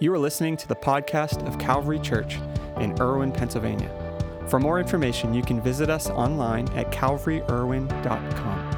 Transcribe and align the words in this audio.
You 0.00 0.12
are 0.12 0.18
listening 0.18 0.56
to 0.56 0.66
the 0.66 0.74
podcast 0.74 1.46
of 1.46 1.56
Calvary 1.56 2.00
Church 2.00 2.40
in 2.80 3.00
Irwin, 3.00 3.30
Pennsylvania. 3.30 3.88
For 4.48 4.58
more 4.58 4.80
information, 4.80 5.32
you 5.32 5.40
can 5.40 5.60
visit 5.60 5.88
us 5.88 6.10
online 6.10 6.68
at 6.70 6.90
calvaryirwin.com. 6.90 8.74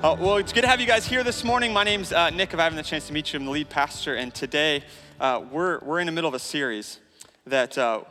Uh, 0.00 0.14
well, 0.20 0.36
it's 0.36 0.52
good 0.52 0.60
to 0.60 0.68
have 0.68 0.80
you 0.80 0.86
guys 0.86 1.04
here 1.04 1.24
this 1.24 1.42
morning. 1.42 1.72
My 1.72 1.82
name's 1.82 2.12
uh, 2.12 2.30
Nick. 2.30 2.54
If 2.54 2.60
I 2.60 2.62
haven't 2.62 2.76
the 2.76 2.84
chance 2.84 3.08
to 3.08 3.12
meet 3.12 3.32
you, 3.32 3.40
I'm 3.40 3.46
the 3.46 3.50
lead 3.50 3.68
pastor. 3.68 4.14
And 4.14 4.32
today, 4.32 4.84
uh, 5.18 5.42
we're, 5.50 5.80
we're 5.80 5.98
in 5.98 6.06
the 6.06 6.12
middle 6.12 6.28
of 6.28 6.34
a 6.34 6.38
series 6.38 7.00
that 7.44 7.76
uh, 7.76 8.02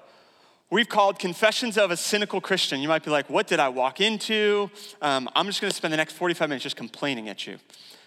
we've 0.69 0.89
called 0.89 1.19
Confessions 1.19 1.77
of 1.77 1.91
a 1.91 1.97
Cynical 1.97 2.41
Christian. 2.41 2.81
You 2.81 2.87
might 2.87 3.03
be 3.03 3.11
like, 3.11 3.29
what 3.29 3.47
did 3.47 3.59
I 3.59 3.69
walk 3.69 4.01
into? 4.01 4.69
Um, 5.01 5.29
I'm 5.35 5.45
just 5.45 5.61
going 5.61 5.71
to 5.71 5.75
spend 5.75 5.93
the 5.93 5.97
next 5.97 6.13
45 6.13 6.49
minutes 6.49 6.63
just 6.63 6.75
complaining 6.75 7.29
at 7.29 7.45
you. 7.45 7.57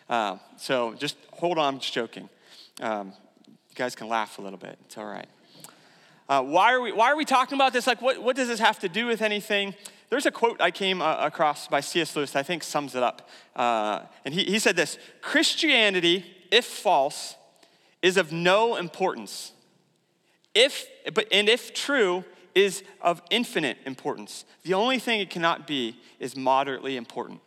Uh, 0.09 0.39
so 0.57 0.95
just 0.95 1.17
hold 1.33 1.59
on, 1.59 1.75
I'm 1.75 1.81
just 1.81 1.93
joking. 1.93 2.29
Um, 2.81 3.13
you 3.47 3.75
guys 3.75 3.95
can 3.95 4.09
laugh 4.09 4.39
a 4.39 4.43
little 4.43 4.59
bit, 4.59 4.79
it's 4.87 4.99
all 4.99 5.07
right. 5.07 5.29
Uh, 6.29 6.43
why, 6.43 6.75
are 6.75 6.81
we, 6.81 6.93
why 6.93 7.11
are 7.11 7.17
we 7.17 7.25
talking 7.25 7.57
about 7.57 7.73
this? 7.73 7.87
Like, 7.87 8.03
what, 8.03 8.23
what 8.23 8.37
does 8.37 8.49
this 8.49 8.61
have 8.61 8.79
to 8.81 8.89
do 8.89 9.07
with 9.07 9.23
anything? 9.23 9.75
There's 10.11 10.27
a 10.27 10.31
quote 10.31 10.61
I 10.61 10.71
came 10.71 11.01
uh, 11.01 11.17
across 11.21 11.69
by 11.69 11.81
C.S. 11.81 12.15
Lewis 12.15 12.33
that 12.33 12.41
I 12.41 12.43
think 12.43 12.63
sums 12.63 12.95
it 12.95 13.03
up. 13.03 13.29
Uh, 13.57 14.01
and 14.25 14.35
he, 14.35 14.45
he 14.45 14.59
said 14.59 14.77
this 14.77 14.99
Christianity, 15.23 16.25
if 16.51 16.67
false, 16.67 17.35
is 18.03 18.17
of 18.17 18.31
no 18.31 18.77
importance. 18.77 19.53
If, 20.55 20.87
but, 21.15 21.27
and 21.33 21.49
if 21.49 21.73
true, 21.73 22.25
is 22.59 22.83
of 23.01 23.23
infinite 23.31 23.79
importance. 23.87 24.45
The 24.65 24.75
only 24.75 24.99
thing 24.99 25.21
it 25.21 25.31
cannot 25.31 25.67
be 25.67 25.97
is 26.19 26.37
moderately 26.37 26.97
important. 26.97 27.41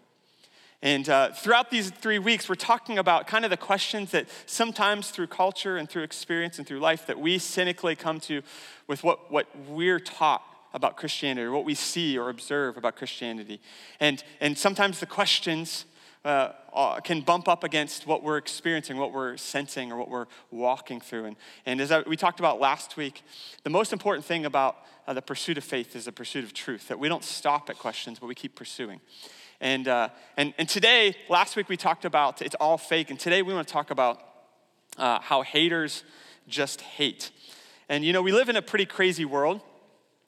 And 0.81 1.07
uh, 1.09 1.31
throughout 1.31 1.69
these 1.69 1.91
three 1.91 2.17
weeks, 2.17 2.49
we're 2.49 2.55
talking 2.55 2.97
about 2.97 3.27
kind 3.27 3.45
of 3.45 3.51
the 3.51 3.57
questions 3.57 4.11
that 4.11 4.27
sometimes 4.47 5.11
through 5.11 5.27
culture 5.27 5.77
and 5.77 5.87
through 5.87 6.03
experience 6.03 6.57
and 6.57 6.67
through 6.67 6.79
life 6.79 7.05
that 7.05 7.19
we 7.19 7.37
cynically 7.37 7.95
come 7.95 8.19
to 8.21 8.41
with 8.87 9.03
what, 9.03 9.31
what 9.31 9.45
we're 9.67 9.99
taught 9.99 10.41
about 10.73 10.97
Christianity 10.97 11.45
or 11.45 11.51
what 11.51 11.65
we 11.65 11.75
see 11.75 12.17
or 12.17 12.29
observe 12.29 12.77
about 12.77 12.95
Christianity. 12.95 13.59
And, 13.99 14.23
and 14.39 14.57
sometimes 14.57 14.99
the 14.99 15.05
questions 15.05 15.85
uh, 16.23 16.51
uh, 16.73 16.99
can 16.99 17.21
bump 17.21 17.47
up 17.47 17.63
against 17.63 18.05
what 18.05 18.21
we're 18.21 18.37
experiencing, 18.37 18.97
what 18.97 19.11
we're 19.11 19.37
sensing, 19.37 19.91
or 19.91 19.97
what 19.97 20.09
we're 20.09 20.27
walking 20.51 21.01
through. 21.01 21.25
And, 21.25 21.35
and 21.65 21.81
as 21.81 21.91
I, 21.91 22.01
we 22.01 22.15
talked 22.15 22.39
about 22.39 22.59
last 22.59 22.95
week, 22.95 23.23
the 23.63 23.71
most 23.71 23.91
important 23.91 24.23
thing 24.23 24.45
about 24.45 24.77
uh, 25.07 25.13
the 25.13 25.21
pursuit 25.21 25.57
of 25.57 25.63
faith 25.63 25.95
is 25.95 26.05
the 26.05 26.11
pursuit 26.11 26.43
of 26.43 26.53
truth, 26.53 26.87
that 26.89 26.99
we 26.99 27.09
don't 27.09 27.23
stop 27.23 27.69
at 27.71 27.79
questions, 27.79 28.19
but 28.19 28.27
we 28.27 28.35
keep 28.35 28.55
pursuing. 28.55 29.01
And, 29.59 29.87
uh, 29.87 30.09
and, 30.37 30.53
and 30.59 30.69
today, 30.69 31.15
last 31.27 31.55
week 31.55 31.69
we 31.69 31.77
talked 31.77 32.05
about 32.05 32.41
it's 32.41 32.55
all 32.55 32.77
fake, 32.77 33.09
and 33.09 33.19
today 33.19 33.41
we 33.41 33.53
want 33.53 33.67
to 33.67 33.73
talk 33.73 33.89
about 33.89 34.21
uh, 34.97 35.19
how 35.21 35.41
haters 35.41 36.03
just 36.47 36.81
hate. 36.81 37.31
And 37.89 38.05
you 38.05 38.13
know, 38.13 38.21
we 38.21 38.31
live 38.31 38.47
in 38.47 38.55
a 38.55 38.61
pretty 38.61 38.85
crazy 38.85 39.25
world. 39.25 39.61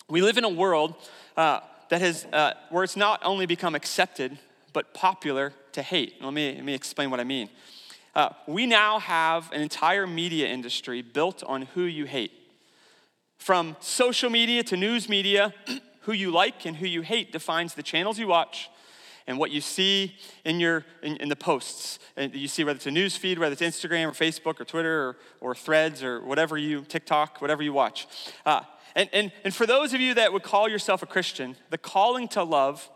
We 0.09 0.21
live 0.21 0.37
in 0.37 0.43
a 0.43 0.49
world 0.49 0.95
uh, 1.37 1.59
that 1.89 2.01
has, 2.01 2.25
where 2.69 2.83
it's 2.83 2.97
not 2.97 3.21
only 3.23 3.45
become 3.45 3.75
accepted, 3.75 4.37
but 4.73 4.93
popular 4.93 5.53
to 5.73 5.81
hate. 5.81 6.21
Let 6.21 6.33
me, 6.33 6.55
let 6.55 6.63
me 6.63 6.73
explain 6.73 7.09
what 7.11 7.19
I 7.19 7.23
mean. 7.23 7.49
Uh, 8.15 8.29
we 8.47 8.65
now 8.65 8.99
have 8.99 9.51
an 9.51 9.61
entire 9.61 10.05
media 10.05 10.47
industry 10.47 11.01
built 11.01 11.43
on 11.43 11.63
who 11.73 11.83
you 11.83 12.05
hate. 12.05 12.31
From 13.37 13.75
social 13.79 14.29
media 14.29 14.63
to 14.63 14.77
news 14.77 15.09
media, 15.09 15.53
who 16.01 16.11
you 16.11 16.31
like 16.31 16.65
and 16.65 16.77
who 16.77 16.85
you 16.85 17.01
hate 17.01 17.31
defines 17.31 17.73
the 17.73 17.83
channels 17.83 18.19
you 18.19 18.27
watch 18.27 18.69
and 19.25 19.37
what 19.37 19.51
you 19.51 19.61
see 19.61 20.15
in, 20.43 20.59
your, 20.59 20.85
in, 21.01 21.15
in 21.17 21.29
the 21.29 21.35
posts. 21.35 21.97
And 22.17 22.35
you 22.35 22.47
see 22.47 22.63
whether 22.63 22.75
it's 22.75 22.87
a 22.87 22.91
news 22.91 23.15
feed, 23.15 23.39
whether 23.39 23.53
it's 23.53 23.61
Instagram 23.61 24.09
or 24.09 24.11
Facebook 24.11 24.59
or 24.59 24.65
Twitter 24.65 25.09
or, 25.09 25.17
or 25.41 25.55
threads 25.55 26.03
or 26.03 26.21
whatever 26.23 26.57
you, 26.57 26.81
TikTok, 26.81 27.41
whatever 27.41 27.63
you 27.63 27.73
watch. 27.73 28.07
Uh, 28.45 28.61
and, 28.95 29.09
and, 29.13 29.31
and 29.43 29.55
for 29.55 29.65
those 29.65 29.93
of 29.93 30.01
you 30.01 30.13
that 30.13 30.33
would 30.33 30.43
call 30.43 30.69
yourself 30.69 31.01
a 31.01 31.05
Christian, 31.05 31.55
the 31.69 31.77
calling 31.77 32.27
to 32.29 32.43
love 32.43 32.89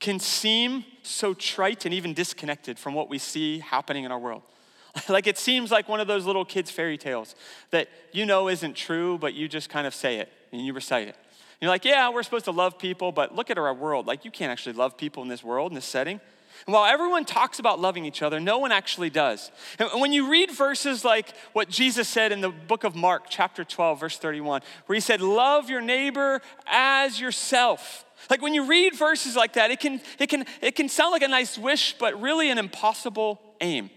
can 0.00 0.18
seem 0.18 0.84
so 1.02 1.34
trite 1.34 1.84
and 1.84 1.94
even 1.94 2.14
disconnected 2.14 2.78
from 2.78 2.94
what 2.94 3.08
we 3.08 3.18
see 3.18 3.60
happening 3.60 4.04
in 4.04 4.12
our 4.12 4.18
world. 4.18 4.42
like 5.08 5.26
it 5.26 5.38
seems 5.38 5.70
like 5.70 5.88
one 5.88 6.00
of 6.00 6.06
those 6.06 6.26
little 6.26 6.44
kids' 6.44 6.70
fairy 6.70 6.98
tales 6.98 7.34
that 7.70 7.88
you 8.12 8.26
know 8.26 8.48
isn't 8.48 8.74
true, 8.74 9.18
but 9.18 9.34
you 9.34 9.48
just 9.48 9.68
kind 9.68 9.86
of 9.86 9.94
say 9.94 10.18
it 10.18 10.30
and 10.52 10.64
you 10.64 10.72
recite 10.72 11.08
it. 11.08 11.16
And 11.16 11.62
you're 11.62 11.70
like, 11.70 11.84
yeah, 11.84 12.10
we're 12.10 12.22
supposed 12.22 12.44
to 12.46 12.50
love 12.50 12.78
people, 12.78 13.12
but 13.12 13.34
look 13.34 13.50
at 13.50 13.58
our 13.58 13.72
world. 13.72 14.06
Like, 14.06 14.24
you 14.24 14.30
can't 14.30 14.50
actually 14.50 14.74
love 14.74 14.96
people 14.96 15.22
in 15.22 15.28
this 15.28 15.42
world, 15.42 15.70
in 15.70 15.74
this 15.74 15.84
setting. 15.84 16.20
And 16.66 16.72
while 16.72 16.84
everyone 16.84 17.24
talks 17.24 17.58
about 17.58 17.80
loving 17.80 18.04
each 18.04 18.22
other, 18.22 18.40
no 18.40 18.58
one 18.58 18.72
actually 18.72 19.10
does. 19.10 19.50
And 19.78 20.00
when 20.00 20.12
you 20.12 20.30
read 20.30 20.50
verses 20.50 21.04
like 21.04 21.34
what 21.52 21.68
Jesus 21.68 22.08
said 22.08 22.32
in 22.32 22.40
the 22.40 22.48
book 22.50 22.84
of 22.84 22.94
Mark, 22.94 23.26
chapter 23.28 23.64
12, 23.64 24.00
verse 24.00 24.18
31, 24.18 24.62
where 24.86 24.94
he 24.94 25.00
said, 25.00 25.20
Love 25.20 25.68
your 25.68 25.80
neighbor 25.80 26.40
as 26.66 27.20
yourself. 27.20 28.04
Like 28.30 28.42
when 28.42 28.54
you 28.54 28.66
read 28.66 28.94
verses 28.94 29.36
like 29.36 29.54
that, 29.54 29.70
it 29.70 29.80
can, 29.80 30.00
it 30.18 30.28
can, 30.28 30.44
it 30.60 30.76
can 30.76 30.88
sound 30.88 31.12
like 31.12 31.22
a 31.22 31.28
nice 31.28 31.58
wish, 31.58 31.96
but 31.98 32.20
really 32.20 32.50
an 32.50 32.58
impossible 32.58 33.40
aim. 33.60 33.90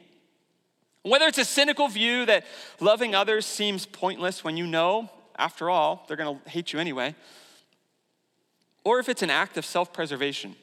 Whether 1.04 1.26
it's 1.26 1.38
a 1.38 1.46
cynical 1.46 1.88
view 1.88 2.26
that 2.26 2.46
loving 2.80 3.16
others 3.16 3.46
seems 3.46 3.86
pointless 3.86 4.44
when 4.44 4.58
you 4.58 4.68
know, 4.68 5.10
after 5.38 5.70
all, 5.70 6.06
they're 6.08 6.18
gonna 6.18 6.40
hate 6.48 6.74
you 6.74 6.80
anyway, 6.80 7.16
or 8.84 9.00
if 9.00 9.08
it's 9.10 9.22
an 9.22 9.30
act 9.30 9.58
of 9.58 9.66
self 9.66 9.94
preservation 9.94 10.56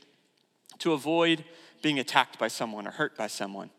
to 0.78 0.92
avoid 0.92 1.44
being 1.82 1.98
attacked 1.98 2.38
by 2.38 2.48
someone 2.48 2.86
or 2.86 2.90
hurt 2.90 3.16
by 3.16 3.26
someone. 3.26 3.70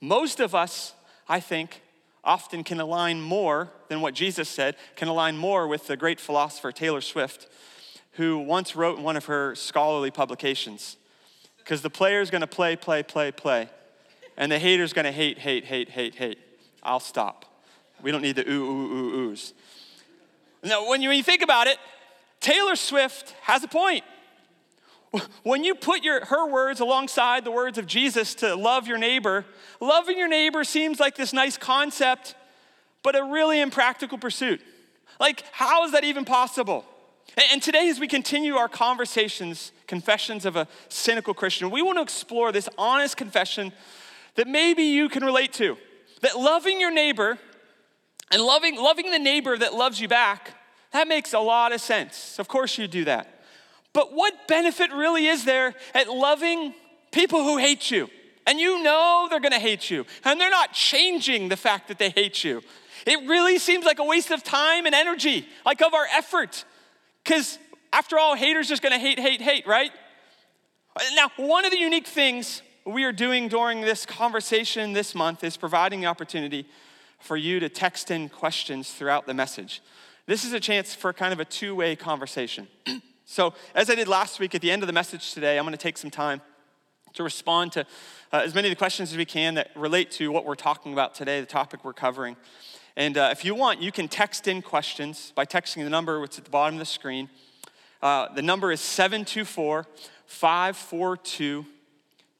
Most 0.00 0.40
of 0.40 0.54
us, 0.54 0.94
I 1.28 1.40
think, 1.40 1.82
often 2.24 2.64
can 2.64 2.80
align 2.80 3.20
more 3.20 3.70
than 3.88 4.00
what 4.00 4.14
Jesus 4.14 4.48
said, 4.48 4.76
can 4.96 5.08
align 5.08 5.36
more 5.36 5.66
with 5.68 5.86
the 5.86 5.96
great 5.96 6.20
philosopher 6.20 6.72
Taylor 6.72 7.00
Swift, 7.00 7.46
who 8.16 8.38
once 8.38 8.74
wrote 8.74 8.98
in 8.98 9.04
one 9.04 9.16
of 9.16 9.26
her 9.26 9.54
scholarly 9.54 10.10
publications 10.10 10.96
because 11.58 11.82
the 11.82 11.90
player's 11.90 12.30
gonna 12.30 12.46
play, 12.46 12.76
play, 12.76 13.02
play, 13.02 13.30
play, 13.30 13.68
and 14.36 14.50
the 14.50 14.58
hater's 14.58 14.92
gonna 14.92 15.12
hate, 15.12 15.38
hate, 15.38 15.64
hate, 15.64 15.90
hate, 15.90 16.14
hate. 16.14 16.38
I'll 16.82 17.00
stop. 17.00 17.44
We 18.02 18.10
don't 18.12 18.22
need 18.22 18.36
the 18.36 18.48
ooh, 18.48 18.64
ooh, 18.64 18.92
ooh, 18.92 19.32
oohs. 19.32 19.52
Now, 20.62 20.88
when 20.88 21.02
you, 21.02 21.08
when 21.08 21.18
you 21.18 21.24
think 21.24 21.42
about 21.42 21.66
it, 21.66 21.78
Taylor 22.40 22.76
Swift 22.76 23.34
has 23.42 23.64
a 23.64 23.68
point. 23.68 24.04
When 25.44 25.64
you 25.64 25.74
put 25.74 26.02
your, 26.02 26.24
her 26.26 26.50
words 26.50 26.80
alongside 26.80 27.44
the 27.44 27.50
words 27.50 27.78
of 27.78 27.86
Jesus 27.86 28.34
to 28.36 28.54
love 28.54 28.86
your 28.86 28.98
neighbor, 28.98 29.46
loving 29.80 30.18
your 30.18 30.28
neighbor 30.28 30.62
seems 30.64 31.00
like 31.00 31.16
this 31.16 31.32
nice 31.32 31.56
concept, 31.56 32.34
but 33.02 33.16
a 33.16 33.22
really 33.24 33.60
impractical 33.60 34.18
pursuit. 34.18 34.60
Like, 35.18 35.44
how 35.52 35.84
is 35.84 35.92
that 35.92 36.04
even 36.04 36.24
possible? 36.24 36.84
And 37.50 37.62
today, 37.62 37.88
as 37.88 38.00
we 38.00 38.08
continue 38.08 38.54
our 38.54 38.68
conversations, 38.68 39.72
confessions 39.86 40.46
of 40.46 40.56
a 40.56 40.66
cynical 40.88 41.34
Christian, 41.34 41.70
we 41.70 41.82
want 41.82 41.98
to 41.98 42.02
explore 42.02 42.50
this 42.50 42.68
honest 42.78 43.16
confession 43.16 43.72
that 44.36 44.46
maybe 44.46 44.84
you 44.84 45.08
can 45.08 45.24
relate 45.24 45.52
to. 45.54 45.76
That 46.22 46.38
loving 46.38 46.80
your 46.80 46.90
neighbor 46.90 47.38
and 48.30 48.40
loving, 48.40 48.76
loving 48.76 49.10
the 49.10 49.18
neighbor 49.18 49.56
that 49.58 49.74
loves 49.74 50.00
you 50.00 50.08
back, 50.08 50.54
that 50.92 51.08
makes 51.08 51.34
a 51.34 51.38
lot 51.38 51.72
of 51.72 51.80
sense. 51.80 52.38
Of 52.38 52.48
course, 52.48 52.78
you 52.78 52.88
do 52.88 53.04
that. 53.04 53.42
But 53.92 54.12
what 54.12 54.48
benefit 54.48 54.90
really 54.92 55.26
is 55.26 55.44
there 55.44 55.74
at 55.94 56.08
loving 56.08 56.74
people 57.12 57.44
who 57.44 57.58
hate 57.58 57.90
you? 57.90 58.08
And 58.46 58.60
you 58.60 58.82
know 58.82 59.26
they're 59.28 59.40
gonna 59.40 59.58
hate 59.58 59.90
you, 59.90 60.06
and 60.24 60.40
they're 60.40 60.50
not 60.50 60.72
changing 60.72 61.48
the 61.48 61.56
fact 61.56 61.88
that 61.88 61.98
they 61.98 62.10
hate 62.10 62.44
you. 62.44 62.62
It 63.06 63.28
really 63.28 63.58
seems 63.58 63.84
like 63.84 63.98
a 63.98 64.04
waste 64.04 64.30
of 64.30 64.42
time 64.42 64.86
and 64.86 64.94
energy, 64.94 65.46
like 65.64 65.82
of 65.82 65.94
our 65.94 66.06
effort. 66.14 66.64
Because 67.26 67.58
after 67.92 68.18
all, 68.18 68.36
haters 68.36 68.68
just 68.68 68.82
gonna 68.82 69.00
hate, 69.00 69.18
hate, 69.18 69.40
hate, 69.40 69.66
right? 69.66 69.90
Now, 71.14 71.30
one 71.36 71.64
of 71.64 71.72
the 71.72 71.78
unique 71.78 72.06
things 72.06 72.62
we 72.84 73.02
are 73.02 73.12
doing 73.12 73.48
during 73.48 73.80
this 73.80 74.06
conversation 74.06 74.92
this 74.92 75.12
month 75.12 75.42
is 75.42 75.56
providing 75.56 76.00
the 76.00 76.06
opportunity 76.06 76.66
for 77.18 77.36
you 77.36 77.58
to 77.58 77.68
text 77.68 78.12
in 78.12 78.28
questions 78.28 78.92
throughout 78.92 79.26
the 79.26 79.34
message. 79.34 79.82
This 80.26 80.44
is 80.44 80.52
a 80.52 80.60
chance 80.60 80.94
for 80.94 81.12
kind 81.12 81.32
of 81.32 81.40
a 81.40 81.44
two 81.44 81.74
way 81.74 81.96
conversation. 81.96 82.68
So, 83.28 83.54
as 83.74 83.90
I 83.90 83.96
did 83.96 84.06
last 84.06 84.38
week 84.38 84.54
at 84.54 84.60
the 84.60 84.70
end 84.70 84.84
of 84.84 84.86
the 84.86 84.92
message 84.92 85.34
today, 85.34 85.58
I'm 85.58 85.66
to 85.66 85.76
take 85.76 85.98
some 85.98 86.12
time 86.12 86.40
to 87.14 87.24
respond 87.24 87.72
to 87.72 87.80
uh, 88.32 88.42
as 88.44 88.54
many 88.54 88.68
of 88.68 88.70
the 88.70 88.78
questions 88.78 89.10
as 89.10 89.18
we 89.18 89.24
can 89.24 89.54
that 89.56 89.72
relate 89.74 90.12
to 90.12 90.30
what 90.30 90.44
we're 90.44 90.54
talking 90.54 90.92
about 90.92 91.12
today, 91.12 91.40
the 91.40 91.46
topic 91.46 91.84
we're 91.84 91.92
covering. 91.92 92.36
And 92.96 93.18
uh, 93.18 93.28
if 93.30 93.44
you 93.44 93.54
want, 93.54 93.82
you 93.82 93.92
can 93.92 94.08
text 94.08 94.48
in 94.48 94.62
questions 94.62 95.32
by 95.34 95.44
texting 95.44 95.84
the 95.84 95.90
number 95.90 96.18
which 96.18 96.32
is 96.32 96.38
at 96.38 96.44
the 96.44 96.50
bottom 96.50 96.76
of 96.76 96.78
the 96.78 96.86
screen. 96.86 97.28
Uh, 98.02 98.32
the 98.34 98.42
number 98.42 98.72
is 98.72 98.80
724 98.80 99.86
542 100.26 101.66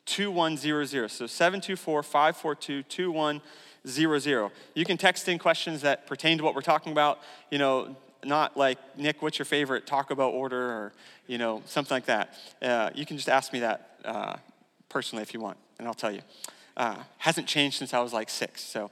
2100. 0.07 1.09
So 1.09 1.27
724 1.27 2.03
542 2.03 2.83
2100. 2.85 4.51
You 4.75 4.85
can 4.85 4.97
text 4.97 5.29
in 5.29 5.39
questions 5.39 5.83
that 5.83 6.07
pertain 6.07 6.39
to 6.39 6.45
what 6.45 6.55
we're 6.55 6.63
talking 6.63 6.93
about. 6.93 7.21
You 7.51 7.59
know, 7.59 7.97
not 8.25 8.57
like, 8.57 8.79
Nick, 8.97 9.23
what's 9.23 9.39
your 9.39 9.47
favorite 9.47 9.87
Taco 9.87 10.15
Bell 10.15 10.31
order 10.31 10.59
or, 10.59 10.93
you 11.27 11.39
know, 11.39 11.63
something 11.67 11.95
like 11.95 12.07
that. 12.07 12.35
Uh, 12.63 12.91
you 12.95 13.05
can 13.05 13.17
just 13.17 13.29
ask 13.29 13.53
me 13.53 13.61
that 13.61 13.91
uh, 14.05 14.37
personally 14.89 15.23
if 15.23 15.35
you 15.35 15.41
want, 15.41 15.59
and 15.79 15.87
I'll 15.87 15.95
tell 15.95 16.13
you. 16.13 16.23
Uh, 16.77 16.97
hasn't 17.19 17.47
changed 17.47 17.79
since 17.79 17.95
I 17.95 18.01
was 18.01 18.13
like 18.13 18.29
six, 18.29 18.63
so 18.63 18.91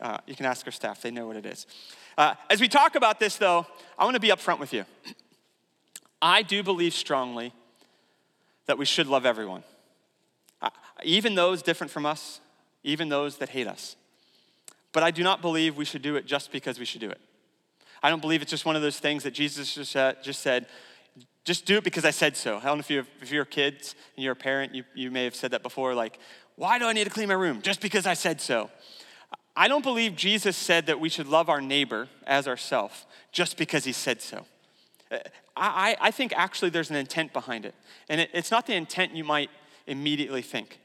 uh, 0.00 0.18
you 0.26 0.34
can 0.34 0.46
ask 0.46 0.66
our 0.66 0.72
staff. 0.72 1.02
They 1.02 1.10
know 1.10 1.26
what 1.26 1.36
it 1.36 1.46
is. 1.46 1.66
Uh, 2.16 2.34
as 2.50 2.60
we 2.60 2.68
talk 2.68 2.94
about 2.94 3.18
this, 3.18 3.36
though, 3.36 3.66
I 3.98 4.04
want 4.04 4.14
to 4.14 4.20
be 4.20 4.28
upfront 4.28 4.58
with 4.58 4.72
you. 4.72 4.84
I 6.20 6.42
do 6.42 6.62
believe 6.62 6.94
strongly 6.94 7.52
that 8.66 8.78
we 8.78 8.84
should 8.84 9.06
love 9.06 9.26
everyone, 9.26 9.62
uh, 10.62 10.70
even 11.02 11.34
those 11.34 11.62
different 11.62 11.90
from 11.90 12.06
us, 12.06 12.40
even 12.82 13.08
those 13.08 13.36
that 13.38 13.50
hate 13.50 13.66
us. 13.66 13.96
But 14.92 15.02
I 15.02 15.10
do 15.10 15.22
not 15.22 15.42
believe 15.42 15.76
we 15.76 15.84
should 15.84 16.02
do 16.02 16.16
it 16.16 16.24
just 16.24 16.52
because 16.52 16.78
we 16.78 16.84
should 16.84 17.00
do 17.00 17.10
it. 17.10 17.20
I 18.02 18.10
don't 18.10 18.22
believe 18.22 18.42
it's 18.42 18.50
just 18.50 18.64
one 18.64 18.76
of 18.76 18.82
those 18.82 18.98
things 18.98 19.22
that 19.24 19.32
Jesus 19.32 19.74
just 19.74 19.92
said, 19.92 20.22
just, 20.22 20.40
said, 20.40 20.66
just 21.44 21.66
do 21.66 21.76
it 21.76 21.84
because 21.84 22.04
I 22.04 22.10
said 22.10 22.36
so. 22.36 22.58
I 22.58 22.64
don't 22.64 22.76
know 22.76 22.80
if 22.80 22.90
you're, 22.90 23.06
if 23.20 23.32
you're 23.32 23.44
kids 23.44 23.94
and 24.16 24.22
you're 24.22 24.34
a 24.34 24.36
parent, 24.36 24.74
you, 24.74 24.84
you 24.94 25.10
may 25.10 25.24
have 25.24 25.34
said 25.34 25.50
that 25.50 25.62
before, 25.62 25.94
like, 25.94 26.18
why 26.56 26.78
do 26.78 26.86
I 26.86 26.92
need 26.92 27.04
to 27.04 27.10
clean 27.10 27.28
my 27.28 27.34
room? 27.34 27.60
Just 27.60 27.80
because 27.80 28.06
I 28.06 28.14
said 28.14 28.40
so. 28.40 28.70
I 29.56 29.68
don't 29.68 29.84
believe 29.84 30.16
Jesus 30.16 30.56
said 30.56 30.86
that 30.86 30.98
we 30.98 31.08
should 31.08 31.28
love 31.28 31.48
our 31.48 31.60
neighbor 31.60 32.08
as 32.26 32.48
ourselves 32.48 33.06
just 33.30 33.56
because 33.56 33.84
he 33.84 33.92
said 33.92 34.20
so. 34.20 34.46
Uh, 35.10 35.18
I, 35.56 35.96
I 36.00 36.10
think 36.10 36.32
actually 36.36 36.70
there's 36.70 36.90
an 36.90 36.96
intent 36.96 37.32
behind 37.32 37.64
it. 37.64 37.74
And 38.08 38.20
it, 38.20 38.30
it's 38.32 38.50
not 38.50 38.66
the 38.66 38.74
intent 38.74 39.14
you 39.14 39.22
might 39.22 39.50
immediately 39.86 40.42
think. 40.42 40.80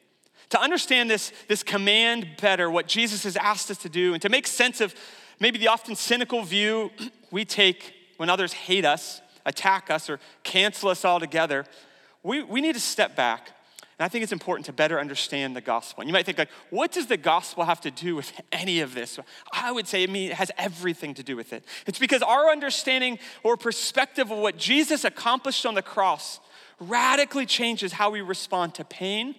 To 0.49 0.61
understand 0.61 1.09
this, 1.09 1.31
this 1.47 1.63
command 1.63 2.27
better, 2.41 2.69
what 2.69 2.87
Jesus 2.87 3.23
has 3.23 3.35
asked 3.37 3.71
us 3.71 3.77
to 3.79 3.89
do, 3.89 4.13
and 4.13 4.21
to 4.21 4.29
make 4.29 4.45
sense 4.47 4.81
of 4.81 4.93
maybe 5.39 5.57
the 5.57 5.67
often 5.67 5.95
cynical 5.95 6.43
view 6.43 6.91
we 7.31 7.45
take 7.45 7.93
when 8.17 8.29
others 8.29 8.53
hate 8.53 8.85
us, 8.85 9.21
attack 9.45 9.89
us, 9.89 10.09
or 10.09 10.19
cancel 10.43 10.89
us 10.89 11.05
altogether, 11.05 11.65
we, 12.21 12.43
we 12.43 12.61
need 12.61 12.73
to 12.73 12.81
step 12.81 13.15
back 13.15 13.51
and 13.99 14.05
I 14.05 14.07
think 14.07 14.23
it's 14.23 14.31
important 14.31 14.65
to 14.67 14.73
better 14.73 14.97
understand 14.97 15.57
the 15.57 15.61
gospel. 15.61 15.99
And 16.01 16.07
you 16.07 16.13
might 16.13 16.25
think, 16.25 16.37
like, 16.37 16.49
what 16.69 16.93
does 16.93 17.07
the 17.07 17.17
gospel 17.17 17.65
have 17.65 17.81
to 17.81 17.91
do 17.91 18.15
with 18.15 18.31
any 18.53 18.79
of 18.79 18.93
this? 18.93 19.19
I 19.51 19.73
would 19.73 19.87
say, 19.87 20.03
I 20.03 20.07
mean, 20.07 20.31
it 20.31 20.35
has 20.35 20.51
everything 20.57 21.13
to 21.15 21.23
do 21.23 21.35
with 21.35 21.51
it. 21.51 21.65
It's 21.85 21.99
because 21.99 22.21
our 22.21 22.49
understanding 22.49 23.19
or 23.43 23.57
perspective 23.57 24.31
of 24.31 24.37
what 24.37 24.55
Jesus 24.55 25.03
accomplished 25.03 25.65
on 25.65 25.73
the 25.73 25.81
cross 25.81 26.39
radically 26.79 27.45
changes 27.45 27.91
how 27.91 28.09
we 28.09 28.21
respond 28.21 28.73
to 28.75 28.85
pain, 28.85 29.35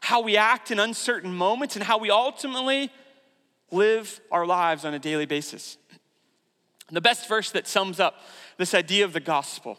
how 0.00 0.22
we 0.22 0.38
act 0.38 0.70
in 0.70 0.80
uncertain 0.80 1.34
moments, 1.34 1.76
and 1.76 1.84
how 1.84 1.98
we 1.98 2.10
ultimately 2.10 2.90
live 3.70 4.22
our 4.30 4.46
lives 4.46 4.86
on 4.86 4.94
a 4.94 4.98
daily 4.98 5.26
basis. 5.26 5.76
The 6.90 7.02
best 7.02 7.28
verse 7.28 7.50
that 7.50 7.68
sums 7.68 8.00
up 8.00 8.14
this 8.56 8.72
idea 8.72 9.04
of 9.04 9.12
the 9.12 9.20
gospel 9.20 9.78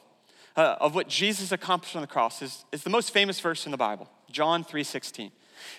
uh, 0.55 0.75
of 0.79 0.95
what 0.95 1.07
Jesus 1.07 1.51
accomplished 1.51 1.95
on 1.95 2.01
the 2.01 2.07
cross 2.07 2.41
is, 2.41 2.65
is 2.71 2.83
the 2.83 2.89
most 2.89 3.11
famous 3.11 3.39
verse 3.39 3.65
in 3.65 3.71
the 3.71 3.77
Bible, 3.77 4.09
John 4.31 4.63
3:16. 4.63 5.31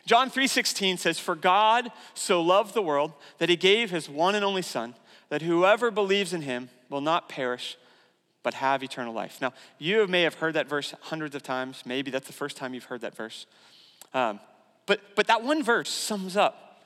John 0.07 0.31
3:16 0.31 0.99
says, 0.99 1.19
"For 1.19 1.35
God 1.35 1.93
so 2.15 2.41
loved 2.41 2.75
the 2.75 2.83
world 2.83 3.13
that 3.39 3.49
he 3.49 3.57
gave 3.57 3.91
his 3.91 4.09
one 4.09 4.35
and 4.35 4.45
only 4.45 4.63
son, 4.63 4.95
that 5.29 5.43
whoever 5.43 5.91
believes 5.91 6.33
in 6.33 6.43
him 6.43 6.71
will 6.89 7.01
not 7.01 7.29
perish 7.29 7.77
but 8.43 8.55
have 8.55 8.83
eternal 8.83 9.13
life." 9.13 9.41
Now, 9.41 9.53
you 9.79 10.07
may 10.07 10.23
have 10.23 10.35
heard 10.35 10.55
that 10.55 10.69
verse 10.69 10.95
hundreds 11.03 11.35
of 11.35 11.43
times. 11.43 11.83
Maybe 11.85 12.11
that's 12.11 12.27
the 12.27 12.33
first 12.33 12.57
time 12.57 12.75
you've 12.75 12.85
heard 12.85 13.03
that 13.03 13.15
verse. 13.15 13.47
Um, 14.13 14.41
but, 14.87 15.15
but 15.15 15.27
that 15.27 15.43
one 15.43 15.63
verse 15.63 15.91
sums 15.91 16.37
up 16.37 16.81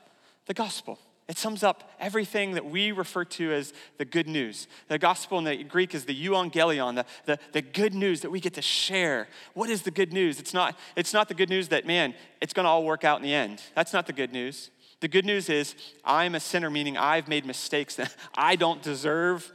the 0.45 0.53
gospel. 0.53 0.99
It 1.29 1.37
sums 1.37 1.61
up 1.61 1.91
everything 1.99 2.53
that 2.53 2.65
we 2.65 2.91
refer 2.91 3.23
to 3.23 3.53
as 3.53 3.71
the 3.99 4.03
good 4.03 4.27
news. 4.27 4.67
The 4.87 4.97
gospel 4.97 5.37
in 5.37 5.43
the 5.43 5.63
Greek 5.63 5.93
is 5.93 6.05
the 6.05 6.25
euangelion, 6.25 6.95
the, 6.95 7.05
the, 7.25 7.39
the 7.51 7.61
good 7.61 7.93
news 7.93 8.21
that 8.21 8.31
we 8.31 8.39
get 8.39 8.55
to 8.55 8.63
share. 8.63 9.27
What 9.53 9.69
is 9.69 9.83
the 9.83 9.91
good 9.91 10.11
news? 10.11 10.39
It's 10.39 10.55
not, 10.55 10.75
it's 10.95 11.13
not 11.13 11.27
the 11.27 11.35
good 11.35 11.49
news 11.49 11.67
that, 11.67 11.85
man, 11.85 12.15
it's 12.41 12.51
gonna 12.51 12.67
all 12.67 12.83
work 12.83 13.03
out 13.03 13.19
in 13.19 13.23
the 13.23 13.33
end. 13.33 13.61
That's 13.75 13.93
not 13.93 14.07
the 14.07 14.13
good 14.13 14.33
news. 14.33 14.71
The 15.01 15.07
good 15.07 15.23
news 15.23 15.49
is 15.49 15.75
I'm 16.03 16.33
a 16.33 16.39
sinner, 16.39 16.71
meaning 16.71 16.97
I've 16.97 17.27
made 17.27 17.45
mistakes. 17.45 17.99
I 18.35 18.55
don't 18.55 18.81
deserve 18.81 19.51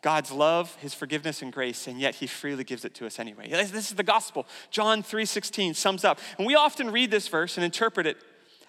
God's 0.00 0.32
love, 0.32 0.74
his 0.76 0.94
forgiveness 0.94 1.42
and 1.42 1.52
grace, 1.52 1.88
and 1.88 2.00
yet 2.00 2.14
he 2.14 2.26
freely 2.26 2.64
gives 2.64 2.86
it 2.86 2.94
to 2.94 3.06
us 3.06 3.18
anyway. 3.18 3.50
This 3.50 3.90
is 3.90 3.96
the 3.96 4.02
gospel. 4.02 4.46
John 4.70 5.02
3:16 5.02 5.76
sums 5.76 6.04
up. 6.04 6.18
And 6.38 6.46
we 6.46 6.54
often 6.54 6.90
read 6.90 7.10
this 7.10 7.28
verse 7.28 7.58
and 7.58 7.64
interpret 7.66 8.06
it 8.06 8.16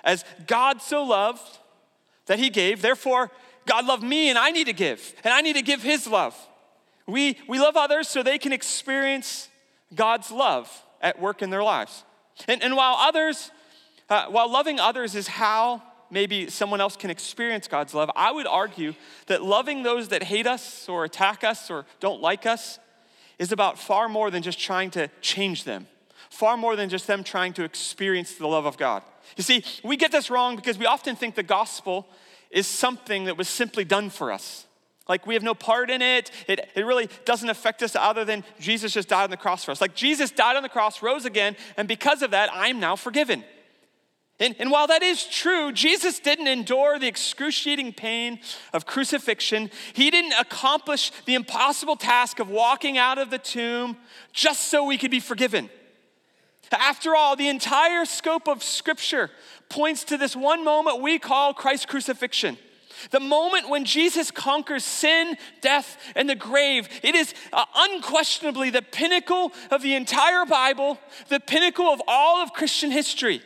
as 0.04 0.26
God 0.46 0.82
so 0.82 1.06
loved 1.06 1.60
that 2.26 2.40
he 2.40 2.50
gave. 2.50 2.82
Therefore, 2.82 3.32
God 3.66 3.86
loved 3.86 4.04
me 4.04 4.30
and 4.30 4.38
I 4.38 4.52
need 4.52 4.68
to 4.68 4.74
give, 4.74 5.14
and 5.24 5.34
I 5.34 5.42
need 5.42 5.56
to 5.56 5.62
give 5.62 5.82
his 5.82 6.08
love. 6.08 6.36
We, 7.08 7.38
we 7.48 7.60
love 7.60 7.76
others 7.76 8.08
so 8.08 8.24
they 8.24 8.38
can 8.38 8.54
experience 8.54 9.50
God's 9.94 10.32
love 10.32 10.70
at 11.02 11.20
work 11.20 11.42
in 11.42 11.50
their 11.50 11.64
lives. 11.64 12.04
And, 12.48 12.64
and 12.64 12.76
while 12.76 12.96
others, 12.96 13.52
uh, 14.10 14.28
while 14.28 14.50
loving 14.50 14.80
others 14.80 15.16
is 15.16 15.28
how 15.28 15.84
maybe 16.10 16.50
someone 16.50 16.80
else 16.80 16.96
can 16.96 17.10
experience 17.10 17.68
God's 17.68 17.94
love, 17.94 18.10
I 18.16 18.32
would 18.32 18.48
argue 18.48 18.94
that 19.28 19.44
loving 19.44 19.84
those 19.84 20.10
that 20.10 20.24
hate 20.24 20.48
us 20.48 20.88
or 20.88 21.04
attack 21.04 21.44
us 21.44 21.70
or 21.70 21.86
don't 22.00 22.22
like 22.22 22.46
us 22.46 22.80
is 23.40 23.52
about 23.52 23.78
far 23.80 24.08
more 24.08 24.32
than 24.32 24.44
just 24.44 24.60
trying 24.60 24.92
to 24.92 25.10
change 25.22 25.64
them, 25.64 25.88
far 26.30 26.56
more 26.56 26.76
than 26.76 26.90
just 26.90 27.08
them 27.08 27.24
trying 27.24 27.54
to 27.54 27.64
experience 27.64 28.36
the 28.36 28.48
love 28.48 28.66
of 28.66 28.78
God. 28.78 29.04
You 29.38 29.44
see, 29.44 29.64
we 29.84 29.98
get 29.98 30.12
this 30.12 30.30
wrong 30.30 30.56
because 30.56 30.78
we 30.78 30.86
often 30.86 31.16
think 31.16 31.36
the 31.36 31.44
gospel 31.44 32.08
is 32.52 32.68
something 32.68 33.26
that 33.26 33.38
was 33.38 33.50
simply 33.50 33.84
done 33.84 34.10
for 34.10 34.32
us. 34.32 34.66
Like 35.10 35.28
we 35.28 35.34
have 35.34 35.44
no 35.44 35.54
part 35.54 35.90
in 35.90 36.02
it. 36.02 36.32
it. 36.48 36.70
It 36.76 36.86
really 36.86 37.10
doesn't 37.26 37.50
affect 37.50 37.84
us 37.84 37.96
other 37.96 38.24
than 38.24 38.44
Jesus 38.60 38.94
just 38.94 39.10
died 39.10 39.26
on 39.26 39.32
the 39.32 39.38
cross 39.38 39.66
for 39.66 39.72
us. 39.72 39.82
Like 39.82 39.96
Jesus 39.96 40.32
died 40.32 40.56
on 40.56 40.64
the 40.64 40.70
cross, 40.70 41.02
rose 41.02 41.26
again, 41.26 41.58
and 41.76 41.88
because 41.88 42.22
of 42.22 42.32
that, 42.32 42.50
I'm 42.54 42.80
now 42.80 42.96
forgiven. 42.96 43.44
And, 44.40 44.56
and, 44.58 44.72
while 44.72 44.88
that 44.88 45.04
is 45.04 45.26
true, 45.26 45.72
Jesus 45.72 46.20
didn't 46.20 46.48
endure 46.48 46.98
the 46.98 47.08
excruciating 47.08 47.94
pain 47.94 48.40
of 48.74 48.86
crucifixion. 48.86 49.70
He 49.94 50.10
didn't 50.10 50.34
accomplish 50.34 51.12
the 51.26 51.36
impossible 51.36 51.96
task 51.96 52.40
of 52.40 52.50
walking 52.50 52.98
out 52.98 53.20
of 53.20 53.30
the 53.30 53.38
tomb 53.38 53.96
just 54.34 54.70
so 54.70 54.86
we 54.86 54.98
could 54.98 55.12
be 55.12 55.20
forgiven. 55.20 55.70
After 56.80 57.16
all, 57.16 57.36
the 57.36 57.50
entire 57.50 58.06
scope 58.06 58.48
of 58.48 58.64
Scripture 58.64 59.30
points 59.70 60.04
to 60.06 60.18
this 60.18 60.36
one 60.36 60.64
moment 60.64 61.02
we 61.02 61.20
call 61.20 61.54
Christ's 61.54 61.86
crucifixion. 61.86 62.58
The 63.12 63.20
moment 63.20 63.70
when 63.70 63.86
Jesus 63.86 64.32
conquers 64.32 64.84
sin, 64.84 65.36
death, 65.62 65.98
and 66.16 66.30
the 66.30 66.36
grave. 66.36 66.88
It 67.02 67.16
is 67.16 67.34
uh, 67.52 67.66
unquestionably 67.76 68.70
the 68.70 68.82
pinnacle 68.82 69.52
of 69.72 69.82
the 69.82 69.96
entire 69.96 70.46
Bible, 70.46 71.00
the 71.28 71.40
pinnacle 71.40 71.88
of 71.88 72.02
all 72.08 72.42
of 72.42 72.54
Christian 72.54 72.92
history. 72.92 73.42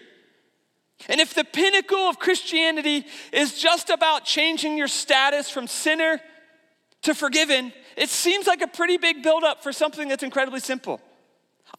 And 1.07 1.21
if 1.21 1.33
the 1.33 1.43
pinnacle 1.43 2.09
of 2.09 2.19
Christianity 2.19 3.05
is 3.31 3.59
just 3.59 3.89
about 3.89 4.25
changing 4.25 4.77
your 4.77 4.87
status 4.87 5.49
from 5.49 5.67
sinner 5.67 6.19
to 7.03 7.13
forgiven, 7.13 7.71
it 7.95 8.09
seems 8.09 8.47
like 8.47 8.61
a 8.61 8.67
pretty 8.67 8.97
big 8.97 9.23
buildup 9.23 9.63
for 9.63 9.71
something 9.71 10.07
that's 10.07 10.23
incredibly 10.23 10.59
simple. 10.59 10.99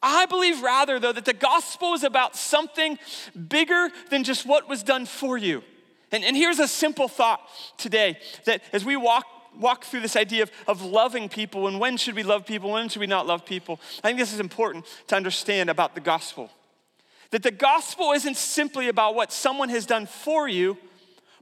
I 0.03 0.27
believe 0.27 0.63
rather, 0.63 0.99
though, 0.99 1.13
that 1.13 1.25
the 1.25 1.33
gospel 1.33 1.95
is 1.95 2.05
about 2.05 2.37
something 2.37 2.99
bigger 3.49 3.91
than 4.11 4.25
just 4.25 4.47
what 4.47 4.69
was 4.69 4.83
done 4.83 5.07
for 5.07 5.37
you. 5.37 5.63
And, 6.13 6.25
and 6.25 6.37
here's 6.37 6.59
a 6.59 6.69
simple 6.69 7.09
thought 7.09 7.41
today 7.77 8.19
that 8.45 8.63
as 8.73 8.85
we 8.85 8.97
walk 8.97 9.27
walk 9.59 9.85
through 9.85 10.01
this 10.01 10.15
idea 10.15 10.45
of, 10.45 10.53
of 10.69 10.83
loving 10.83 11.29
people 11.29 11.67
and 11.67 11.81
when 11.81 11.97
should 11.97 12.15
we 12.15 12.23
love 12.23 12.47
people, 12.47 12.71
when 12.71 12.89
should 12.89 13.01
we 13.01 13.07
not 13.07 13.27
love 13.27 13.45
people, 13.45 13.81
I 14.05 14.09
think 14.09 14.19
this 14.19 14.33
is 14.33 14.39
important 14.39 14.87
to 15.09 15.17
understand 15.17 15.69
about 15.69 15.97
the 15.97 16.01
gospel. 16.01 16.51
That 17.31 17.43
the 17.43 17.51
gospel 17.51 18.13
isn't 18.13 18.37
simply 18.37 18.89
about 18.89 19.17
what 19.17 19.33
someone 19.33 19.69
has 19.71 19.85
done 19.85 20.07
for 20.07 20.49
you, 20.49 20.79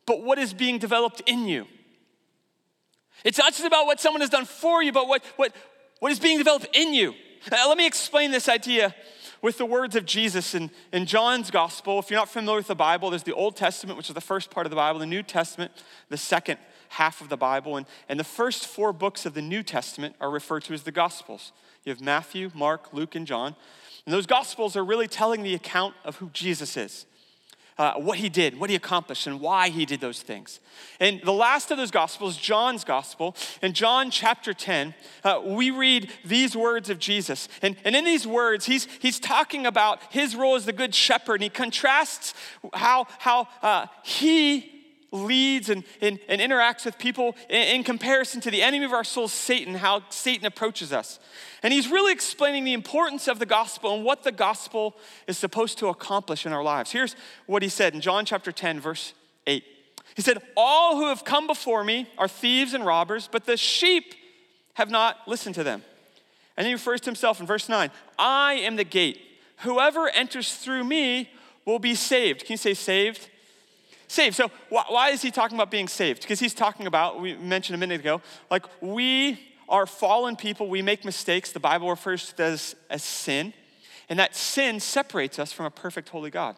but 0.06 0.22
what 0.22 0.38
is 0.38 0.54
being 0.54 0.78
developed 0.78 1.20
in 1.26 1.46
you. 1.46 1.66
It's 3.24 3.38
not 3.38 3.52
just 3.52 3.66
about 3.66 3.86
what 3.86 4.00
someone 4.00 4.20
has 4.20 4.30
done 4.30 4.44
for 4.44 4.82
you, 4.82 4.92
but 4.92 5.08
what, 5.08 5.24
what, 5.36 5.54
what 6.00 6.12
is 6.12 6.18
being 6.18 6.38
developed 6.38 6.68
in 6.74 6.94
you. 6.94 7.14
Now, 7.50 7.69
let 7.69 7.78
me 7.78 7.87
explain 7.87 8.31
this 8.31 8.49
idea 8.49 8.95
with 9.43 9.59
the 9.59 9.66
words 9.66 9.95
of 9.97 10.07
Jesus 10.07 10.55
in, 10.55 10.71
in 10.93 11.07
John's 11.07 11.50
gospel. 11.50 11.99
If 11.99 12.11
you're 12.11 12.19
not 12.19 12.28
familiar 12.28 12.59
with 12.59 12.66
the 12.66 12.75
Bible, 12.75 13.11
there's 13.11 13.23
the 13.23 13.35
Old 13.35 13.57
Testament, 13.57 13.97
which 13.97 14.09
is 14.09 14.14
the 14.14 14.21
first 14.21 14.50
part 14.50 14.66
of 14.66 14.71
the 14.71 14.76
Bible, 14.76 14.99
the 14.99 15.07
New 15.07 15.23
Testament, 15.23 15.73
the 16.09 16.16
second 16.16 16.59
half 16.88 17.21
of 17.21 17.28
the 17.28 17.37
Bible. 17.37 17.76
And, 17.76 17.87
and 18.09 18.19
the 18.19 18.25
first 18.25 18.66
four 18.66 18.93
books 18.93 19.26
of 19.26 19.35
the 19.35 19.43
New 19.43 19.62
Testament 19.62 20.16
are 20.21 20.31
referred 20.31 20.64
to 20.64 20.75
as 20.75 20.83
the 20.83 20.93
Gospels. 20.93 21.52
You 21.85 21.90
have 21.90 22.00
Matthew, 22.00 22.50
Mark, 22.55 22.93
Luke, 22.93 23.14
and 23.14 23.26
John. 23.26 23.55
And 24.05 24.12
those 24.12 24.26
Gospels 24.26 24.76
are 24.76 24.85
really 24.85 25.09
telling 25.09 25.43
the 25.43 25.55
account 25.55 25.95
of 26.05 26.16
who 26.16 26.31
Jesus 26.31 26.76
is 26.76 27.07
uh, 27.78 27.95
what 27.95 28.18
he 28.18 28.28
did, 28.28 28.59
what 28.59 28.71
he 28.71 28.76
accomplished, 28.76 29.26
and 29.26 29.40
why 29.40 29.68
he 29.68 29.85
did 29.85 30.00
those 30.00 30.23
things. 30.23 30.61
And 31.00 31.21
the 31.23 31.33
last 31.33 31.71
of 31.71 31.76
those 31.76 31.90
gospels, 31.90 32.37
John's 32.37 32.85
gospel, 32.85 33.37
in 33.62 33.73
John 33.73 34.11
chapter 34.11 34.54
10, 34.54 34.95
uh, 35.25 35.40
we 35.45 35.71
read 35.71 36.11
these 36.25 36.56
words 36.56 36.90
of 36.90 36.99
Jesus. 36.99 37.49
And, 37.62 37.76
and 37.85 37.95
in 37.95 38.04
these 38.04 38.26
words, 38.26 38.66
he's, 38.66 38.87
he's 39.00 39.21
talking 39.21 39.66
about 39.66 40.00
his 40.11 40.35
role 40.35 40.54
as 40.54 40.64
the 40.64 40.73
good 40.73 40.95
shepherd, 40.95 41.35
and 41.35 41.45
he 41.45 41.50
contrasts 41.50 42.35
how, 42.73 43.06
how 43.18 43.49
uh, 43.62 43.87
he 44.02 44.75
leads 45.12 45.68
and, 45.70 45.84
and, 46.00 46.18
and 46.28 46.40
interacts 46.40 46.84
with 46.84 46.98
people 46.98 47.36
in, 47.48 47.76
in, 47.76 47.84
comparison 47.84 48.40
to 48.40 48.50
the 48.50 48.62
enemy 48.62 48.84
of 48.84 48.92
our 48.92 49.04
souls, 49.04 49.32
Satan, 49.32 49.75
how 49.75 50.02
Satan 50.10 50.46
approaches 50.46 50.92
us. 50.92 51.18
And 51.62 51.72
he's 51.72 51.90
really 51.90 52.12
explaining 52.12 52.64
the 52.64 52.72
importance 52.72 53.28
of 53.28 53.38
the 53.38 53.46
gospel 53.46 53.94
and 53.94 54.04
what 54.04 54.25
the 54.25 54.32
gospel 54.32 54.96
is 55.26 55.38
supposed 55.38 55.78
to 55.78 55.88
accomplish 55.88 56.46
in 56.46 56.52
our 56.52 56.62
lives. 56.62 56.90
Here's 56.90 57.16
what 57.46 57.62
he 57.62 57.68
said 57.68 57.94
in 57.94 58.00
John 58.00 58.25
chapter 58.25 58.52
10, 58.52 58.80
verse 58.80 59.14
8. 59.46 59.64
He 60.14 60.22
said, 60.22 60.38
All 60.56 60.96
who 60.96 61.08
have 61.08 61.25
come 61.25 61.46
before 61.46 61.84
me 61.84 62.08
are 62.18 62.28
thieves 62.28 62.75
and 62.75 62.84
robbers, 62.84 63.28
but 63.30 63.44
the 63.46 63.56
sheep 63.56 64.14
have 64.75 64.90
not 64.90 65.26
listened 65.26 65.54
to 65.54 65.64
them. 65.64 65.82
And 66.56 66.66
he 66.66 66.72
refers 66.72 67.00
to 67.02 67.06
himself 67.06 67.40
in 67.40 67.46
verse 67.46 67.68
9 67.68 67.90
I 68.18 68.54
am 68.54 68.76
the 68.76 68.84
gate. 68.84 69.20
Whoever 69.58 70.08
enters 70.08 70.54
through 70.54 70.84
me 70.84 71.30
will 71.64 71.78
be 71.78 71.94
saved. 71.94 72.40
Can 72.44 72.54
you 72.54 72.58
say 72.58 72.75
saved? 72.75 73.28
Saved. 74.08 74.36
So 74.36 74.50
why 74.68 75.10
is 75.10 75.22
he 75.22 75.30
talking 75.30 75.56
about 75.56 75.70
being 75.70 75.88
saved? 75.88 76.22
Because 76.22 76.40
he's 76.40 76.54
talking 76.54 76.86
about, 76.86 77.20
we 77.20 77.34
mentioned 77.36 77.75
a 77.75 77.78
minute 77.78 78.00
ago, 78.00 78.20
like 78.50 78.64
we 78.80 79.40
are 79.68 79.86
fallen 79.86 80.36
people, 80.36 80.68
we 80.68 80.82
make 80.82 81.04
mistakes. 81.04 81.52
The 81.52 81.60
Bible 81.60 81.90
refers 81.90 82.28
to 82.28 82.36
this 82.36 82.75
as 82.88 83.02
sin. 83.02 83.52
And 84.08 84.18
that 84.18 84.36
sin 84.36 84.78
separates 84.80 85.38
us 85.38 85.52
from 85.52 85.66
a 85.66 85.70
perfect 85.70 86.08
holy 86.08 86.30
God. 86.30 86.56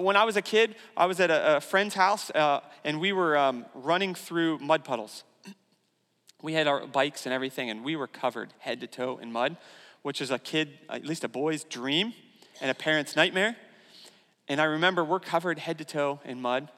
when 0.00 0.16
I 0.16 0.24
was 0.24 0.36
a 0.36 0.42
kid, 0.42 0.76
I 0.96 1.06
was 1.06 1.20
at 1.20 1.30
a, 1.30 1.60
friend's 1.60 1.94
house 1.94 2.30
uh, 2.30 2.60
and 2.84 3.00
we 3.00 3.12
were 3.12 3.36
um, 3.36 3.66
running 3.74 4.14
through 4.14 4.58
mud 4.58 4.84
puddles. 4.84 5.24
We 6.42 6.54
had 6.54 6.66
our 6.66 6.86
bikes 6.86 7.26
and 7.26 7.32
everything, 7.32 7.70
and 7.70 7.84
we 7.84 7.96
were 7.96 8.06
covered 8.06 8.52
head 8.58 8.80
to 8.82 8.86
toe 8.86 9.18
in 9.18 9.32
mud, 9.32 9.56
which 10.02 10.20
is 10.20 10.30
a 10.30 10.38
kid, 10.38 10.78
at 10.88 11.04
least 11.04 11.24
a 11.24 11.28
boy's 11.28 11.64
dream 11.64 12.14
and 12.60 12.70
a 12.70 12.74
parent's 12.74 13.16
nightmare. 13.16 13.56
And 14.48 14.60
I 14.60 14.64
remember 14.64 15.04
we're 15.04 15.20
covered 15.20 15.58
head 15.58 15.78
to 15.78 15.84
toe 15.84 16.20
in 16.24 16.40
mud, 16.40 16.70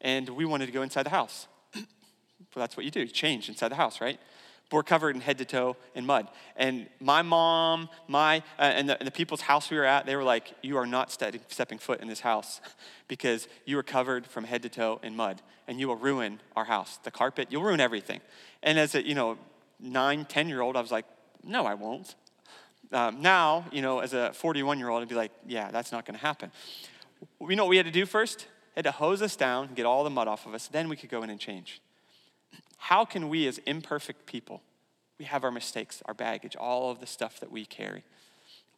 and 0.00 0.28
we 0.28 0.44
wanted 0.44 0.66
to 0.66 0.72
go 0.72 0.82
inside 0.82 1.04
the 1.04 1.10
house. 1.10 1.46
well, 1.74 1.84
that's 2.54 2.76
what 2.76 2.84
you 2.84 2.90
do, 2.90 3.00
you 3.00 3.06
change 3.06 3.48
inside 3.48 3.68
the 3.68 3.76
house, 3.76 4.00
right? 4.00 4.18
But 4.70 4.76
we're 4.76 4.82
covered 4.82 5.14
in 5.14 5.20
head 5.20 5.38
to 5.38 5.44
toe 5.44 5.76
in 5.94 6.06
mud. 6.06 6.28
And 6.56 6.86
my 7.00 7.22
mom, 7.22 7.88
my, 8.08 8.38
uh, 8.58 8.62
and, 8.62 8.88
the, 8.88 8.98
and, 8.98 9.06
the, 9.06 9.12
people's 9.12 9.42
house 9.42 9.70
we 9.70 9.76
were 9.76 9.84
at, 9.84 10.06
they 10.06 10.16
were 10.16 10.24
like, 10.24 10.54
You 10.62 10.76
are 10.76 10.86
not 10.86 11.10
stepping, 11.10 11.40
stepping 11.48 11.78
foot 11.78 12.00
in 12.00 12.08
this 12.08 12.20
house 12.20 12.60
because 13.08 13.48
you 13.64 13.78
are 13.78 13.82
covered 13.82 14.26
from 14.26 14.44
head 14.44 14.62
to 14.62 14.68
toe 14.68 15.00
in 15.02 15.16
mud, 15.16 15.42
and 15.66 15.80
you 15.80 15.88
will 15.88 15.96
ruin 15.96 16.40
our 16.56 16.64
house. 16.64 16.98
The 17.02 17.10
carpet, 17.10 17.48
you'll 17.50 17.62
ruin 17.62 17.80
everything. 17.80 18.20
And 18.62 18.78
as 18.78 18.94
a, 18.94 19.06
you 19.06 19.14
know, 19.14 19.38
nine, 19.80 20.24
10 20.24 20.48
year 20.48 20.60
old, 20.60 20.76
I 20.76 20.80
was 20.80 20.92
like, 20.92 21.06
No, 21.42 21.64
I 21.66 21.74
won't. 21.74 22.14
Um, 22.92 23.20
now, 23.22 23.64
you 23.72 23.82
know, 23.82 24.00
as 24.00 24.12
a 24.12 24.32
41 24.34 24.78
year 24.78 24.88
old, 24.88 25.02
I'd 25.02 25.08
be 25.08 25.14
like, 25.14 25.32
Yeah, 25.46 25.70
that's 25.70 25.92
not 25.92 26.06
to 26.06 26.12
happen. 26.14 26.50
We 27.38 27.54
know 27.54 27.64
what 27.64 27.70
we 27.70 27.76
had 27.76 27.86
to 27.86 27.92
do 27.92 28.06
first? 28.06 28.46
Had 28.74 28.84
to 28.84 28.92
hose 28.92 29.22
us 29.22 29.36
down, 29.36 29.74
get 29.74 29.86
all 29.86 30.04
the 30.04 30.10
mud 30.10 30.28
off 30.28 30.46
of 30.46 30.54
us, 30.54 30.68
then 30.68 30.88
we 30.88 30.96
could 30.96 31.10
go 31.10 31.22
in 31.22 31.30
and 31.30 31.38
change. 31.38 31.80
How 32.76 33.04
can 33.04 33.28
we, 33.28 33.46
as 33.46 33.58
imperfect 33.66 34.26
people, 34.26 34.62
we 35.18 35.24
have 35.24 35.44
our 35.44 35.50
mistakes, 35.50 36.02
our 36.06 36.14
baggage, 36.14 36.56
all 36.56 36.90
of 36.90 37.00
the 37.00 37.06
stuff 37.06 37.40
that 37.40 37.50
we 37.50 37.64
carry, 37.64 38.02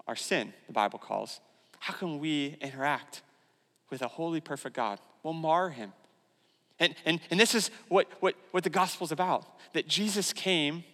our 0.07 0.17
sin, 0.17 0.53
the 0.67 0.73
Bible 0.73 0.99
calls. 0.99 1.41
How 1.81 1.95
can 1.95 2.19
we 2.19 2.57
interact 2.61 3.23
with 3.91 4.03
a 4.03 4.09
holy, 4.09 4.41
perfect 4.41 4.77
God? 4.77 4.99
We'll 5.23 5.33
mar 5.33 5.71
him. 5.71 5.93
And, 6.79 6.95
and, 7.05 7.21
and 7.31 7.41
this 7.41 7.55
is 7.55 7.71
what, 7.89 8.07
what, 8.21 8.35
what 8.51 8.65
the 8.65 8.71
gospel's 8.71 9.13
about 9.13 9.47
that 9.73 9.89
Jesus 9.89 10.33
came 10.33 10.85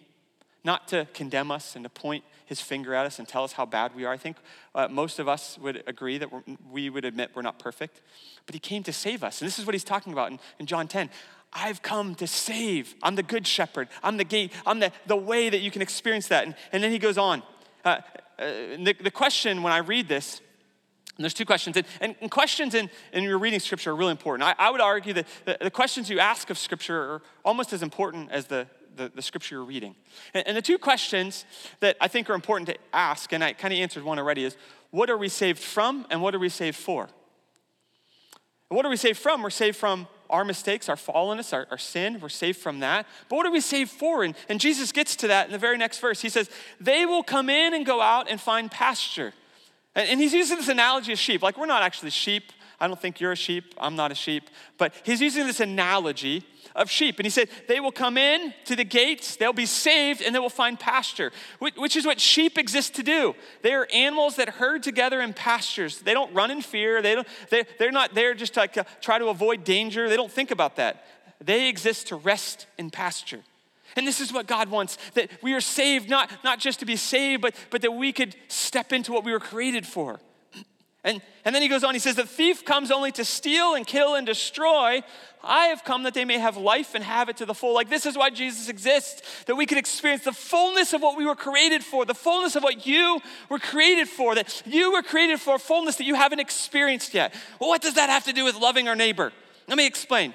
not 0.63 0.87
to 0.89 1.07
condemn 1.13 1.51
us 1.51 1.75
and 1.75 1.83
to 1.83 1.89
point 1.89 2.23
his 2.45 2.61
finger 2.61 2.93
at 2.93 3.05
us 3.05 3.19
and 3.19 3.27
tell 3.27 3.43
us 3.43 3.53
how 3.53 3.65
bad 3.65 3.95
we 3.95 4.05
are. 4.05 4.13
I 4.13 4.17
think 4.17 4.37
uh, 4.75 4.87
most 4.87 5.19
of 5.19 5.27
us 5.27 5.57
would 5.59 5.83
agree 5.87 6.17
that 6.17 6.29
we 6.71 6.89
would 6.89 7.05
admit 7.05 7.31
we're 7.33 7.41
not 7.41 7.59
perfect, 7.59 8.01
but 8.45 8.53
he 8.53 8.59
came 8.59 8.83
to 8.83 8.93
save 8.93 9.23
us. 9.23 9.41
And 9.41 9.47
this 9.47 9.59
is 9.59 9.65
what 9.65 9.75
he's 9.75 9.83
talking 9.83 10.13
about 10.13 10.31
in, 10.31 10.39
in 10.59 10.65
John 10.65 10.87
10. 10.87 11.09
I've 11.53 11.81
come 11.81 12.15
to 12.15 12.27
save. 12.27 12.95
I'm 13.03 13.15
the 13.15 13.23
good 13.23 13.45
shepherd. 13.45 13.87
I'm 14.01 14.17
the 14.17 14.23
gate. 14.23 14.51
I'm 14.65 14.79
the, 14.79 14.91
the 15.05 15.15
way 15.15 15.49
that 15.49 15.59
you 15.59 15.71
can 15.71 15.81
experience 15.81 16.27
that. 16.29 16.45
And, 16.45 16.55
and 16.71 16.83
then 16.83 16.91
he 16.91 16.99
goes 16.99 17.17
on. 17.17 17.43
Uh, 17.85 17.99
uh, 18.39 18.45
the, 18.77 18.95
the 19.01 19.11
question 19.11 19.61
when 19.61 19.71
I 19.71 19.77
read 19.77 20.07
this, 20.07 20.41
and 21.15 21.23
there's 21.23 21.35
two 21.35 21.45
questions, 21.45 21.77
and, 21.77 21.85
and, 22.01 22.15
and 22.21 22.31
questions 22.31 22.73
in, 22.73 22.89
in 23.11 23.23
your 23.23 23.37
reading 23.37 23.59
scripture 23.59 23.91
are 23.91 23.95
really 23.95 24.11
important. 24.11 24.47
I, 24.49 24.55
I 24.57 24.71
would 24.71 24.81
argue 24.81 25.13
that 25.13 25.27
the, 25.45 25.57
the, 25.61 25.69
questions 25.69 26.09
you 26.09 26.19
ask 26.19 26.49
of 26.49 26.57
scripture 26.57 26.97
are 26.97 27.21
almost 27.45 27.71
as 27.71 27.83
important 27.83 28.31
as 28.31 28.47
the, 28.47 28.67
the, 28.95 29.11
the 29.13 29.21
scripture 29.21 29.55
you're 29.55 29.63
reading. 29.63 29.95
And, 30.33 30.47
and 30.47 30.57
the 30.57 30.61
two 30.61 30.77
questions 30.77 31.45
that 31.79 31.97
I 31.99 32.07
think 32.07 32.29
are 32.29 32.33
important 32.33 32.69
to 32.69 32.77
ask, 32.93 33.33
and 33.33 33.43
I 33.43 33.53
kind 33.53 33.73
of 33.73 33.79
answered 33.79 34.03
one 34.03 34.19
already, 34.19 34.45
is 34.45 34.57
what 34.91 35.09
are 35.09 35.17
we 35.17 35.29
saved 35.29 35.59
from 35.59 36.05
and 36.09 36.21
what 36.21 36.35
are 36.35 36.39
we 36.39 36.49
saved 36.49 36.77
for? 36.77 37.09
And 38.69 38.75
what 38.75 38.85
are 38.85 38.89
we 38.89 38.97
saved 38.97 39.19
from? 39.19 39.43
We're 39.43 39.49
saved 39.49 39.77
from 39.77 40.07
our 40.29 40.43
mistakes, 40.43 40.89
our 40.89 40.95
fallenness, 40.95 41.53
our, 41.53 41.67
our, 41.69 41.77
sin. 41.77 42.19
We're 42.19 42.29
saved 42.29 42.57
from 42.57 42.79
that. 42.79 43.05
But 43.29 43.35
what 43.35 43.45
are 43.45 43.51
we 43.51 43.61
saved 43.61 43.91
for? 43.91 44.23
And, 44.23 44.35
and 44.49 44.59
Jesus 44.59 44.91
gets 44.91 45.15
to 45.17 45.27
that 45.27 45.45
in 45.45 45.51
the 45.51 45.59
very 45.59 45.77
next 45.77 45.99
verse. 45.99 46.21
He 46.21 46.29
says, 46.29 46.49
They 46.79 47.05
will 47.05 47.21
come 47.21 47.49
in 47.49 47.73
and 47.73 47.85
go 47.85 48.01
out 48.01 48.29
and 48.29 48.41
find 48.41 48.71
pasture. 48.71 49.33
And, 49.93 50.09
and 50.09 50.19
he's 50.19 50.33
using 50.33 50.57
this 50.57 50.69
analogy 50.69 51.13
of 51.13 51.19
sheep. 51.19 51.43
Like, 51.43 51.57
we're 51.57 51.67
not 51.67 51.83
actually 51.83 52.09
sheep. 52.09 52.51
I 52.79 52.87
don't 52.87 52.99
think 52.99 53.19
you're 53.19 53.31
a 53.31 53.37
sheep. 53.37 53.73
I'm 53.77 53.95
not 53.95 54.11
a 54.11 54.15
sheep. 54.15 54.49
But 54.77 54.93
he's 55.03 55.21
using 55.21 55.47
this 55.47 55.59
analogy 55.59 56.43
of 56.75 56.89
sheep. 56.89 57.19
And 57.19 57.25
he 57.25 57.29
said, 57.29 57.49
They 57.67 57.79
will 57.79 57.91
come 57.91 58.17
in 58.17 58.53
to 58.65 58.75
the 58.75 58.83
gates, 58.83 59.35
they'll 59.35 59.53
be 59.53 59.65
saved, 59.65 60.21
and 60.21 60.33
they 60.33 60.39
will 60.39 60.49
find 60.49 60.79
pasture, 60.79 61.31
which 61.59 61.95
is 61.95 62.05
what 62.05 62.19
sheep 62.19 62.57
exist 62.57 62.95
to 62.95 63.03
do. 63.03 63.35
They 63.61 63.73
are 63.73 63.87
animals 63.93 64.37
that 64.37 64.49
herd 64.49 64.83
together 64.83 65.21
in 65.21 65.33
pastures. 65.33 65.99
They 65.99 66.13
don't 66.13 66.33
run 66.33 66.51
in 66.51 66.61
fear, 66.61 67.01
they 67.01 67.15
don't, 67.15 67.27
they, 67.49 67.65
they're 67.79 67.91
not 67.91 68.15
there 68.15 68.33
just 68.33 68.55
to 68.55 68.61
like, 68.61 68.77
uh, 68.77 68.83
try 69.01 69.19
to 69.19 69.27
avoid 69.27 69.63
danger. 69.63 70.09
They 70.09 70.17
don't 70.17 70.31
think 70.31 70.51
about 70.51 70.77
that. 70.77 71.05
They 71.39 71.69
exist 71.69 72.07
to 72.07 72.15
rest 72.15 72.67
in 72.77 72.89
pasture. 72.89 73.41
And 73.95 74.07
this 74.07 74.19
is 74.19 74.33
what 74.33 74.47
God 74.47 74.69
wants 74.69 74.97
that 75.13 75.29
we 75.43 75.53
are 75.53 75.61
saved, 75.61 76.09
not, 76.09 76.31
not 76.43 76.59
just 76.59 76.79
to 76.79 76.85
be 76.85 76.95
saved, 76.95 77.41
but, 77.41 77.53
but 77.69 77.81
that 77.83 77.91
we 77.91 78.11
could 78.11 78.35
step 78.47 78.91
into 78.91 79.11
what 79.11 79.23
we 79.23 79.31
were 79.31 79.39
created 79.39 79.85
for. 79.85 80.19
And, 81.03 81.21
and 81.43 81.53
then 81.53 81.61
he 81.61 81.67
goes 81.67 81.83
on, 81.83 81.93
he 81.93 81.99
says, 81.99 82.15
The 82.15 82.25
thief 82.25 82.63
comes 82.63 82.89
only 82.89 83.11
to 83.13 83.25
steal 83.25 83.75
and 83.75 83.85
kill 83.85 84.15
and 84.15 84.25
destroy. 84.25 85.01
I 85.45 85.65
have 85.65 85.83
come 85.83 86.03
that 86.03 86.13
they 86.13 86.23
may 86.23 86.37
have 86.37 86.55
life 86.55 86.95
and 86.95 87.03
have 87.03 87.27
it 87.27 87.35
to 87.37 87.45
the 87.45 87.53
full. 87.53 87.73
Like, 87.73 87.89
this 87.89 88.05
is 88.05 88.17
why 88.17 88.29
Jesus 88.29 88.69
exists, 88.69 89.43
that 89.43 89.55
we 89.55 89.65
could 89.65 89.77
experience 89.77 90.23
the 90.23 90.31
fullness 90.31 90.93
of 90.93 91.01
what 91.01 91.17
we 91.17 91.25
were 91.25 91.35
created 91.35 91.83
for, 91.83 92.05
the 92.05 92.13
fullness 92.13 92.55
of 92.55 92.63
what 92.63 92.87
you 92.87 93.19
were 93.49 93.59
created 93.59 94.07
for, 94.07 94.35
that 94.35 94.63
you 94.65 94.93
were 94.93 95.01
created 95.01 95.41
for 95.41 95.59
fullness 95.59 95.97
that 95.97 96.05
you 96.05 96.15
haven't 96.15 96.39
experienced 96.39 97.13
yet. 97.13 97.33
Well, 97.59 97.69
what 97.69 97.81
does 97.81 97.95
that 97.95 98.09
have 98.09 98.23
to 98.25 98.33
do 98.33 98.45
with 98.45 98.55
loving 98.55 98.87
our 98.87 98.95
neighbor? 98.95 99.33
Let 99.67 99.77
me 99.77 99.85
explain. 99.85 100.33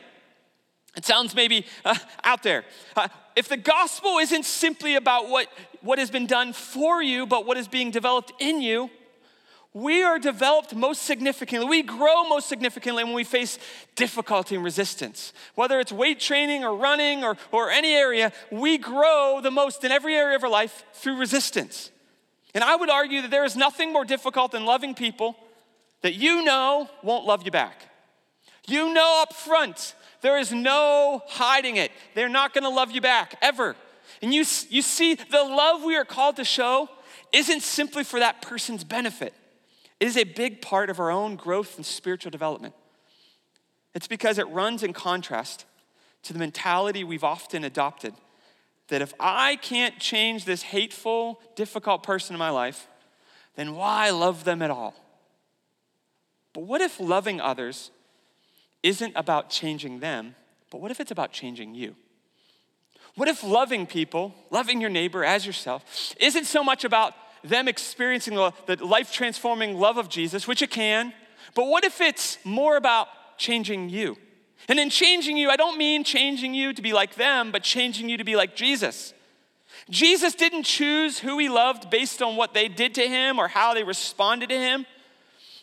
It 0.94 1.06
sounds 1.06 1.34
maybe 1.34 1.64
uh, 1.86 1.94
out 2.24 2.42
there. 2.42 2.64
Uh, 2.94 3.08
if 3.34 3.48
the 3.48 3.56
gospel 3.56 4.18
isn't 4.18 4.44
simply 4.44 4.96
about 4.96 5.30
what, 5.30 5.46
what 5.80 5.98
has 5.98 6.10
been 6.10 6.26
done 6.26 6.52
for 6.52 7.02
you, 7.02 7.26
but 7.26 7.46
what 7.46 7.56
is 7.56 7.68
being 7.68 7.90
developed 7.90 8.32
in 8.40 8.60
you, 8.60 8.90
we 9.78 10.02
are 10.02 10.18
developed 10.18 10.74
most 10.74 11.02
significantly, 11.02 11.68
we 11.68 11.82
grow 11.82 12.24
most 12.24 12.48
significantly 12.48 13.04
when 13.04 13.12
we 13.12 13.24
face 13.24 13.58
difficulty 13.94 14.56
and 14.56 14.64
resistance. 14.64 15.32
Whether 15.54 15.78
it's 15.78 15.92
weight 15.92 16.18
training 16.18 16.64
or 16.64 16.76
running 16.76 17.22
or, 17.22 17.36
or 17.52 17.70
any 17.70 17.94
area, 17.94 18.32
we 18.50 18.78
grow 18.78 19.40
the 19.40 19.52
most 19.52 19.84
in 19.84 19.92
every 19.92 20.16
area 20.16 20.36
of 20.36 20.42
our 20.42 20.50
life 20.50 20.84
through 20.94 21.18
resistance. 21.18 21.92
And 22.54 22.64
I 22.64 22.74
would 22.74 22.90
argue 22.90 23.22
that 23.22 23.30
there 23.30 23.44
is 23.44 23.56
nothing 23.56 23.92
more 23.92 24.04
difficult 24.04 24.52
than 24.52 24.64
loving 24.64 24.94
people 24.94 25.36
that 26.02 26.14
you 26.14 26.42
know 26.42 26.88
won't 27.02 27.24
love 27.24 27.44
you 27.44 27.50
back. 27.50 27.82
You 28.66 28.92
know 28.92 29.22
up 29.22 29.32
front, 29.32 29.94
there 30.22 30.38
is 30.38 30.52
no 30.52 31.22
hiding 31.28 31.76
it. 31.76 31.92
They're 32.14 32.28
not 32.28 32.52
gonna 32.52 32.68
love 32.68 32.90
you 32.90 33.00
back, 33.00 33.36
ever. 33.40 33.76
And 34.22 34.34
you, 34.34 34.44
you 34.70 34.82
see, 34.82 35.14
the 35.14 35.44
love 35.44 35.84
we 35.84 35.96
are 35.96 36.04
called 36.04 36.36
to 36.36 36.44
show 36.44 36.88
isn't 37.32 37.62
simply 37.62 38.02
for 38.02 38.18
that 38.18 38.42
person's 38.42 38.82
benefit. 38.82 39.34
It 40.00 40.06
is 40.06 40.16
a 40.16 40.24
big 40.24 40.62
part 40.62 40.90
of 40.90 41.00
our 41.00 41.10
own 41.10 41.36
growth 41.36 41.76
and 41.76 41.84
spiritual 41.84 42.30
development. 42.30 42.74
It's 43.94 44.06
because 44.06 44.38
it 44.38 44.48
runs 44.48 44.82
in 44.82 44.92
contrast 44.92 45.64
to 46.22 46.32
the 46.32 46.38
mentality 46.38 47.04
we've 47.04 47.24
often 47.24 47.64
adopted 47.64 48.14
that 48.88 49.02
if 49.02 49.12
I 49.20 49.56
can't 49.56 49.98
change 49.98 50.44
this 50.44 50.62
hateful, 50.62 51.40
difficult 51.56 52.02
person 52.02 52.34
in 52.34 52.38
my 52.38 52.50
life, 52.50 52.86
then 53.54 53.74
why 53.74 54.10
love 54.10 54.44
them 54.44 54.62
at 54.62 54.70
all? 54.70 54.94
But 56.52 56.62
what 56.62 56.80
if 56.80 56.98
loving 56.98 57.40
others 57.40 57.90
isn't 58.82 59.12
about 59.16 59.50
changing 59.50 60.00
them, 60.00 60.34
but 60.70 60.80
what 60.80 60.90
if 60.90 61.00
it's 61.00 61.10
about 61.10 61.32
changing 61.32 61.74
you? 61.74 61.96
What 63.14 63.28
if 63.28 63.42
loving 63.42 63.86
people, 63.86 64.34
loving 64.50 64.80
your 64.80 64.90
neighbor 64.90 65.24
as 65.24 65.44
yourself, 65.44 66.14
isn't 66.20 66.44
so 66.44 66.62
much 66.62 66.84
about 66.84 67.14
them 67.48 67.68
experiencing 67.68 68.34
the, 68.34 68.52
the 68.66 68.84
life 68.84 69.12
transforming 69.12 69.78
love 69.78 69.96
of 69.96 70.08
Jesus, 70.08 70.46
which 70.46 70.62
it 70.62 70.70
can, 70.70 71.12
but 71.54 71.66
what 71.66 71.84
if 71.84 72.00
it's 72.00 72.38
more 72.44 72.76
about 72.76 73.08
changing 73.38 73.88
you? 73.88 74.16
And 74.68 74.78
in 74.78 74.90
changing 74.90 75.36
you, 75.36 75.50
I 75.50 75.56
don't 75.56 75.78
mean 75.78 76.04
changing 76.04 76.54
you 76.54 76.72
to 76.72 76.82
be 76.82 76.92
like 76.92 77.14
them, 77.14 77.52
but 77.52 77.62
changing 77.62 78.08
you 78.08 78.16
to 78.16 78.24
be 78.24 78.36
like 78.36 78.54
Jesus. 78.54 79.14
Jesus 79.88 80.34
didn't 80.34 80.64
choose 80.64 81.20
who 81.20 81.38
he 81.38 81.48
loved 81.48 81.90
based 81.90 82.20
on 82.20 82.36
what 82.36 82.54
they 82.54 82.68
did 82.68 82.94
to 82.96 83.08
him 83.08 83.38
or 83.38 83.48
how 83.48 83.72
they 83.74 83.84
responded 83.84 84.48
to 84.50 84.58
him, 84.58 84.86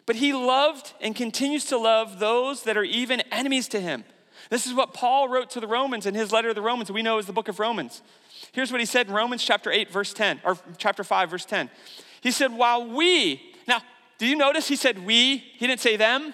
but 0.05 0.15
he 0.15 0.33
loved 0.33 0.93
and 1.01 1.15
continues 1.15 1.65
to 1.65 1.77
love 1.77 2.19
those 2.19 2.63
that 2.63 2.77
are 2.77 2.83
even 2.83 3.21
enemies 3.31 3.67
to 3.69 3.79
him. 3.79 4.03
This 4.49 4.65
is 4.65 4.73
what 4.73 4.93
Paul 4.93 5.27
wrote 5.27 5.49
to 5.51 5.59
the 5.59 5.67
Romans 5.67 6.05
in 6.05 6.13
his 6.13 6.31
letter 6.31 6.49
to 6.49 6.53
the 6.53 6.61
Romans, 6.61 6.91
we 6.91 7.01
know 7.01 7.17
as 7.17 7.25
the 7.25 7.33
book 7.33 7.47
of 7.47 7.59
Romans. 7.59 8.01
Here's 8.51 8.71
what 8.71 8.79
he 8.81 8.85
said 8.85 9.07
in 9.07 9.13
Romans 9.13 9.43
chapter 9.43 9.71
8, 9.71 9.91
verse 9.91 10.13
10, 10.13 10.41
or 10.43 10.57
chapter 10.77 11.03
5, 11.03 11.29
verse 11.29 11.45
10. 11.45 11.69
He 12.21 12.31
said, 12.31 12.53
While 12.53 12.89
we, 12.89 13.41
now, 13.67 13.81
do 14.17 14.25
you 14.25 14.35
notice 14.35 14.67
he 14.67 14.75
said 14.75 15.05
we? 15.05 15.37
He 15.37 15.67
didn't 15.67 15.81
say 15.81 15.97
them. 15.97 16.33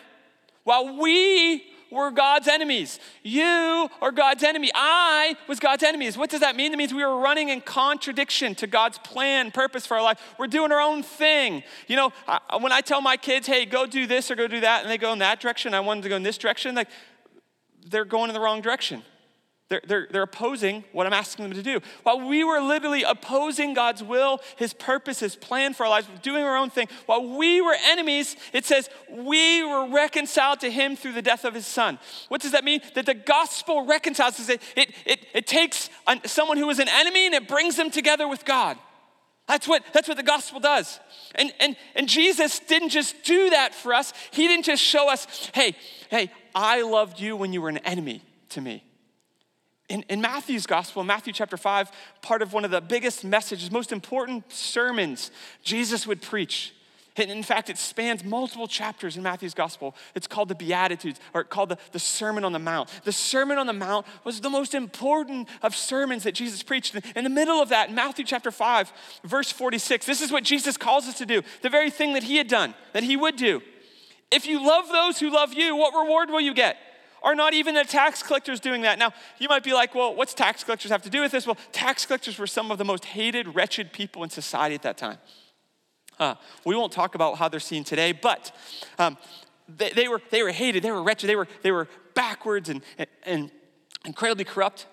While 0.63 1.00
we 1.00 1.63
were 1.91 2.12
God's 2.12 2.48
enemies, 2.48 3.00
you 3.22 3.89
are 4.01 4.12
God's 4.12 4.43
enemy. 4.43 4.72
I 4.74 5.36
was 5.48 5.60
God's 5.60 5.84
enemies. 5.84 6.17
What 6.17 6.29
does 6.29 6.39
that 6.39 6.55
mean? 6.55 6.72
It 6.72 6.77
means 6.77 6.93
we 6.93 7.03
were 7.03 7.20
running 7.20 7.50
in 7.50 7.60
contradiction 7.60 8.55
to 8.55 8.67
God's 8.67 8.98
plan, 9.00 9.51
purpose 9.51 9.86
for 9.86 9.98
our 9.98 10.03
life. 10.03 10.22
We're 10.38 10.48
doing 10.48 10.72
our 10.72 10.79
own 10.79 11.03
thing. 11.03 11.63
You 11.88 11.98
know, 11.98 12.13
when 12.60 12.72
I 12.72 12.79
tell 12.81 13.01
my 13.01 13.17
kids, 13.17 13.48
hey, 13.48 13.65
go 13.65 13.86
do 13.86 14.08
this 14.08 14.31
or 14.31 14.36
go 14.36 14.48
do 14.48 14.62
that, 14.62 14.84
and 14.84 14.91
they 14.91 14.98
go 14.98 15.12
in 15.12 15.20
that 15.20 15.41
direction, 15.41 15.74
I 15.74 15.81
wanted 15.81 16.03
to 16.03 16.10
go 16.10 16.15
in 16.15 16.24
this 16.24 16.38
direction, 16.38 16.75
like, 16.75 16.88
they're 17.89 18.05
going 18.05 18.29
in 18.29 18.36
the 18.36 18.39
wrong 18.39 18.62
direction. 18.62 19.03
They're, 19.72 19.82
they're, 19.88 20.08
they're 20.12 20.24
opposing 20.24 20.84
what 20.92 21.08
I'm 21.08 21.13
asking 21.13 21.46
them 21.46 21.54
to 21.54 21.63
do. 21.63 21.80
While 22.04 22.28
we 22.28 22.44
were 22.44 22.60
literally 22.60 23.04
opposing 23.04 23.74
God's 23.74 24.04
will, 24.04 24.42
His 24.58 24.74
purpose, 24.74 25.22
His 25.22 25.38
plan 25.38 25.74
for 25.74 25.86
our 25.86 25.90
lives, 25.90 26.10
doing 26.22 26.44
our 26.44 26.58
own 26.58 26.70
thing, 26.70 26.90
while 27.06 27.38
we 27.38 27.62
were 27.62 27.78
enemies, 27.86 28.36
it 28.51 28.66
says 28.66 28.90
we 29.10 29.63
were 29.63 29.88
reconciled 29.88 30.60
to 30.60 30.70
Him 30.70 30.98
through 30.98 31.13
the 31.13 31.22
death 31.22 31.46
of 31.46 31.54
His 31.54 31.66
Son. 31.66 32.00
What 32.28 32.42
does 32.42 32.51
that 32.51 32.66
mean? 32.66 32.82
That 32.96 33.06
the 33.06 33.13
gospel 33.13 33.86
reconciles 33.86 34.42
us. 34.42 34.50
It, 34.50 34.62
it, 34.75 34.94
it, 35.06 35.25
it 35.34 35.48
takes 35.48 35.90
someone 36.25 36.58
who 36.58 36.70
is 36.70 36.80
an 36.80 36.90
enemy 36.90 37.28
and 37.28 37.34
it 37.34 37.48
brings 37.48 37.78
them 37.78 37.92
together 37.92 38.28
with 38.28 38.44
God. 38.44 38.78
That's 39.48 39.70
what, 39.70 39.86
that's 39.94 40.10
what 40.10 40.18
the 40.18 40.24
gospel 40.24 40.60
does. 40.60 41.00
And, 41.34 41.54
and, 41.62 41.78
and 41.96 42.10
Jesus 42.10 42.60
didn't 42.60 42.90
just 42.90 43.24
do 43.24 43.51
that 43.51 43.74
for 43.74 43.94
us. 43.94 44.12
He 44.32 44.50
didn't 44.50 44.66
just 44.66 44.84
show 44.84 45.10
us, 45.10 45.50
hey, 45.54 45.78
hey, 46.10 46.30
I 46.54 46.82
loved 46.82 47.22
you 47.22 47.38
when 47.38 47.54
you 47.54 47.62
were 47.62 47.70
an 47.70 47.78
enemy 47.78 48.22
to 48.50 48.60
me. 48.60 48.84
In, 49.91 50.03
in 50.03 50.21
Matthew's 50.21 50.65
gospel, 50.65 51.03
Matthew 51.03 51.33
chapter 51.33 51.57
5, 51.57 51.91
part 52.21 52.41
of 52.41 52.53
one 52.53 52.63
of 52.63 52.71
the 52.71 52.79
biggest 52.79 53.25
messages, 53.25 53.69
most 53.71 53.91
important 53.91 54.50
sermons 54.50 55.31
Jesus 55.63 56.07
would 56.07 56.21
preach. 56.21 56.74
And 57.17 57.29
in 57.29 57.43
fact, 57.43 57.69
it 57.69 57.77
spans 57.77 58.24
multiple 58.24 58.69
chapters 58.69 59.17
in 59.17 59.24
Matthew's 59.24 59.53
gospel. 59.53 59.93
It's 60.15 60.27
called 60.27 60.48
the 60.48 60.55
Beatitudes, 60.55 61.19
or 61.33 61.43
called 61.43 61.67
the, 61.67 61.77
the 61.91 62.00
Sermon 62.00 62.45
on 62.45 62.53
the 62.53 62.57
Mount. 62.57 62.88
The 63.03 63.12
Sermon 63.12 63.57
on 63.57 63.67
the 63.67 63.74
Mount 63.74 64.05
was 64.24 64.39
the 64.39 64.50
most 64.50 64.74
important 64.74 65.50
of 65.62 65.75
sermons 65.75 66.24
that 66.24 66.36
Jesus 66.36 66.63
preached. 66.63 66.95
In 67.13 67.25
the 67.25 67.29
middle 67.29 67.62
of 67.62 67.67
that, 67.67 67.89
in 67.89 67.95
Matthew 67.95 68.24
chapter 68.24 68.50
5, 68.50 68.93
verse 69.25 69.51
46, 69.51 70.05
this 70.05 70.21
is 70.21 70.31
what 70.31 70.45
Jesus 70.45 70.77
calls 70.77 71.05
us 71.05 71.17
to 71.17 71.25
do 71.25 71.41
the 71.63 71.69
very 71.69 71.89
thing 71.89 72.13
that 72.13 72.24
he 72.24 72.38
had 72.38 72.48
done, 72.48 72.75
that 72.93 73.03
he 73.03 73.17
would 73.17 73.36
do. 73.36 73.62
If 74.31 74.45
you 74.48 74.65
love 74.65 74.88
those 74.88 75.19
who 75.19 75.29
love 75.29 75.53
you, 75.53 75.75
what 75.75 75.93
reward 75.93 76.29
will 76.29 76.39
you 76.39 76.53
get? 76.53 76.77
Are 77.24 77.36
not 77.36 77.54
even 77.54 77.75
the 77.75 77.84
tax 77.84 78.24
collectors 78.24 78.60
doing 78.60 78.82
that? 78.82 78.98
Now, 78.98 79.13
you 79.38 79.48
might 79.48 79.63
be 79.63 79.74
like, 79.74 79.94
well, 79.94 80.16
what's 80.16 80.34
tax 80.34 80.63
collectors 80.63 80.92
have 80.92 81.04
to 81.04 81.10
do 81.10 81.22
with 81.22 81.32
this? 81.32 81.46
Well, 81.46 81.58
tax 81.72 82.06
collectors 82.06 82.40
were 82.40 82.48
some 82.48 82.72
of 82.72 82.78
the 82.78 82.86
most 82.86 83.06
hated, 83.06 83.54
wretched 83.56 83.94
people 83.94 84.24
in 84.24 84.30
society 84.30 84.74
at 84.74 84.82
that 84.82 84.98
time. 84.98 85.18
Uh, 86.20 86.36
we 86.66 86.75
won't 86.75 86.92
talk 86.92 87.16
about 87.16 87.38
how 87.38 87.48
they're 87.48 87.60
seen 87.60 87.84
today, 87.84 88.12
but 88.12 88.56
um, 88.98 89.18
they, 89.68 89.92
they, 89.92 90.08
were, 90.08 90.22
they 90.32 90.44
were 90.44 90.51
hated, 90.51 90.84
they 90.84 90.92
were 90.92 91.04
wretched, 91.04 91.28
they 91.28 91.36
were, 91.36 91.48
they 91.62 91.72
were 91.72 91.88
backwards 92.16 92.70
and, 92.70 92.82
and 93.24 93.51
incredibly 94.06 94.44
corrupt. 94.44 94.88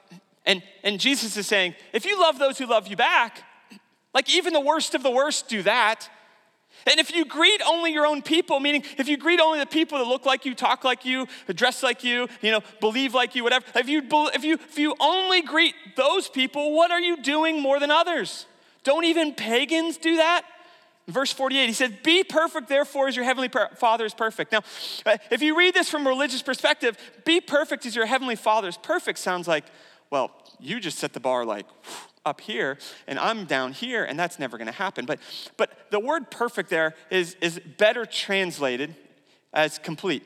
And, 0.45 0.63
and 0.83 1.01
Jesus 1.01 1.37
is 1.37 1.47
saying, 1.47 1.75
if 1.93 2.05
you 2.05 2.21
love 2.21 2.39
those 2.39 2.59
who 2.59 2.67
love 2.67 2.89
you 2.89 2.97
back, 2.97 3.43
like 4.15 4.35
even 4.35 4.53
the 4.53 4.61
worst 4.61 4.95
of 4.95 5.03
the 5.03 5.11
worst 5.11 5.49
do 5.49 5.63
that, 5.63 6.09
and 6.87 6.99
if 6.99 7.15
you 7.15 7.25
greet 7.25 7.61
only 7.67 7.93
your 7.93 8.07
own 8.07 8.23
people, 8.23 8.61
meaning 8.61 8.85
if 8.97 9.09
you 9.09 9.17
greet 9.17 9.41
only 9.41 9.59
the 9.59 9.67
people 9.67 9.99
that 9.99 10.05
look 10.05 10.27
like 10.27 10.45
you, 10.45 10.55
talk 10.55 10.85
like 10.85 11.05
you, 11.05 11.27
dress 11.55 11.83
like 11.83 12.05
you, 12.05 12.29
you 12.41 12.51
know, 12.51 12.61
believe 12.81 13.15
like 13.15 13.35
you, 13.35 13.45
whatever, 13.45 13.65
if 13.75 13.89
you, 13.89 14.03
if 14.35 14.45
you, 14.45 14.55
if 14.55 14.79
you 14.79 14.95
only 15.01 15.43
greet 15.43 15.75
those 15.97 16.29
people, 16.29 16.75
what 16.75 16.91
are 16.91 17.01
you 17.01 17.17
doing 17.23 17.61
more 17.61 17.81
than 17.81 17.91
others? 17.91 18.47
Don't 18.85 19.05
even 19.05 19.35
pagans 19.35 19.97
do 19.97 20.17
that? 20.17 20.45
Verse 21.09 21.33
48, 21.33 21.67
he 21.67 21.73
said, 21.73 22.03
Be 22.03 22.23
perfect, 22.23 22.69
therefore, 22.69 23.09
as 23.09 23.17
your 23.17 23.25
heavenly 23.25 23.49
Father 23.77 24.05
is 24.05 24.13
perfect. 24.13 24.53
Now, 24.53 24.61
uh, 25.07 25.17
if 25.31 25.41
you 25.41 25.57
read 25.57 25.73
this 25.73 25.89
from 25.89 26.07
a 26.07 26.11
religious 26.11 26.43
perspective, 26.43 26.99
be 27.25 27.41
perfect 27.41 27.87
as 27.87 27.97
your 27.97 28.05
heavenly 28.05 28.37
Father 28.37 28.69
is 28.69 28.77
perfect 28.77 29.19
sounds 29.19 29.49
like, 29.49 29.65
well, 30.11 30.31
you 30.61 30.81
just 30.81 30.99
set 30.99 31.15
the 31.15 31.21
bar 31.21 31.47
like, 31.47 31.67
whew, 31.67 32.08
up 32.25 32.41
here 32.41 32.79
and 33.07 33.19
I'm 33.19 33.45
down 33.45 33.73
here, 33.73 34.05
and 34.05 34.19
that's 34.19 34.39
never 34.39 34.59
gonna 34.59 34.73
happen. 34.73 35.07
But, 35.07 35.21
but 35.57 35.91
the 35.91 36.01
word 36.01 36.31
perfect 36.31 36.71
there 36.71 36.95
is, 37.11 37.37
is 37.41 37.61
better 37.79 38.07
translated 38.07 38.95
as 39.53 39.79
complete. 39.79 40.25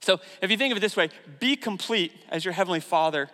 So 0.00 0.20
if 0.40 0.50
you 0.50 0.56
think 0.56 0.72
of 0.72 0.78
it 0.78 0.80
this 0.80 0.96
way, 0.96 1.10
be 1.40 1.56
complete 1.56 2.12
as 2.28 2.44
your 2.44 2.54
heavenly 2.54 2.80
Father 2.80 3.28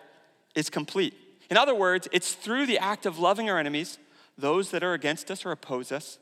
is 0.54 0.70
complete. 0.70 1.14
In 1.50 1.56
other 1.56 1.74
words, 1.74 2.08
it's 2.10 2.32
through 2.32 2.66
the 2.66 2.78
act 2.78 3.06
of 3.06 3.18
loving 3.18 3.50
our 3.50 3.58
enemies, 3.58 3.98
those 4.38 4.70
that 4.70 4.82
are 4.82 4.94
against 4.94 5.30
us 5.30 5.44
or 5.44 5.52
oppose 5.52 5.92
us, 5.92 6.18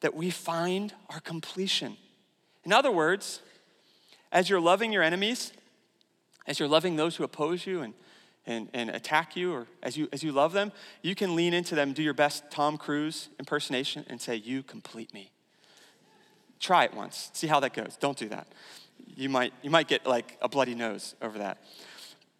that 0.00 0.14
we 0.14 0.30
find 0.30 0.94
our 1.10 1.20
completion. 1.20 1.96
In 2.64 2.72
other 2.72 2.90
words, 2.90 3.40
as 4.30 4.48
you're 4.48 4.60
loving 4.60 4.92
your 4.92 5.02
enemies, 5.02 5.52
as 6.46 6.58
you're 6.58 6.68
loving 6.68 6.96
those 6.96 7.16
who 7.16 7.24
oppose 7.24 7.66
you 7.66 7.82
and 7.82 7.94
and, 8.46 8.68
and 8.72 8.90
attack 8.90 9.36
you 9.36 9.52
or 9.52 9.66
as 9.82 9.96
you 9.96 10.08
as 10.12 10.22
you 10.22 10.32
love 10.32 10.52
them, 10.52 10.72
you 11.02 11.14
can 11.14 11.36
lean 11.36 11.54
into 11.54 11.74
them, 11.74 11.92
do 11.92 12.02
your 12.02 12.14
best 12.14 12.50
Tom 12.50 12.76
Cruise 12.76 13.28
impersonation, 13.38 14.04
and 14.08 14.20
say, 14.20 14.36
You 14.36 14.62
complete 14.62 15.14
me. 15.14 15.30
Try 16.58 16.84
it 16.84 16.94
once, 16.94 17.30
see 17.32 17.46
how 17.46 17.60
that 17.60 17.74
goes. 17.74 17.96
Don't 17.98 18.16
do 18.16 18.28
that. 18.28 18.46
You 19.14 19.28
might, 19.28 19.52
you 19.62 19.70
might 19.70 19.88
get 19.88 20.06
like 20.06 20.38
a 20.40 20.48
bloody 20.48 20.74
nose 20.74 21.14
over 21.20 21.38
that. 21.38 21.58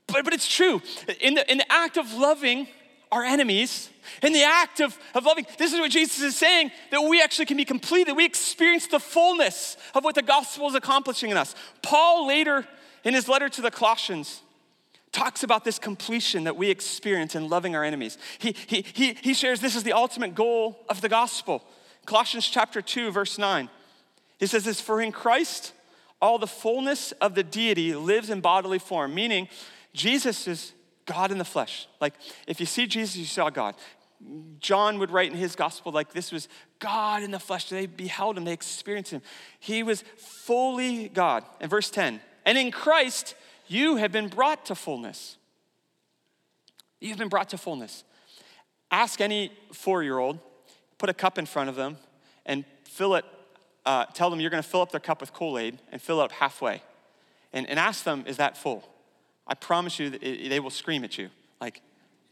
But, 0.07 0.25
but 0.25 0.33
it's 0.33 0.49
true. 0.49 0.81
In 1.21 1.35
the, 1.35 1.51
in 1.51 1.59
the 1.59 1.73
act 1.73 1.97
of 1.97 2.13
loving 2.13 2.69
our 3.11 3.25
enemies, 3.25 3.91
in 4.23 4.33
the 4.33 4.43
act 4.43 4.81
of, 4.81 4.97
of 5.15 5.25
loving, 5.25 5.45
this 5.59 5.73
is 5.73 5.81
what 5.81 5.91
Jesus 5.91 6.23
is 6.23 6.37
saying 6.37 6.71
that 6.91 7.03
we 7.03 7.21
actually 7.21 7.47
can 7.47 7.57
be 7.57 7.65
complete, 7.65 8.07
that 8.07 8.17
we 8.17 8.25
experience 8.25 8.87
the 8.87 9.01
fullness 9.01 9.77
of 9.95 10.03
what 10.03 10.15
the 10.15 10.23
gospel 10.23 10.69
is 10.69 10.75
accomplishing 10.75 11.31
in 11.31 11.37
us. 11.37 11.55
Paul 11.83 12.27
later 12.27 12.67
in 13.05 13.15
his 13.15 13.29
letter 13.29 13.49
to 13.51 13.61
the 13.61 13.71
Colossians, 13.71 14.41
talks 15.13 15.43
about 15.43 15.65
this 15.65 15.79
completion 15.79 16.45
that 16.45 16.57
we 16.57 16.71
experience 16.71 17.35
in 17.35 17.49
loving 17.49 17.77
our 17.77 17.85
enemies. 17.85 18.19
He, 18.39 18.57
he, 18.67 18.85
he, 18.93 19.15
he 19.21 19.35
shares 19.35 19.61
this 19.61 19.77
is 19.77 19.83
the 19.83 19.93
ultimate 19.93 20.35
goal 20.35 20.85
of 20.89 21.01
the 21.01 21.09
gospel. 21.09 21.63
Colossians 22.07 22.49
chapter 22.49 22.83
2, 22.83 23.13
verse 23.13 23.39
9. 23.39 23.69
He 24.39 24.47
says 24.47 24.65
this 24.65 24.81
For 24.81 25.01
in 25.01 25.13
Christ, 25.13 25.73
all 26.21 26.39
the 26.39 26.47
fullness 26.47 27.13
of 27.13 27.35
the 27.35 27.43
deity 27.43 27.95
lives 27.95 28.31
in 28.31 28.41
bodily 28.41 28.79
form, 28.79 29.15
meaning 29.15 29.49
Jesus 29.93 30.49
is 30.49 30.73
God 31.05 31.31
in 31.31 31.39
the 31.39 31.45
flesh. 31.45 31.87
Like 32.01 32.15
if 32.47 32.59
you 32.59 32.67
see 32.67 32.87
Jesus, 32.87 33.17
you 33.17 33.27
saw 33.27 33.51
God. 33.51 33.75
John 34.61 34.99
would 35.01 35.11
write 35.11 35.33
in 35.33 35.37
his 35.37 35.57
gospel 35.57 35.91
like 35.93 36.13
this 36.13 36.31
was 36.31 36.49
God 36.79 37.23
in 37.23 37.33
the 37.33 37.41
flesh. 37.41 37.69
They 37.69 37.87
beheld 37.87 38.39
him, 38.39 38.45
they 38.45 38.53
experienced 38.53 39.11
him. 39.11 39.23
He 39.59 39.83
was 39.83 40.05
fully 40.17 41.09
God. 41.09 41.45
In 41.61 41.69
verse 41.69 41.91
10, 41.91 42.21
and 42.45 42.59
in 42.59 42.71
Christ, 42.71 43.35
you 43.73 43.97
have 43.97 44.13
been 44.13 44.29
brought 44.29 44.67
to 44.67 44.75
fullness. 44.75 45.37
You've 47.01 47.19
been 47.19 47.29
brought 47.29 47.49
to 47.51 47.59
fullness. 47.59 48.05
Ask 48.91 49.21
any 49.21 49.53
four 49.73 50.03
year 50.03 50.19
old, 50.19 50.39
put 50.99 51.09
a 51.09 51.15
cup 51.15 51.39
in 51.39 51.47
front 51.47 51.69
of 51.69 51.77
them, 51.77 51.97
and 52.47 52.65
fill 52.85 53.15
it, 53.15 53.25
uh, 53.87 54.05
tell 54.07 54.31
them 54.31 54.41
you're 54.41 54.51
gonna 54.51 54.63
fill 54.63 54.83
up 54.83 54.91
their 54.91 55.01
cup 55.01 55.21
with 55.21 55.33
Kool 55.33 55.59
Aid 55.59 55.79
and 55.91 56.01
fill 56.01 56.21
it 56.21 56.25
up 56.25 56.33
halfway. 56.33 56.83
And, 57.53 57.69
and 57.69 57.79
ask 57.79 58.05
them, 58.05 58.25
is 58.27 58.37
that 58.37 58.57
full? 58.57 58.89
I 59.47 59.55
promise 59.55 59.99
you 59.99 60.11
that 60.11 60.23
it, 60.23 60.49
they 60.49 60.61
will 60.61 60.71
scream 60.71 61.05
at 61.05 61.19
you, 61.19 61.31
like, 61.61 61.81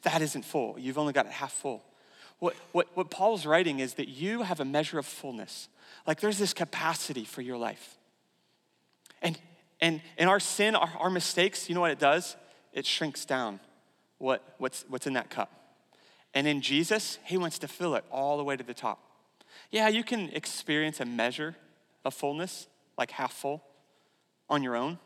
that 0.03 0.23
isn't 0.23 0.45
full. 0.45 0.79
You've 0.79 0.99
only 0.99 1.13
got 1.13 1.27
it 1.27 1.33
half 1.33 1.53
full. 1.53 1.85
What, 2.39 2.57
what, 2.73 2.89
what 2.95 3.11
Paul's 3.11 3.45
writing 3.45 3.81
is 3.81 3.95
that 3.95 4.09
you 4.09 4.43
have 4.43 4.61
a 4.61 4.65
measure 4.65 4.99
of 4.99 5.07
fullness. 5.07 5.69
Like 6.07 6.21
there's 6.21 6.39
this 6.39 6.55
capacity 6.55 7.25
for 7.25 7.43
your 7.43 7.59
life. 7.59 7.97
And 9.21 9.39
and, 9.81 10.01
and 10.19 10.29
our 10.29 10.41
sin, 10.41 10.75
our, 10.75 10.91
our 10.99 11.11
mistakes, 11.11 11.69
you 11.69 11.75
know 11.75 11.81
what 11.81 11.91
it 11.91 11.99
does? 11.99 12.37
It 12.73 12.87
shrinks 12.87 13.25
down 13.25 13.61
what, 14.19 14.43
what's, 14.59 14.85
what's 14.89 15.07
in 15.07 15.15
that 15.15 15.31
cup. 15.31 15.51
And 16.35 16.47
in 16.47 16.61
Jesus, 16.61 17.19
He 17.25 17.37
wants 17.37 17.59
to 17.61 17.69
fill 17.69 17.95
it 17.95 18.05
all 18.11 18.37
the 18.37 18.45
way 18.45 18.57
to 18.57 18.63
the 18.63 18.75
top. 18.75 19.03
Yeah, 19.71 19.89
you 19.89 20.05
can 20.05 20.31
experience 20.31 21.01
a 21.01 21.05
measure 21.05 21.57
of 22.05 22.15
fullness, 22.15 22.67
like 22.97 23.11
half 23.13 23.33
full, 23.33 23.63
on 24.49 24.63
your 24.63 24.77
own, 24.77 24.99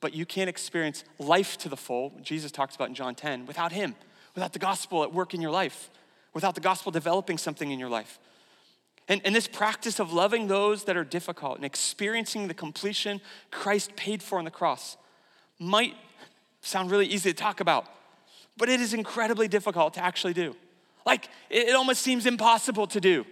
but 0.00 0.14
you 0.14 0.26
can't 0.26 0.50
experience 0.50 1.04
life 1.18 1.56
to 1.58 1.68
the 1.68 1.76
full, 1.76 2.12
Jesus 2.22 2.52
talks 2.52 2.74
about 2.74 2.88
in 2.88 2.94
John 2.94 3.14
10, 3.14 3.46
without 3.46 3.72
Him, 3.72 3.94
without 4.34 4.52
the 4.52 4.58
gospel 4.58 5.02
at 5.02 5.12
work 5.12 5.32
in 5.32 5.40
your 5.40 5.50
life, 5.50 5.90
without 6.34 6.54
the 6.54 6.60
gospel 6.60 6.92
developing 6.92 7.38
something 7.38 7.70
in 7.70 7.78
your 7.78 7.88
life. 7.88 8.18
And, 9.08 9.20
and 9.24 9.34
this 9.34 9.46
practice 9.46 10.00
of 10.00 10.12
loving 10.12 10.46
those 10.48 10.84
that 10.84 10.96
are 10.96 11.04
difficult 11.04 11.56
and 11.56 11.64
experiencing 11.64 12.48
the 12.48 12.54
completion 12.54 13.20
Christ 13.50 13.94
paid 13.96 14.22
for 14.22 14.38
on 14.38 14.44
the 14.44 14.50
cross 14.50 14.96
might 15.58 15.94
sound 16.62 16.90
really 16.90 17.06
easy 17.06 17.30
to 17.30 17.36
talk 17.36 17.60
about, 17.60 17.86
but 18.56 18.68
it 18.68 18.80
is 18.80 18.94
incredibly 18.94 19.46
difficult 19.46 19.94
to 19.94 20.04
actually 20.04 20.32
do. 20.32 20.56
Like, 21.04 21.28
it, 21.50 21.68
it 21.68 21.74
almost 21.74 22.00
seems 22.00 22.24
impossible 22.24 22.86
to 22.88 23.00
do. 23.00 23.26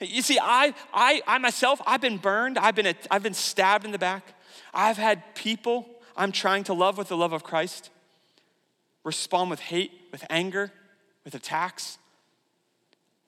You 0.00 0.22
see, 0.22 0.38
I, 0.40 0.72
I, 0.94 1.22
I 1.26 1.38
myself, 1.38 1.82
I've 1.84 2.00
been 2.00 2.18
burned, 2.18 2.56
I've 2.56 2.76
been, 2.76 2.94
I've 3.10 3.22
been 3.22 3.34
stabbed 3.34 3.84
in 3.84 3.90
the 3.90 3.98
back, 3.98 4.34
I've 4.72 4.96
had 4.96 5.34
people, 5.34 5.86
I'm 6.16 6.30
trying 6.30 6.64
to 6.64 6.74
love 6.74 6.96
with 6.96 7.08
the 7.08 7.16
love 7.16 7.32
of 7.32 7.42
Christ, 7.42 7.90
respond 9.02 9.50
with 9.50 9.58
hate, 9.58 9.90
with 10.12 10.24
anger, 10.30 10.70
with 11.24 11.34
attacks. 11.34 11.98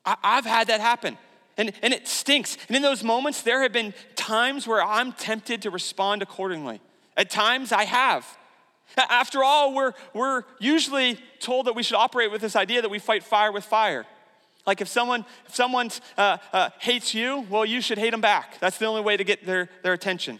I, 0.07 0.17
have 0.23 0.45
had 0.45 0.69
that 0.69 0.81
happen. 0.81 1.19
And, 1.57 1.73
and 1.83 1.95
it 1.95 2.09
stinks. 2.09 2.59
And 2.69 2.77
in 2.77 2.83
those 2.83 3.05
moments, 3.05 3.43
there 3.43 3.63
have 3.63 3.73
been 3.73 3.95
times 4.17 4.67
where 4.67 4.83
I'm 4.83 5.13
tempted 5.13 5.63
to 5.63 5.71
respond 5.71 6.23
accordingly. 6.23 6.81
At 7.17 7.31
times, 7.31 7.71
I 7.71 7.85
have. 7.85 8.27
After 8.97 9.43
all, 9.43 9.75
we're, 9.75 9.93
we're 10.13 10.43
usually 10.59 11.19
told 11.41 11.67
that 11.67 11.75
we 11.75 11.83
should 11.83 11.97
operate 11.97 12.31
with 12.31 12.41
this 12.41 12.57
idea 12.57 12.83
that 12.83 12.91
we 12.91 12.99
fight 12.99 13.23
fire 13.23 13.53
with 13.53 13.65
fire. 13.65 14.05
Like 14.67 14.81
if 14.81 14.89
someone 14.89 15.25
if 15.47 15.55
someone 15.55 15.91
uh, 16.17 16.39
uh, 16.53 16.71
hates 16.79 17.15
you, 17.15 17.47
well, 17.51 17.65
you 17.65 17.81
should 17.81 17.99
hate 17.99 18.11
them 18.11 18.21
back. 18.21 18.59
That's 18.61 18.79
the 18.79 18.87
only 18.87 19.03
way 19.03 19.17
to 19.17 19.25
get 19.25 19.45
their, 19.45 19.69
their 19.83 19.93
attention. 19.93 20.39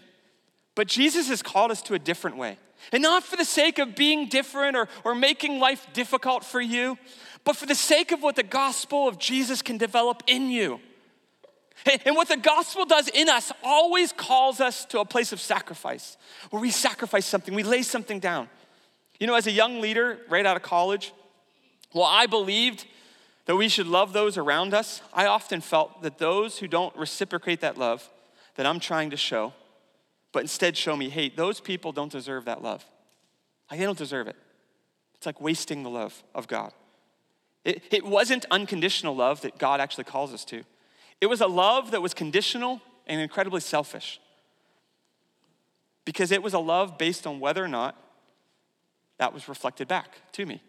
But 0.73 0.87
Jesus 0.87 1.29
has 1.29 1.41
called 1.41 1.71
us 1.71 1.81
to 1.83 1.93
a 1.93 1.99
different 1.99 2.37
way. 2.37 2.57
And 2.91 3.03
not 3.03 3.23
for 3.23 3.35
the 3.35 3.45
sake 3.45 3.79
of 3.79 3.95
being 3.95 4.27
different 4.27 4.75
or, 4.75 4.87
or 5.03 5.15
making 5.15 5.59
life 5.59 5.87
difficult 5.93 6.43
for 6.43 6.61
you, 6.61 6.97
but 7.43 7.55
for 7.55 7.65
the 7.65 7.75
sake 7.75 8.11
of 8.11 8.21
what 8.21 8.35
the 8.35 8.43
gospel 8.43 9.07
of 9.07 9.17
Jesus 9.17 9.61
can 9.61 9.77
develop 9.77 10.23
in 10.27 10.49
you. 10.49 10.79
And 12.05 12.15
what 12.15 12.29
the 12.29 12.37
gospel 12.37 12.85
does 12.85 13.09
in 13.09 13.29
us 13.29 13.51
always 13.63 14.11
calls 14.11 14.59
us 14.59 14.85
to 14.85 14.99
a 14.99 15.05
place 15.05 15.31
of 15.31 15.39
sacrifice, 15.39 16.17
where 16.49 16.61
we 16.61 16.71
sacrifice 16.71 17.25
something, 17.25 17.53
we 17.53 17.63
lay 17.63 17.81
something 17.81 18.19
down. 18.19 18.49
You 19.19 19.27
know, 19.27 19.35
as 19.35 19.47
a 19.47 19.51
young 19.51 19.81
leader 19.81 20.19
right 20.29 20.45
out 20.45 20.55
of 20.55 20.63
college, 20.63 21.13
well, 21.93 22.05
I 22.05 22.25
believed 22.25 22.85
that 23.45 23.55
we 23.55 23.69
should 23.69 23.87
love 23.87 24.13
those 24.13 24.37
around 24.37 24.73
us. 24.73 25.01
I 25.13 25.27
often 25.27 25.61
felt 25.61 26.01
that 26.01 26.17
those 26.17 26.57
who 26.57 26.67
don't 26.67 26.95
reciprocate 26.97 27.61
that 27.61 27.77
love 27.77 28.09
that 28.55 28.65
I'm 28.65 28.79
trying 28.79 29.11
to 29.11 29.17
show, 29.17 29.53
but 30.31 30.41
instead 30.41 30.75
show 30.75 30.95
me 30.95 31.09
hate, 31.09 31.37
those 31.37 31.59
people 31.59 31.91
don't 31.91 32.11
deserve 32.11 32.45
that 32.45 32.63
love. 32.63 32.83
Like, 33.69 33.79
they 33.79 33.85
don't 33.85 33.97
deserve 33.97 34.27
it. 34.27 34.35
It's 35.15 35.25
like 35.25 35.39
wasting 35.39 35.83
the 35.83 35.89
love 35.89 36.23
of 36.33 36.47
God. 36.47 36.73
It, 37.63 37.83
it 37.91 38.05
wasn't 38.05 38.45
unconditional 38.49 39.15
love 39.15 39.41
that 39.41 39.57
God 39.57 39.79
actually 39.79 40.03
calls 40.05 40.33
us 40.33 40.45
to. 40.45 40.63
It 41.21 41.27
was 41.27 41.41
a 41.41 41.47
love 41.47 41.91
that 41.91 42.01
was 42.01 42.13
conditional 42.13 42.81
and 43.07 43.21
incredibly 43.21 43.61
selfish. 43.61 44.19
Because 46.03 46.31
it 46.31 46.43
was 46.43 46.53
a 46.53 46.59
love 46.59 46.97
based 46.97 47.25
on 47.25 47.39
whether 47.39 47.63
or 47.63 47.67
not 47.67 47.95
that 49.17 49.33
was 49.33 49.47
reflected 49.47 49.87
back 49.87 50.17
to 50.33 50.45
me. 50.45 50.61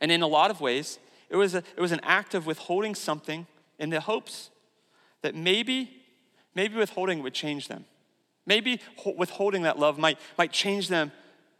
And 0.00 0.10
in 0.10 0.22
a 0.22 0.26
lot 0.26 0.50
of 0.50 0.60
ways, 0.60 0.98
it 1.28 1.36
was, 1.36 1.54
a, 1.54 1.58
it 1.58 1.80
was 1.80 1.92
an 1.92 2.00
act 2.02 2.34
of 2.34 2.46
withholding 2.46 2.94
something 2.94 3.46
in 3.78 3.90
the 3.90 4.00
hopes 4.00 4.50
that 5.22 5.34
maybe, 5.34 6.02
maybe 6.54 6.76
withholding 6.76 7.22
would 7.22 7.34
change 7.34 7.68
them. 7.68 7.84
Maybe 8.44 8.80
withholding 9.16 9.62
that 9.62 9.78
love 9.78 9.98
might, 9.98 10.18
might 10.36 10.52
change 10.52 10.88
them 10.88 11.12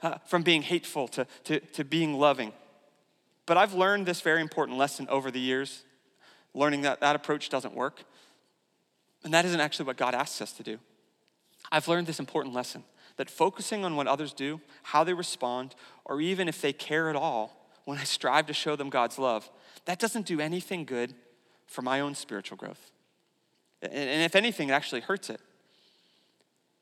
uh, 0.02 0.18
from 0.26 0.42
being 0.42 0.62
hateful 0.62 1.06
to, 1.08 1.26
to, 1.44 1.60
to 1.60 1.84
being 1.84 2.14
loving. 2.14 2.52
But 3.46 3.56
I've 3.56 3.74
learned 3.74 4.06
this 4.06 4.20
very 4.20 4.40
important 4.40 4.78
lesson 4.78 5.06
over 5.08 5.30
the 5.30 5.40
years 5.40 5.84
learning 6.54 6.82
that 6.82 7.00
that 7.00 7.16
approach 7.16 7.48
doesn't 7.48 7.74
work. 7.74 8.04
And 9.24 9.32
that 9.32 9.44
isn't 9.44 9.60
actually 9.60 9.86
what 9.86 9.96
God 9.96 10.14
asks 10.14 10.40
us 10.40 10.52
to 10.54 10.62
do. 10.62 10.78
I've 11.70 11.88
learned 11.88 12.06
this 12.06 12.18
important 12.18 12.54
lesson 12.54 12.84
that 13.16 13.30
focusing 13.30 13.84
on 13.84 13.94
what 13.94 14.06
others 14.06 14.32
do, 14.32 14.60
how 14.82 15.04
they 15.04 15.14
respond, 15.14 15.74
or 16.04 16.20
even 16.20 16.48
if 16.48 16.60
they 16.60 16.72
care 16.72 17.10
at 17.10 17.16
all, 17.16 17.70
when 17.84 17.98
I 17.98 18.04
strive 18.04 18.46
to 18.46 18.52
show 18.52 18.76
them 18.76 18.90
God's 18.90 19.18
love, 19.18 19.50
that 19.84 19.98
doesn't 19.98 20.26
do 20.26 20.40
anything 20.40 20.84
good 20.84 21.14
for 21.66 21.82
my 21.82 22.00
own 22.00 22.14
spiritual 22.14 22.56
growth. 22.56 22.90
And 23.82 24.22
if 24.22 24.36
anything, 24.36 24.68
it 24.68 24.72
actually 24.72 25.00
hurts 25.00 25.30
it. 25.30 25.40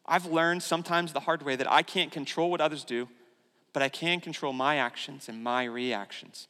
I've 0.06 0.26
learned 0.26 0.62
sometimes 0.62 1.12
the 1.12 1.20
hard 1.20 1.42
way 1.42 1.56
that 1.56 1.70
I 1.70 1.82
can't 1.82 2.12
control 2.12 2.50
what 2.50 2.60
others 2.60 2.84
do, 2.84 3.08
but 3.72 3.82
I 3.82 3.88
can 3.88 4.20
control 4.20 4.52
my 4.52 4.76
actions 4.76 5.28
and 5.28 5.42
my 5.42 5.64
reactions. 5.64 6.48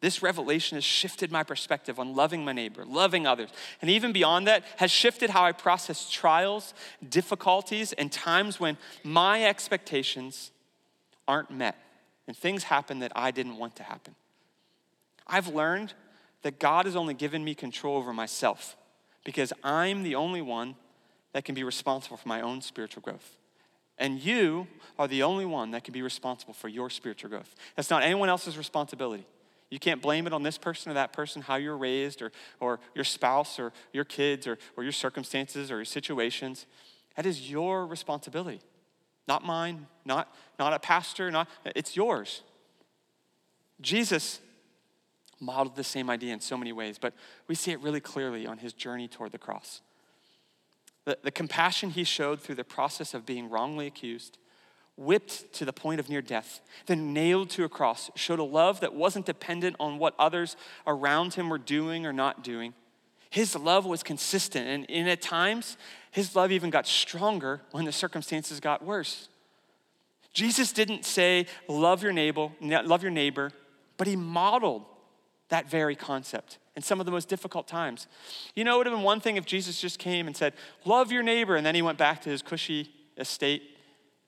This 0.00 0.22
revelation 0.22 0.76
has 0.76 0.84
shifted 0.84 1.30
my 1.30 1.42
perspective 1.42 1.98
on 1.98 2.14
loving 2.14 2.44
my 2.44 2.52
neighbor, 2.52 2.84
loving 2.86 3.26
others, 3.26 3.50
and 3.82 3.90
even 3.90 4.12
beyond 4.12 4.46
that, 4.46 4.64
has 4.76 4.90
shifted 4.90 5.30
how 5.30 5.44
I 5.44 5.52
process 5.52 6.08
trials, 6.10 6.72
difficulties, 7.06 7.92
and 7.92 8.10
times 8.10 8.58
when 8.58 8.78
my 9.04 9.44
expectations 9.44 10.52
aren't 11.28 11.50
met 11.50 11.76
and 12.26 12.36
things 12.36 12.64
happen 12.64 13.00
that 13.00 13.12
I 13.14 13.30
didn't 13.30 13.56
want 13.56 13.76
to 13.76 13.82
happen. 13.82 14.14
I've 15.26 15.48
learned 15.48 15.92
that 16.42 16.58
God 16.58 16.86
has 16.86 16.96
only 16.96 17.14
given 17.14 17.44
me 17.44 17.54
control 17.54 17.96
over 17.96 18.12
myself 18.12 18.76
because 19.24 19.52
I'm 19.62 20.02
the 20.02 20.14
only 20.14 20.40
one 20.40 20.76
that 21.32 21.44
can 21.44 21.54
be 21.54 21.62
responsible 21.62 22.16
for 22.16 22.28
my 22.28 22.40
own 22.40 22.62
spiritual 22.62 23.02
growth. 23.02 23.36
And 23.98 24.18
you 24.18 24.66
are 24.98 25.06
the 25.06 25.22
only 25.22 25.44
one 25.44 25.72
that 25.72 25.84
can 25.84 25.92
be 25.92 26.00
responsible 26.00 26.54
for 26.54 26.68
your 26.68 26.88
spiritual 26.88 27.28
growth. 27.28 27.54
That's 27.76 27.90
not 27.90 28.02
anyone 28.02 28.30
else's 28.30 28.56
responsibility. 28.56 29.26
You 29.70 29.78
can't 29.78 30.02
blame 30.02 30.26
it 30.26 30.32
on 30.32 30.42
this 30.42 30.58
person 30.58 30.90
or 30.90 30.94
that 30.94 31.12
person, 31.12 31.42
how 31.42 31.54
you're 31.54 31.76
raised, 31.76 32.22
or, 32.22 32.32
or 32.58 32.80
your 32.94 33.04
spouse, 33.04 33.58
or 33.58 33.72
your 33.92 34.04
kids, 34.04 34.46
or, 34.46 34.58
or 34.76 34.82
your 34.82 34.92
circumstances, 34.92 35.70
or 35.70 35.76
your 35.76 35.84
situations. 35.84 36.66
That 37.14 37.24
is 37.24 37.48
your 37.48 37.86
responsibility, 37.86 38.60
not 39.28 39.44
mine, 39.44 39.86
not, 40.04 40.34
not 40.58 40.72
a 40.72 40.80
pastor, 40.80 41.30
not, 41.30 41.48
it's 41.64 41.96
yours. 41.96 42.42
Jesus 43.80 44.40
modeled 45.38 45.76
the 45.76 45.84
same 45.84 46.10
idea 46.10 46.34
in 46.34 46.40
so 46.40 46.56
many 46.56 46.72
ways, 46.72 46.98
but 46.98 47.14
we 47.46 47.54
see 47.54 47.70
it 47.70 47.80
really 47.80 48.00
clearly 48.00 48.46
on 48.46 48.58
his 48.58 48.72
journey 48.72 49.06
toward 49.06 49.30
the 49.30 49.38
cross. 49.38 49.82
The, 51.04 51.16
the 51.22 51.30
compassion 51.30 51.90
he 51.90 52.04
showed 52.04 52.40
through 52.40 52.56
the 52.56 52.64
process 52.64 53.14
of 53.14 53.24
being 53.24 53.48
wrongly 53.48 53.86
accused 53.86 54.36
whipped 55.00 55.50
to 55.54 55.64
the 55.64 55.72
point 55.72 55.98
of 55.98 56.10
near 56.10 56.20
death, 56.20 56.60
then 56.84 57.14
nailed 57.14 57.48
to 57.48 57.64
a 57.64 57.68
cross, 57.68 58.10
showed 58.14 58.38
a 58.38 58.44
love 58.44 58.80
that 58.80 58.94
wasn't 58.94 59.24
dependent 59.24 59.74
on 59.80 59.98
what 59.98 60.14
others 60.18 60.56
around 60.86 61.34
him 61.34 61.48
were 61.48 61.58
doing 61.58 62.04
or 62.04 62.12
not 62.12 62.44
doing. 62.44 62.74
His 63.30 63.56
love 63.56 63.86
was 63.86 64.02
consistent, 64.02 64.66
and, 64.66 64.90
and 64.90 65.08
at 65.08 65.22
times, 65.22 65.78
his 66.10 66.36
love 66.36 66.52
even 66.52 66.68
got 66.68 66.86
stronger 66.86 67.62
when 67.70 67.86
the 67.86 67.92
circumstances 67.92 68.60
got 68.60 68.84
worse. 68.84 69.28
Jesus 70.34 70.70
didn't 70.70 71.04
say, 71.06 71.46
love 71.66 72.02
your 72.02 72.12
neighbor, 72.12 72.50
love 72.60 73.02
your 73.02 73.10
neighbor, 73.10 73.52
but 73.96 74.06
he 74.06 74.16
modeled 74.16 74.84
that 75.48 75.70
very 75.70 75.96
concept 75.96 76.58
in 76.76 76.82
some 76.82 77.00
of 77.00 77.06
the 77.06 77.12
most 77.12 77.28
difficult 77.28 77.66
times. 77.66 78.06
You 78.54 78.64
know, 78.64 78.74
it 78.74 78.78
would 78.78 78.86
have 78.86 78.94
been 78.94 79.04
one 79.04 79.20
thing 79.20 79.36
if 79.36 79.46
Jesus 79.46 79.80
just 79.80 79.98
came 79.98 80.26
and 80.26 80.36
said, 80.36 80.52
love 80.84 81.10
your 81.10 81.22
neighbor, 81.22 81.56
and 81.56 81.64
then 81.64 81.74
he 81.74 81.82
went 81.82 81.98
back 81.98 82.20
to 82.22 82.28
his 82.28 82.42
cushy 82.42 82.90
estate 83.16 83.62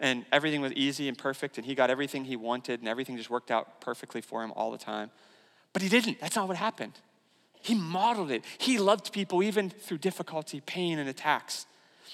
and 0.03 0.27
everything 0.33 0.61
was 0.61 0.73
easy 0.73 1.09
and 1.09 1.17
perfect, 1.17 1.57
and 1.57 1.65
he 1.65 1.77
got 1.77 1.88
everything 1.88 2.25
he 2.25 2.35
wanted, 2.37 2.81
and 2.81 2.88
everything 2.88 3.17
just 3.17 3.31
worked 3.31 3.53
out 3.53 3.81
perfectly 3.81 4.21
for 4.21 4.43
him 4.43 4.53
all 4.57 4.73
the 4.73 4.77
time. 4.77 5.11
But 5.73 5.81
he 5.81 5.88
didn't. 5.88 6.21
That's 6.21 6.35
not 6.35 6.49
what 6.49 6.57
happened. 6.57 6.93
He 7.62 7.77
modeled 7.77 8.33
it. 8.33 8.45
He 8.59 8.79
loved 8.79 9.12
people 9.12 9.45
even 9.45 9.71
through 9.71 9.99
difficulty, 9.99 10.61
pain, 10.61 10.99
and 10.99 11.09
attacks. 11.09 11.67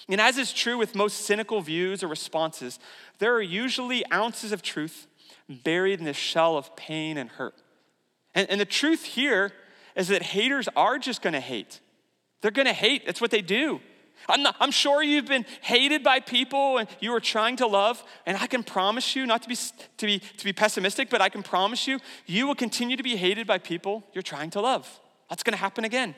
And 0.07 0.21
as 0.21 0.37
is 0.37 0.53
true 0.53 0.77
with 0.77 0.95
most 0.95 1.23
cynical 1.23 1.63
views 1.63 2.05
or 2.05 2.09
responses, 2.09 2.79
there 3.19 3.35
are 3.35 3.43
usually 3.43 4.05
ounces 4.13 4.53
of 4.53 4.61
truth 4.61 5.07
buried 5.49 5.99
in 5.99 6.05
the 6.05 6.13
shell 6.13 6.59
of 6.59 6.77
pain 6.77 7.17
and 7.17 7.31
hurt. 7.31 7.55
And, 8.35 8.49
and 8.51 8.61
the 8.61 8.67
truth 8.67 9.05
here 9.05 9.51
is 9.97 10.09
that 10.09 10.23
haters 10.23 10.69
are 10.77 10.99
just 10.99 11.23
gonna 11.23 11.41
hate. 11.41 11.81
They're 12.43 12.51
gonna 12.51 12.75
hate, 12.75 13.07
that's 13.07 13.21
what 13.21 13.31
they 13.31 13.41
do. 13.41 13.81
I'm, 14.29 14.43
not, 14.43 14.57
I'm 14.61 14.71
sure 14.71 15.03
you've 15.03 15.27
been 15.27 15.47
hated 15.63 16.03
by 16.03 16.21
people 16.21 16.79
and 16.79 16.89
you 17.01 17.15
are 17.15 17.21
trying 17.21 17.57
to 17.57 17.67
love, 17.67 18.03
and 18.27 18.37
I 18.37 18.47
can 18.47 18.63
promise 18.63 19.15
you, 19.15 19.27
not 19.27 19.43
to 19.43 19.49
be, 19.49 19.57
to, 19.57 20.07
be, 20.07 20.19
to 20.19 20.45
be 20.45 20.53
pessimistic, 20.53 21.11
but 21.11 21.21
I 21.21 21.29
can 21.29 21.43
promise 21.43 21.87
you, 21.87 21.99
you 22.27 22.47
will 22.47 22.55
continue 22.55 22.97
to 22.97 23.03
be 23.03 23.17
hated 23.17 23.47
by 23.47 23.59
people 23.59 24.05
you're 24.13 24.23
trying 24.23 24.51
to 24.51 24.61
love. 24.61 25.01
That's 25.29 25.43
gonna 25.43 25.57
happen 25.57 25.85
again. 25.85 26.15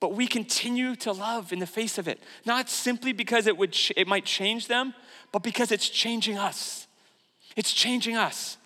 But 0.00 0.14
we 0.14 0.26
continue 0.26 0.96
to 0.96 1.12
love 1.12 1.52
in 1.52 1.58
the 1.60 1.66
face 1.66 1.96
of 1.96 2.08
it, 2.08 2.20
not 2.44 2.68
simply 2.68 3.12
because 3.12 3.46
it, 3.46 3.56
would 3.56 3.76
it 3.96 4.06
might 4.06 4.24
change 4.24 4.68
them, 4.68 4.94
but 5.32 5.42
because 5.42 5.72
it's 5.72 5.88
changing 5.88 6.36
us. 6.36 6.86
It's 7.56 7.72
changing 7.72 8.16
us. 8.16 8.58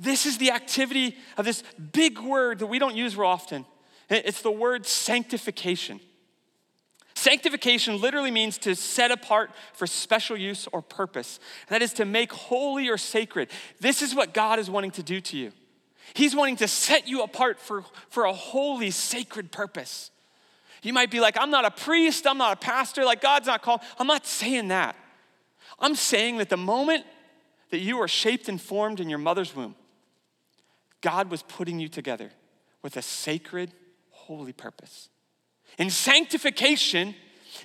This 0.00 0.24
is 0.24 0.38
the 0.38 0.50
activity 0.52 1.16
of 1.36 1.44
this 1.44 1.62
big 1.92 2.18
word 2.18 2.60
that 2.60 2.66
we 2.66 2.78
don't 2.78 2.96
use 2.96 3.12
very 3.12 3.26
often. 3.26 3.66
It's 4.08 4.40
the 4.40 4.50
word 4.50 4.86
sanctification. 4.86 6.00
Sanctification 7.20 8.00
literally 8.00 8.30
means 8.30 8.56
to 8.56 8.74
set 8.74 9.10
apart 9.10 9.50
for 9.74 9.86
special 9.86 10.38
use 10.38 10.66
or 10.72 10.80
purpose. 10.80 11.38
That 11.68 11.82
is 11.82 11.92
to 11.94 12.06
make 12.06 12.32
holy 12.32 12.88
or 12.88 12.96
sacred. 12.96 13.50
This 13.78 14.00
is 14.00 14.14
what 14.14 14.32
God 14.32 14.58
is 14.58 14.70
wanting 14.70 14.92
to 14.92 15.02
do 15.02 15.20
to 15.20 15.36
you. 15.36 15.52
He's 16.14 16.34
wanting 16.34 16.56
to 16.56 16.66
set 16.66 17.06
you 17.06 17.22
apart 17.22 17.60
for, 17.60 17.84
for 18.08 18.24
a 18.24 18.32
holy, 18.32 18.90
sacred 18.90 19.52
purpose. 19.52 20.10
You 20.82 20.94
might 20.94 21.10
be 21.10 21.20
like, 21.20 21.36
I'm 21.38 21.50
not 21.50 21.66
a 21.66 21.70
priest, 21.70 22.26
I'm 22.26 22.38
not 22.38 22.54
a 22.54 22.56
pastor, 22.56 23.04
like 23.04 23.20
God's 23.20 23.48
not 23.48 23.60
called. 23.60 23.82
I'm 23.98 24.06
not 24.06 24.26
saying 24.26 24.68
that. 24.68 24.96
I'm 25.78 25.96
saying 25.96 26.38
that 26.38 26.48
the 26.48 26.56
moment 26.56 27.04
that 27.68 27.80
you 27.80 28.00
are 28.00 28.08
shaped 28.08 28.48
and 28.48 28.58
formed 28.58 28.98
in 28.98 29.10
your 29.10 29.18
mother's 29.18 29.54
womb, 29.54 29.74
God 31.02 31.30
was 31.30 31.42
putting 31.42 31.80
you 31.80 31.88
together 31.90 32.30
with 32.80 32.96
a 32.96 33.02
sacred, 33.02 33.74
holy 34.08 34.54
purpose. 34.54 35.10
And 35.78 35.92
sanctification 35.92 37.14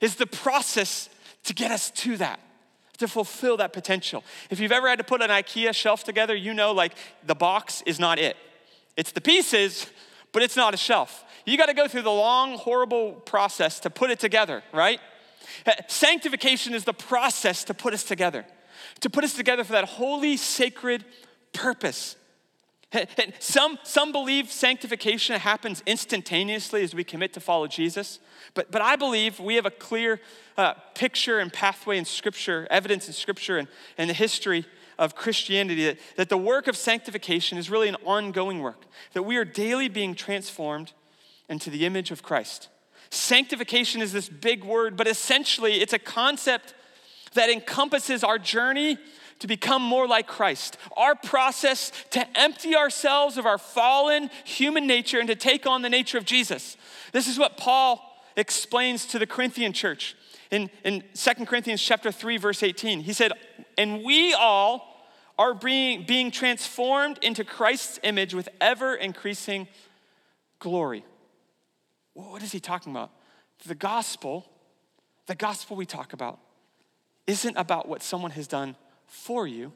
is 0.02 0.16
the 0.16 0.28
process 0.28 1.10
to 1.46 1.54
get 1.54 1.72
us 1.72 1.92
to 1.92 2.18
that. 2.18 2.40
to 2.98 3.10
fulfill 3.10 3.58
that 3.58 3.74
potential. 3.74 4.24
If 4.50 4.62
you've 4.62 4.72
ever 4.72 4.88
had 4.88 5.00
to 5.00 5.04
put 5.04 5.22
an 5.22 5.30
IKEA 5.30 5.76
shelf 5.76 6.06
together, 6.06 6.34
you 6.34 6.54
know 6.54 6.72
like 6.72 6.94
the 7.26 7.36
box 7.36 7.84
is 7.86 8.00
not 8.00 8.20
it. 8.20 8.38
It's 8.96 9.12
the 9.12 9.20
pieces, 9.20 9.88
but 10.32 10.42
it's 10.42 10.56
not 10.56 10.74
a 10.74 10.78
shelf. 10.78 11.26
You 11.46 11.58
got 11.58 11.66
to 11.66 11.74
go 11.74 11.88
through 11.90 12.04
the 12.04 12.12
long, 12.12 12.58
horrible 12.58 13.12
process 13.14 13.82
to 13.82 13.90
put 13.90 14.12
it 14.12 14.20
together, 14.20 14.64
right? 14.74 15.02
Eh, 15.66 15.74
sanctification 15.88 16.74
is 16.74 16.86
the 16.86 16.94
process 16.94 17.66
to 17.66 17.74
put 17.74 17.94
us 17.94 18.04
together, 18.04 18.46
to 19.02 19.10
put 19.10 19.24
us 19.24 19.34
together 19.34 19.64
for 19.64 19.74
that 19.74 19.86
holy, 19.86 20.38
sacred 20.38 21.04
purpose. 21.54 22.16
Some, 23.40 23.78
some 23.84 24.12
believe 24.12 24.52
sanctification 24.52 25.38
happens 25.40 25.84
instantaneously 25.86 26.82
as 26.84 26.96
we 26.96 27.04
commit 27.04 27.34
to 27.34 27.40
follow 27.40 27.68
Jesus. 27.68 28.20
But, 28.54 28.72
but 28.72 28.82
I 28.82 28.96
believe 28.96 29.40
we 29.40 29.56
have 29.56 29.66
a 29.66 29.72
clear 29.72 30.22
uh, 30.58 30.76
picture 30.94 31.40
and 31.40 31.52
pathway 31.52 31.98
in 31.98 32.06
Scripture, 32.06 32.68
evidence 32.70 33.08
in 33.08 33.14
Scripture 33.14 33.58
and, 33.58 33.68
and 33.98 34.10
the 34.10 34.14
history 34.14 34.66
of 34.98 35.16
Christianity 35.16 35.86
that, 35.86 35.98
that 36.16 36.30
the 36.30 36.38
work 36.38 36.68
of 36.68 36.78
sanctification 36.78 37.58
is 37.58 37.70
really 37.70 37.90
an 37.90 37.98
ongoing 38.06 38.60
work, 38.60 38.86
that 39.14 39.24
we 39.24 39.36
are 39.36 39.46
daily 39.46 39.90
being 39.90 40.16
transformed 40.16 40.94
into 41.50 41.70
the 41.70 41.86
image 41.86 42.12
of 42.12 42.24
Christ. 42.24 42.70
Sanctification 43.10 44.02
is 44.02 44.14
this 44.14 44.30
big 44.30 44.64
word, 44.64 44.96
but 44.96 45.08
essentially 45.08 45.82
it's 45.82 45.94
a 45.94 46.00
concept 46.00 46.74
that 47.34 47.50
encompasses 47.50 48.24
our 48.24 48.40
journey 48.40 48.98
to 49.40 49.48
become 49.48 49.82
more 49.82 50.08
like 50.08 50.28
Christ. 50.28 50.78
Our 50.96 51.16
process 51.16 51.92
to 52.12 52.26
empty 52.40 52.76
ourselves 52.76 53.38
of 53.38 53.46
our 53.46 53.58
fallen 53.58 54.30
human 54.44 54.88
nature 54.88 55.20
and 55.20 55.28
to 55.28 55.36
take 55.36 55.66
on 55.66 55.82
the 55.82 55.90
nature 55.90 56.18
of 56.18 56.26
Jesus. 56.26 56.78
This 57.12 57.28
is 57.28 57.38
what 57.38 57.58
Paul 57.58 58.02
explains 58.36 59.06
to 59.08 59.20
the 59.20 59.28
Corinthian 59.28 59.74
church 59.74 60.16
in, 60.52 60.70
in 60.84 61.04
2 61.14 61.46
Corinthians 61.46 61.82
chapter 61.82 62.12
3, 62.12 62.38
verse 62.38 62.64
18. 62.64 63.02
He 63.02 63.14
said, 63.14 63.34
And 63.78 64.04
we 64.04 64.34
all 64.34 64.96
are 65.38 65.54
being, 65.54 66.06
being 66.06 66.32
transformed 66.32 67.20
into 67.22 67.44
Christ's 67.44 68.00
image 68.04 68.34
with 68.34 68.48
ever 68.62 68.96
increasing 68.96 69.68
glory. 70.60 71.04
What 72.14 72.42
is 72.42 72.52
he 72.52 72.60
talking 72.60 72.94
about? 72.94 73.12
The 73.68 73.76
gospel, 73.76 74.46
the 75.26 75.36
gospel 75.36 75.76
we 75.76 75.86
talk 75.86 76.14
about, 76.14 76.40
isn't 77.28 77.58
about 77.58 77.90
what 77.90 78.02
someone 78.02 78.32
has 78.32 78.48
done 78.48 78.76
for 79.08 79.48
you, 79.48 79.72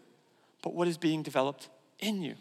but 0.61 0.73
what 0.73 0.87
is 0.87 0.97
being 0.97 1.23
developed 1.23 1.69
in 1.99 2.21
you. 2.21 2.35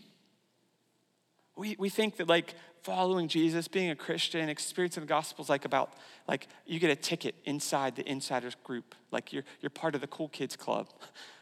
We, 1.56 1.76
we 1.78 1.88
think 1.88 2.16
that 2.16 2.28
like 2.28 2.54
following 2.82 3.28
Jesus, 3.28 3.68
being 3.68 3.90
a 3.90 3.96
Christian, 3.96 4.48
experiencing 4.48 5.02
the 5.02 5.08
gospel 5.08 5.42
is 5.42 5.48
like 5.48 5.64
about 5.64 5.92
like 6.26 6.46
you 6.66 6.78
get 6.78 6.90
a 6.90 6.96
ticket 6.96 7.34
inside 7.44 7.96
the 7.96 8.08
insiders 8.08 8.54
group. 8.64 8.94
Like 9.10 9.32
you're, 9.32 9.44
you're 9.60 9.70
part 9.70 9.94
of 9.94 10.00
the 10.00 10.06
cool 10.06 10.28
kids 10.28 10.56
club. 10.56 10.88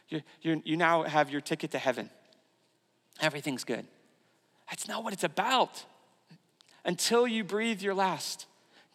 You, 0.09 0.23
you 0.41 0.63
you 0.65 0.77
now 0.77 1.03
have 1.03 1.31
your 1.31 1.41
ticket 1.41 1.73
to 1.73 1.81
heaven. 1.81 2.11
Everything's 3.21 3.65
good. 3.65 3.85
That's 4.71 4.87
not 4.87 5.03
what 5.03 5.13
it's 5.13 5.25
about. 5.25 5.85
Until 6.85 7.27
you 7.27 7.43
breathe 7.43 7.83
your 7.83 7.93
last, 7.93 8.47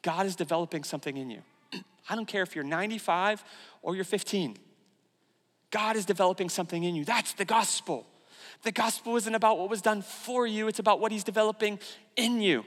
God 0.03 0.25
is 0.25 0.37
developing 0.37 0.85
something 0.85 1.17
in 1.17 1.29
you. 1.29 1.41
I 2.09 2.15
don't 2.15 2.27
care 2.27 2.43
if 2.43 2.55
you're 2.55 2.63
95 2.63 3.43
or 3.81 3.93
you're 3.93 4.05
15. 4.05 4.55
God 5.71 5.95
is 5.95 6.05
developing 6.05 6.49
something 6.49 6.83
in 6.83 6.95
you. 6.95 7.05
That's 7.05 7.33
the 7.33 7.45
gospel. 7.45 8.05
The 8.63 8.71
gospel 8.71 9.15
isn't 9.15 9.33
about 9.33 9.57
what 9.57 9.69
was 9.69 9.81
done 9.81 10.01
for 10.01 10.45
you, 10.45 10.67
it's 10.67 10.79
about 10.79 10.99
what 10.99 11.11
He's 11.11 11.23
developing 11.23 11.79
in 12.15 12.41
you. 12.41 12.63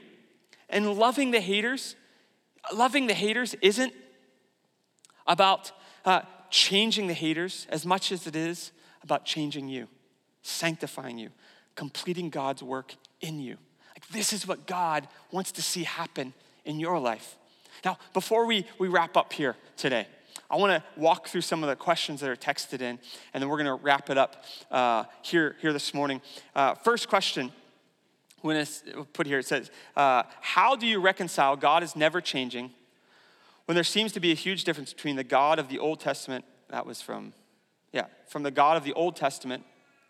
And 0.69 0.93
loving 0.95 1.31
the 1.31 1.39
haters, 1.39 1.95
loving 2.73 3.07
the 3.07 3.13
haters 3.13 3.55
isn't 3.61 3.93
about 5.27 5.71
uh, 6.03 6.21
changing 6.49 7.07
the 7.07 7.13
haters 7.13 7.67
as 7.69 7.85
much 7.85 8.11
as 8.11 8.27
it 8.27 8.35
is 8.35 8.71
about 9.03 9.25
changing 9.25 9.69
you, 9.69 9.87
sanctifying 10.41 11.17
you, 11.17 11.29
completing 11.75 12.29
God's 12.29 12.63
work 12.63 12.95
in 13.21 13.39
you. 13.39 13.57
Like, 13.95 14.07
this 14.09 14.33
is 14.33 14.47
what 14.47 14.65
God 14.65 15.07
wants 15.31 15.51
to 15.53 15.61
see 15.61 15.83
happen 15.83 16.33
in 16.65 16.79
your 16.79 16.99
life. 16.99 17.37
Now, 17.83 17.97
before 18.13 18.45
we, 18.45 18.65
we 18.79 18.87
wrap 18.87 19.15
up 19.15 19.31
here 19.31 19.55
today, 19.77 20.07
I 20.49 20.57
want 20.57 20.71
to 20.71 20.99
walk 20.99 21.27
through 21.27 21.41
some 21.41 21.63
of 21.63 21.69
the 21.69 21.75
questions 21.75 22.21
that 22.21 22.29
are 22.29 22.35
texted 22.35 22.81
in, 22.81 22.99
and 23.33 23.41
then 23.41 23.49
we're 23.49 23.63
going 23.63 23.77
to 23.77 23.83
wrap 23.83 24.09
it 24.09 24.17
up 24.17 24.43
uh, 24.69 25.05
here, 25.21 25.55
here 25.61 25.73
this 25.73 25.93
morning. 25.93 26.21
Uh, 26.55 26.75
first 26.75 27.09
question, 27.09 27.51
when 28.41 28.57
it's 28.57 28.83
put 29.13 29.25
here, 29.25 29.39
it 29.39 29.47
says, 29.47 29.71
uh, 29.95 30.23
How 30.41 30.75
do 30.75 30.85
you 30.85 30.99
reconcile 31.01 31.55
God 31.55 31.81
is 31.81 31.95
never 31.95 32.21
changing 32.21 32.71
when 33.65 33.75
there 33.75 33.83
seems 33.83 34.11
to 34.11 34.19
be 34.19 34.31
a 34.31 34.35
huge 34.35 34.63
difference 34.63 34.93
between 34.93 35.15
the 35.15 35.23
God 35.23 35.59
of 35.59 35.69
the 35.69 35.79
Old 35.79 35.99
Testament, 35.99 36.45
that 36.69 36.85
was 36.85 37.01
from, 37.01 37.33
yeah, 37.91 38.05
from 38.27 38.43
the 38.43 38.51
God 38.51 38.77
of 38.77 38.83
the 38.83 38.93
Old 38.93 39.15
Testament, 39.15 39.63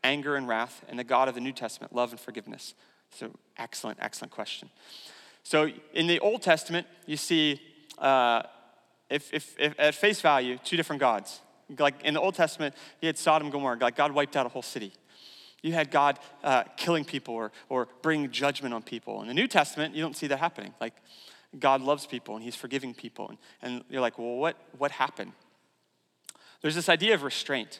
anger 0.03 0.35
and 0.35 0.47
wrath, 0.47 0.83
and 0.89 0.99
the 0.99 1.03
God 1.03 1.29
of 1.29 1.35
the 1.35 1.41
New 1.41 1.53
Testament, 1.53 1.95
love 1.95 2.11
and 2.11 2.19
forgiveness? 2.19 2.73
So, 3.11 3.31
excellent, 3.57 3.97
excellent 4.01 4.31
question. 4.31 4.69
So, 5.43 5.69
in 5.93 6.07
the 6.07 6.19
Old 6.19 6.41
Testament, 6.41 6.85
you 7.05 7.15
see 7.15 7.61
uh, 7.97 8.43
if, 9.09 9.33
if, 9.33 9.55
if, 9.59 9.79
at 9.79 9.95
face 9.95 10.21
value, 10.21 10.57
two 10.63 10.77
different 10.77 10.99
gods. 10.99 11.41
Like 11.77 12.01
in 12.03 12.13
the 12.13 12.21
Old 12.21 12.35
Testament, 12.35 12.75
you 13.01 13.07
had 13.07 13.17
Sodom 13.17 13.47
and 13.47 13.51
Gomorrah, 13.51 13.77
like 13.79 13.95
God 13.95 14.11
wiped 14.11 14.35
out 14.35 14.45
a 14.45 14.49
whole 14.49 14.61
city. 14.61 14.93
You 15.61 15.73
had 15.73 15.89
God 15.89 16.19
uh, 16.43 16.63
killing 16.77 17.05
people 17.05 17.33
or, 17.33 17.51
or 17.69 17.87
bringing 18.03 18.29
judgment 18.29 18.73
on 18.73 18.83
people. 18.83 19.21
In 19.21 19.27
the 19.27 19.33
New 19.33 19.47
Testament, 19.47 19.95
you 19.95 20.01
don't 20.01 20.15
see 20.15 20.27
that 20.27 20.37
happening. 20.37 20.73
Like 20.79 20.93
God 21.57 21.81
loves 21.81 22.05
people 22.05 22.35
and 22.35 22.43
he's 22.43 22.55
forgiving 22.55 22.93
people. 22.93 23.29
And, 23.29 23.37
and 23.61 23.83
you're 23.89 24.01
like, 24.01 24.19
well, 24.19 24.35
what, 24.35 24.57
what 24.77 24.91
happened? 24.91 25.31
There's 26.61 26.75
this 26.75 26.89
idea 26.89 27.15
of 27.15 27.23
restraint. 27.23 27.79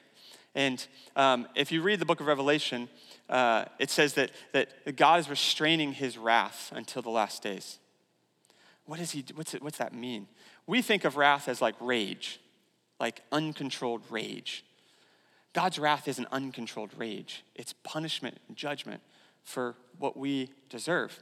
And 0.55 0.85
um, 1.15 1.47
if 1.55 1.71
you 1.71 1.81
read 1.81 1.99
the 1.99 2.05
book 2.05 2.21
of 2.21 2.27
Revelation, 2.27 2.89
uh, 3.29 3.65
it 3.77 3.89
says 3.89 4.13
that, 4.13 4.31
that 4.53 4.95
God 4.95 5.19
is 5.19 5.29
restraining 5.29 5.93
his 5.93 6.17
wrath 6.17 6.71
until 6.73 7.01
the 7.01 7.09
last 7.09 7.43
days. 7.43 7.77
What 8.85 8.99
is 8.99 9.11
he, 9.11 9.25
what's, 9.33 9.53
it, 9.53 9.61
what's 9.61 9.79
that 9.79 9.93
mean? 9.93 10.27
We 10.67 10.81
think 10.81 11.03
of 11.05 11.17
wrath 11.17 11.47
as 11.47 11.61
like 11.61 11.75
rage, 11.79 12.39
like 12.99 13.21
uncontrolled 13.31 14.03
rage. 14.09 14.63
God's 15.53 15.79
wrath 15.79 16.07
is 16.07 16.19
an 16.19 16.27
uncontrolled 16.31 16.91
rage, 16.97 17.43
it's 17.55 17.73
punishment 17.73 18.37
and 18.47 18.57
judgment 18.57 19.01
for 19.43 19.75
what 19.99 20.17
we 20.17 20.49
deserve. 20.69 21.21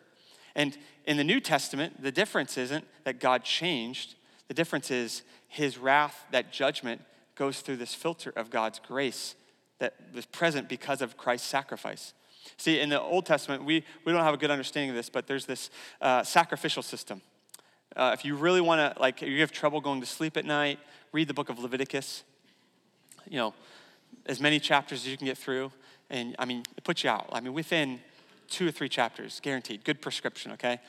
And 0.56 0.78
in 1.06 1.18
the 1.18 1.24
New 1.24 1.40
Testament, 1.40 2.02
the 2.02 2.12
difference 2.12 2.58
isn't 2.58 2.86
that 3.04 3.20
God 3.20 3.44
changed, 3.44 4.16
the 4.48 4.54
difference 4.54 4.92
is 4.92 5.24
his 5.48 5.78
wrath, 5.78 6.26
that 6.32 6.52
judgment, 6.52 7.02
goes 7.36 7.62
through 7.62 7.78
this 7.78 7.94
filter 7.94 8.32
of 8.36 8.50
God's 8.50 8.80
grace 8.80 9.36
that 9.80 9.96
was 10.14 10.26
present 10.26 10.70
because 10.70 11.02
of 11.02 11.18
Christ's 11.18 11.48
sacrifice. 11.48 12.14
See, 12.58 12.80
in 12.80 12.90
the 12.90 13.02
Old 13.02 13.26
Testament, 13.26 13.64
we, 13.64 13.84
we 14.06 14.12
don't 14.12 14.24
have 14.24 14.34
a 14.34 14.38
good 14.38 14.52
understanding 14.52 14.92
of 14.92 14.96
this, 14.96 15.10
but 15.10 15.28
there's 15.28 15.46
this 15.46 15.70
uh, 16.02 16.24
sacrificial 16.24 16.84
system 16.84 17.22
uh, 17.96 18.12
if 18.14 18.26
you 18.26 18.36
really 18.36 18.62
want 18.62 18.80
to, 18.80 19.00
like, 19.00 19.22
you 19.22 19.42
have 19.42 19.52
trouble 19.52 19.82
going 19.82 20.02
to 20.02 20.08
sleep 20.08 20.38
at 20.38 20.46
night, 20.46 20.80
read 21.12 21.28
the 21.28 21.34
book 21.34 21.50
of 21.50 21.60
Leviticus. 21.60 22.24
You 23.30 23.38
know, 23.38 23.54
as 24.26 24.40
many 24.40 24.60
chapters 24.60 25.02
as 25.02 25.08
you 25.08 25.18
can 25.18 25.28
get 25.28 25.38
through. 25.38 25.72
And 26.10 26.36
I 26.40 26.46
mean, 26.46 26.64
it 26.78 26.84
puts 26.84 27.04
you 27.04 27.10
out. 27.10 27.30
I 27.32 27.40
mean, 27.40 27.54
within 27.54 28.00
two 28.50 28.68
or 28.68 28.72
three 28.72 28.90
chapters, 28.90 29.40
guaranteed. 29.42 29.84
Good 29.84 30.02
prescription, 30.02 30.52
okay? 30.54 30.80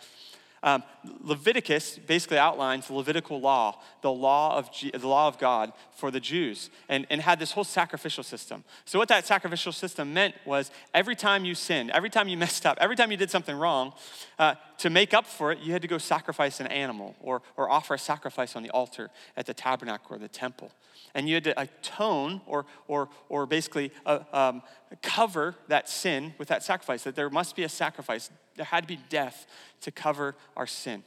Um, 0.62 0.83
Leviticus 1.21 1.99
basically 1.99 2.38
outlines 2.38 2.87
the 2.87 2.95
Levitical 2.95 3.38
law, 3.38 3.83
the 4.01 4.11
law 4.11 4.57
of, 4.57 4.73
G- 4.73 4.90
the 4.90 5.07
law 5.07 5.29
of 5.29 5.38
God 5.38 5.75
for 5.95 6.11
the 6.11 6.21
Jews, 6.21 6.71
and, 6.88 7.07
and 7.11 7.21
had 7.21 7.38
this 7.38 7.53
whole 7.53 7.64
sacrificial 7.64 8.25
system. 8.25 8.64
So, 8.87 8.99
what 8.99 9.09
that 9.09 9.27
sacrificial 9.27 9.73
system 9.73 10.14
meant 10.14 10.35
was 10.47 10.71
every 10.95 11.17
time 11.17 11.45
you 11.45 11.55
sinned, 11.55 11.90
every 11.90 12.09
time 12.09 12.29
you 12.29 12.38
messed 12.38 12.64
up, 12.64 12.79
every 12.81 12.97
time 12.97 13.11
you 13.11 13.19
did 13.19 13.31
something 13.31 13.55
wrong, 13.55 13.93
uh, 14.38 14.55
to 14.85 14.90
make 14.90 15.14
up 15.14 15.27
for 15.27 15.51
it, 15.51 15.61
you 15.61 15.73
had 15.73 15.81
to 15.81 15.88
go 15.88 15.97
sacrifice 15.97 16.61
an 16.61 16.66
animal 16.66 17.16
or, 17.18 17.40
or 17.57 17.70
offer 17.70 17.94
a 17.94 17.99
sacrifice 17.99 18.55
on 18.55 18.62
the 18.62 18.68
altar 18.68 19.09
at 19.35 19.47
the 19.47 19.55
tabernacle 19.55 20.14
or 20.14 20.18
the 20.18 20.29
temple. 20.29 20.70
And 21.14 21.27
you 21.27 21.37
had 21.37 21.44
to 21.44 21.59
atone 21.59 22.42
or, 22.44 22.66
or, 22.87 23.09
or 23.31 23.47
basically 23.47 23.92
uh, 24.05 24.18
um, 24.31 24.61
cover 25.01 25.55
that 25.68 25.88
sin 25.88 26.35
with 26.37 26.49
that 26.49 26.62
sacrifice, 26.62 27.03
that 27.05 27.16
there 27.16 27.31
must 27.31 27.57
be 27.57 27.62
a 27.62 27.68
sacrifice 27.68 28.29
there 28.57 28.66
had 28.66 28.83
to 28.83 28.88
be 28.88 29.01
death 29.09 29.47
to 29.81 29.90
cover 29.90 30.37
our 30.55 30.66
sin. 30.66 31.03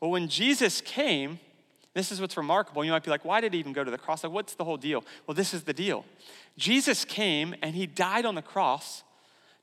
Well, 0.00 0.10
when 0.10 0.26
Jesus 0.26 0.80
came, 0.80 1.38
this 1.94 2.10
is 2.10 2.20
what's 2.20 2.36
remarkable. 2.36 2.84
You 2.84 2.90
might 2.90 3.04
be 3.04 3.10
like, 3.10 3.24
why 3.24 3.40
did 3.40 3.52
he 3.52 3.60
even 3.60 3.72
go 3.72 3.84
to 3.84 3.92
the 3.92 3.96
cross? 3.96 4.24
Like, 4.24 4.32
what's 4.32 4.56
the 4.56 4.64
whole 4.64 4.76
deal? 4.76 5.04
Well, 5.28 5.36
this 5.36 5.54
is 5.54 5.62
the 5.62 5.72
deal. 5.72 6.04
Jesus 6.58 7.04
came 7.04 7.54
and 7.62 7.76
he 7.76 7.86
died 7.86 8.26
on 8.26 8.34
the 8.34 8.42
cross, 8.42 9.04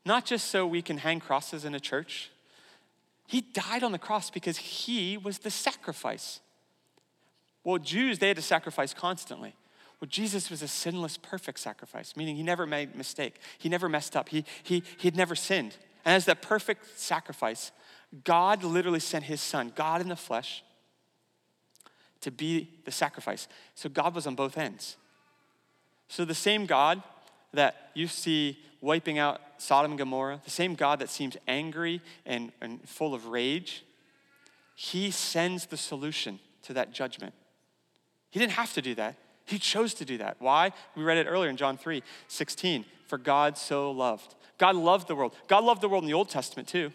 not 0.06 0.24
just 0.24 0.46
so 0.48 0.66
we 0.66 0.80
can 0.80 0.96
hang 0.96 1.20
crosses 1.20 1.66
in 1.66 1.74
a 1.74 1.80
church. 1.80 2.31
He 3.26 3.40
died 3.40 3.82
on 3.82 3.92
the 3.92 3.98
cross 3.98 4.30
because 4.30 4.58
he 4.58 5.16
was 5.16 5.38
the 5.38 5.50
sacrifice. 5.50 6.40
Well, 7.64 7.78
Jews, 7.78 8.18
they 8.18 8.28
had 8.28 8.36
to 8.36 8.42
sacrifice 8.42 8.92
constantly. 8.92 9.54
Well, 10.00 10.08
Jesus 10.08 10.50
was 10.50 10.62
a 10.62 10.68
sinless, 10.68 11.16
perfect 11.16 11.60
sacrifice, 11.60 12.16
meaning 12.16 12.34
he 12.34 12.42
never 12.42 12.66
made 12.66 12.94
a 12.94 12.96
mistake. 12.96 13.36
He 13.58 13.68
never 13.68 13.88
messed 13.88 14.16
up. 14.16 14.28
He, 14.30 14.44
he, 14.62 14.82
he 14.96 15.06
had 15.06 15.16
never 15.16 15.36
sinned. 15.36 15.76
And 16.04 16.14
as 16.14 16.24
that 16.24 16.42
perfect 16.42 16.98
sacrifice, 16.98 17.70
God 18.24 18.64
literally 18.64 19.00
sent 19.00 19.24
his 19.24 19.40
son, 19.40 19.72
God 19.74 20.00
in 20.00 20.08
the 20.08 20.16
flesh, 20.16 20.64
to 22.20 22.30
be 22.30 22.68
the 22.84 22.90
sacrifice. 22.90 23.46
So 23.74 23.88
God 23.88 24.14
was 24.14 24.26
on 24.26 24.34
both 24.34 24.58
ends. 24.58 24.96
So 26.08 26.24
the 26.24 26.34
same 26.34 26.66
God 26.66 27.02
that 27.52 27.90
you 27.94 28.08
see 28.08 28.58
wiping 28.80 29.18
out 29.18 29.40
Sodom 29.62 29.92
and 29.92 29.98
Gomorrah, 29.98 30.40
the 30.44 30.50
same 30.50 30.74
God 30.74 30.98
that 30.98 31.08
seems 31.08 31.36
angry 31.46 32.00
and, 32.26 32.50
and 32.60 32.80
full 32.88 33.14
of 33.14 33.26
rage, 33.26 33.84
he 34.74 35.12
sends 35.12 35.66
the 35.66 35.76
solution 35.76 36.40
to 36.62 36.72
that 36.72 36.92
judgment. 36.92 37.32
He 38.30 38.40
didn't 38.40 38.52
have 38.52 38.72
to 38.72 38.82
do 38.82 38.96
that. 38.96 39.14
He 39.44 39.60
chose 39.60 39.94
to 39.94 40.04
do 40.04 40.18
that. 40.18 40.36
Why? 40.40 40.72
We 40.96 41.04
read 41.04 41.18
it 41.18 41.26
earlier 41.28 41.48
in 41.48 41.56
John 41.56 41.76
3 41.76 42.02
16. 42.26 42.84
For 43.06 43.18
God 43.18 43.56
so 43.56 43.92
loved. 43.92 44.34
God 44.58 44.74
loved 44.74 45.06
the 45.06 45.14
world. 45.14 45.34
God 45.46 45.62
loved 45.62 45.80
the 45.80 45.88
world 45.88 46.02
in 46.02 46.08
the 46.08 46.14
Old 46.14 46.28
Testament 46.28 46.66
too. 46.66 46.92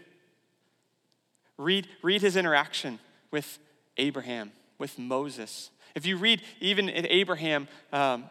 Read, 1.58 1.88
read 2.02 2.22
his 2.22 2.36
interaction 2.36 3.00
with 3.32 3.60
Abraham, 3.96 4.52
with 4.78 5.00
Moses. 5.00 5.70
If 5.96 6.06
you 6.06 6.18
read 6.18 6.42
even 6.60 6.90
in 6.90 7.06
Abraham, 7.06 7.68
um, 7.94 8.26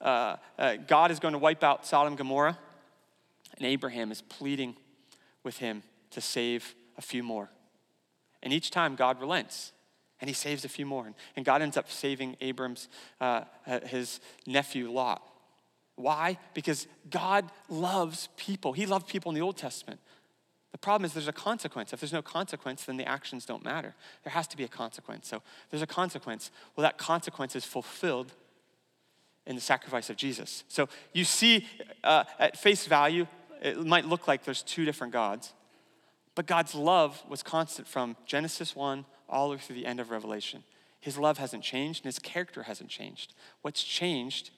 uh, 0.00 0.36
uh, 0.58 0.76
God 0.88 1.10
is 1.10 1.20
going 1.20 1.32
to 1.32 1.38
wipe 1.38 1.62
out 1.62 1.86
Sodom 1.86 2.08
and 2.08 2.18
Gomorrah, 2.18 2.58
and 3.56 3.66
Abraham 3.66 4.12
is 4.12 4.22
pleading 4.22 4.76
with 5.42 5.58
him 5.58 5.82
to 6.10 6.20
save 6.20 6.74
a 6.98 7.02
few 7.02 7.22
more. 7.22 7.50
And 8.42 8.52
each 8.52 8.70
time 8.70 8.96
God 8.96 9.20
relents 9.20 9.72
and 10.20 10.28
he 10.28 10.34
saves 10.34 10.64
a 10.64 10.68
few 10.68 10.86
more. 10.86 11.12
And 11.36 11.44
God 11.44 11.62
ends 11.62 11.76
up 11.76 11.90
saving 11.90 12.36
Abram's, 12.40 12.88
uh, 13.20 13.42
uh, 13.66 13.80
his 13.80 14.20
nephew 14.46 14.90
Lot. 14.90 15.22
Why? 15.96 16.38
Because 16.54 16.86
God 17.10 17.50
loves 17.68 18.28
people. 18.36 18.72
He 18.72 18.86
loved 18.86 19.08
people 19.08 19.30
in 19.30 19.34
the 19.34 19.40
Old 19.40 19.56
Testament. 19.56 20.00
The 20.72 20.78
problem 20.78 21.06
is 21.06 21.14
there's 21.14 21.28
a 21.28 21.32
consequence. 21.32 21.92
If 21.92 22.00
there's 22.00 22.12
no 22.12 22.22
consequence, 22.22 22.84
then 22.84 22.98
the 22.98 23.08
actions 23.08 23.46
don't 23.46 23.64
matter. 23.64 23.94
There 24.24 24.32
has 24.32 24.46
to 24.48 24.56
be 24.56 24.64
a 24.64 24.68
consequence. 24.68 25.26
So 25.26 25.42
there's 25.70 25.82
a 25.82 25.86
consequence. 25.86 26.50
Well, 26.74 26.82
that 26.82 26.98
consequence 26.98 27.56
is 27.56 27.64
fulfilled 27.64 28.32
in 29.46 29.54
the 29.54 29.62
sacrifice 29.62 30.10
of 30.10 30.16
Jesus. 30.16 30.64
So 30.68 30.88
you 31.14 31.24
see, 31.24 31.66
uh, 32.04 32.24
at 32.38 32.58
face 32.58 32.86
value, 32.86 33.26
it 33.66 33.84
might 33.84 34.06
look 34.06 34.28
like 34.28 34.44
there's 34.44 34.62
two 34.62 34.84
different 34.84 35.12
gods, 35.12 35.52
but 36.36 36.46
God's 36.46 36.74
love 36.74 37.22
was 37.28 37.42
constant 37.42 37.88
from 37.88 38.16
Genesis 38.24 38.76
1 38.76 39.04
all 39.28 39.48
the 39.48 39.56
way 39.56 39.60
through 39.60 39.76
the 39.76 39.86
end 39.86 39.98
of 39.98 40.10
Revelation. 40.10 40.62
His 41.00 41.18
love 41.18 41.38
hasn't 41.38 41.64
changed 41.64 42.04
and 42.04 42.06
his 42.06 42.18
character 42.18 42.64
hasn't 42.64 42.90
changed. 42.90 43.34
What's 43.62 43.82
changed 43.82 44.50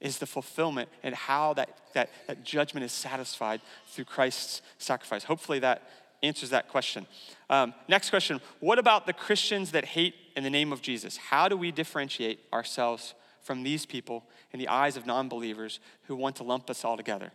is 0.00 0.18
the 0.18 0.26
fulfillment 0.26 0.88
and 1.02 1.14
how 1.14 1.54
that, 1.54 1.76
that, 1.92 2.10
that 2.26 2.42
judgment 2.44 2.84
is 2.84 2.92
satisfied 2.92 3.60
through 3.88 4.04
Christ's 4.06 4.62
sacrifice. 4.78 5.24
Hopefully 5.24 5.58
that 5.58 5.82
answers 6.22 6.50
that 6.50 6.68
question. 6.68 7.06
Um, 7.50 7.74
next 7.86 8.10
question 8.10 8.40
What 8.60 8.78
about 8.78 9.06
the 9.06 9.12
Christians 9.12 9.72
that 9.72 9.84
hate 9.84 10.14
in 10.36 10.42
the 10.42 10.50
name 10.50 10.72
of 10.72 10.80
Jesus? 10.80 11.18
How 11.18 11.48
do 11.48 11.56
we 11.56 11.70
differentiate 11.70 12.40
ourselves 12.52 13.14
from 13.42 13.62
these 13.62 13.84
people 13.84 14.24
in 14.52 14.58
the 14.58 14.68
eyes 14.68 14.96
of 14.96 15.04
non 15.04 15.28
believers 15.28 15.80
who 16.04 16.16
want 16.16 16.36
to 16.36 16.44
lump 16.44 16.70
us 16.70 16.84
all 16.84 16.96
together? 16.96 17.30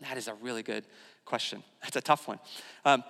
That 0.00 0.16
is 0.16 0.28
a 0.28 0.34
really 0.34 0.62
good 0.62 0.84
question. 1.24 1.62
That's 1.82 1.96
a 1.96 2.00
tough 2.00 2.28
one. 2.28 2.38
Um, 2.84 3.04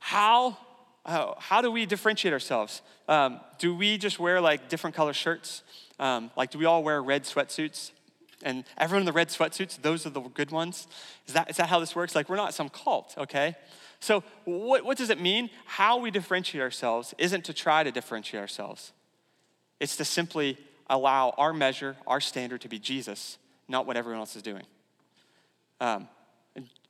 how, 0.00 0.56
uh, 1.04 1.34
how 1.38 1.60
do 1.62 1.70
we 1.70 1.86
differentiate 1.86 2.32
ourselves? 2.32 2.82
Um, 3.08 3.40
do 3.58 3.74
we 3.74 3.98
just 3.98 4.18
wear 4.18 4.40
like 4.40 4.68
different 4.68 4.96
color 4.96 5.12
shirts? 5.12 5.62
Um, 5.98 6.30
like, 6.36 6.50
do 6.50 6.58
we 6.58 6.64
all 6.64 6.82
wear 6.82 7.02
red 7.02 7.24
sweatsuits? 7.24 7.92
And 8.42 8.64
everyone 8.76 9.02
in 9.02 9.06
the 9.06 9.12
red 9.12 9.28
sweatsuits, 9.28 9.80
those 9.80 10.06
are 10.06 10.10
the 10.10 10.20
good 10.20 10.50
ones? 10.50 10.86
Is 11.26 11.34
that, 11.34 11.48
is 11.50 11.56
that 11.56 11.68
how 11.68 11.80
this 11.80 11.96
works? 11.96 12.14
Like, 12.14 12.28
we're 12.28 12.36
not 12.36 12.52
some 12.52 12.68
cult, 12.68 13.14
okay? 13.16 13.56
So, 14.00 14.22
what, 14.44 14.84
what 14.84 14.98
does 14.98 15.08
it 15.08 15.20
mean? 15.20 15.48
How 15.64 15.98
we 15.98 16.10
differentiate 16.10 16.60
ourselves 16.60 17.14
isn't 17.16 17.44
to 17.46 17.54
try 17.54 17.82
to 17.82 17.90
differentiate 17.90 18.40
ourselves, 18.40 18.92
it's 19.80 19.96
to 19.96 20.04
simply 20.04 20.58
allow 20.90 21.30
our 21.38 21.54
measure, 21.54 21.96
our 22.06 22.20
standard 22.20 22.60
to 22.60 22.68
be 22.68 22.78
Jesus, 22.78 23.38
not 23.68 23.86
what 23.86 23.96
everyone 23.96 24.20
else 24.20 24.36
is 24.36 24.42
doing. 24.42 24.64
Um, 25.80 26.08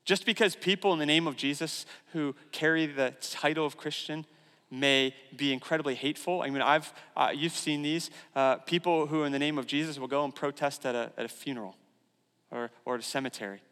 just 0.04 0.26
because 0.26 0.54
people 0.56 0.92
in 0.92 0.98
the 0.98 1.06
name 1.06 1.26
of 1.26 1.36
Jesus 1.36 1.86
who 2.12 2.34
carry 2.52 2.86
the 2.86 3.14
title 3.20 3.64
of 3.64 3.76
Christian 3.76 4.26
may 4.70 5.14
be 5.36 5.52
incredibly 5.52 5.94
hateful. 5.94 6.42
I 6.42 6.50
mean, 6.50 6.62
I've, 6.62 6.92
uh, 7.16 7.30
you've 7.34 7.56
seen 7.56 7.82
these. 7.82 8.10
Uh, 8.34 8.56
people 8.56 9.06
who, 9.06 9.24
in 9.24 9.32
the 9.32 9.38
name 9.38 9.58
of 9.58 9.66
Jesus, 9.66 9.98
will 9.98 10.08
go 10.08 10.24
and 10.24 10.34
protest 10.34 10.84
at 10.84 10.94
a, 10.94 11.12
at 11.16 11.24
a 11.24 11.28
funeral 11.28 11.76
or, 12.50 12.70
or 12.84 12.94
at 12.94 13.00
a 13.00 13.04
cemetery. 13.04 13.62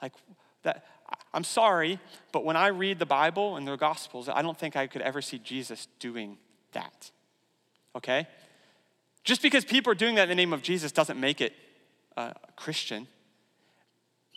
Like, 0.00 0.12
that, 0.62 0.84
I'm 1.34 1.44
sorry, 1.44 1.98
but 2.32 2.44
when 2.44 2.56
I 2.56 2.68
read 2.68 2.98
the 2.98 3.06
Bible 3.06 3.56
and 3.56 3.66
the 3.66 3.76
Gospels, 3.76 4.28
I 4.28 4.42
don't 4.42 4.56
think 4.56 4.76
I 4.76 4.86
could 4.86 5.02
ever 5.02 5.20
see 5.20 5.38
Jesus 5.38 5.88
doing 5.98 6.38
that. 6.72 7.10
Okay? 7.96 8.26
Just 9.24 9.42
because 9.42 9.64
people 9.64 9.92
are 9.92 9.96
doing 9.96 10.14
that 10.16 10.24
in 10.24 10.28
the 10.30 10.34
name 10.34 10.52
of 10.52 10.62
Jesus 10.62 10.92
doesn't 10.92 11.18
make 11.18 11.40
it 11.40 11.52
uh, 12.16 12.32
Christian. 12.56 13.08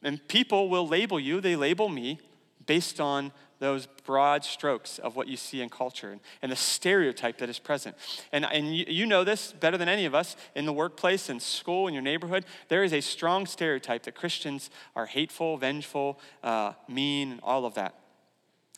And 0.06 0.26
people 0.28 0.70
will 0.70 0.88
label 0.88 1.20
you, 1.20 1.42
they 1.42 1.56
label 1.56 1.90
me 1.90 2.20
based 2.66 3.02
on 3.02 3.32
those 3.60 3.88
broad 4.06 4.44
strokes 4.44 5.00
of 5.00 5.16
what 5.16 5.28
you 5.28 5.38
see 5.38 5.62
in 5.62 5.70
culture 5.70 6.18
and, 6.42 6.52
the 6.52 6.56
stereotype 6.56 7.40
that 7.40 7.50
is 7.50 7.58
present. 7.58 7.96
And, 8.32 8.46
and 8.46 8.76
you, 8.76 8.86
you 8.88 9.06
know 9.06 9.24
this 9.24 9.54
better 9.54 9.78
than 9.78 9.90
any 9.90 10.06
of 10.06 10.14
us 10.14 10.36
in 10.54 10.66
the 10.66 10.74
workplace, 10.74 11.30
in 11.30 11.40
school, 11.40 11.88
in 11.88 11.94
your 11.94 12.04
neighborhood. 12.04 12.46
There 12.68 12.84
is 12.84 12.94
a 12.94 13.02
strong 13.02 13.48
stereotype 13.48 14.04
that 14.04 14.14
Christians 14.14 14.70
are 14.96 15.08
hateful, 15.08 15.58
vengeful, 15.58 16.20
uh, 16.44 16.74
mean, 16.88 17.40
all 17.42 17.66
of 17.66 17.74
that. 17.74 17.96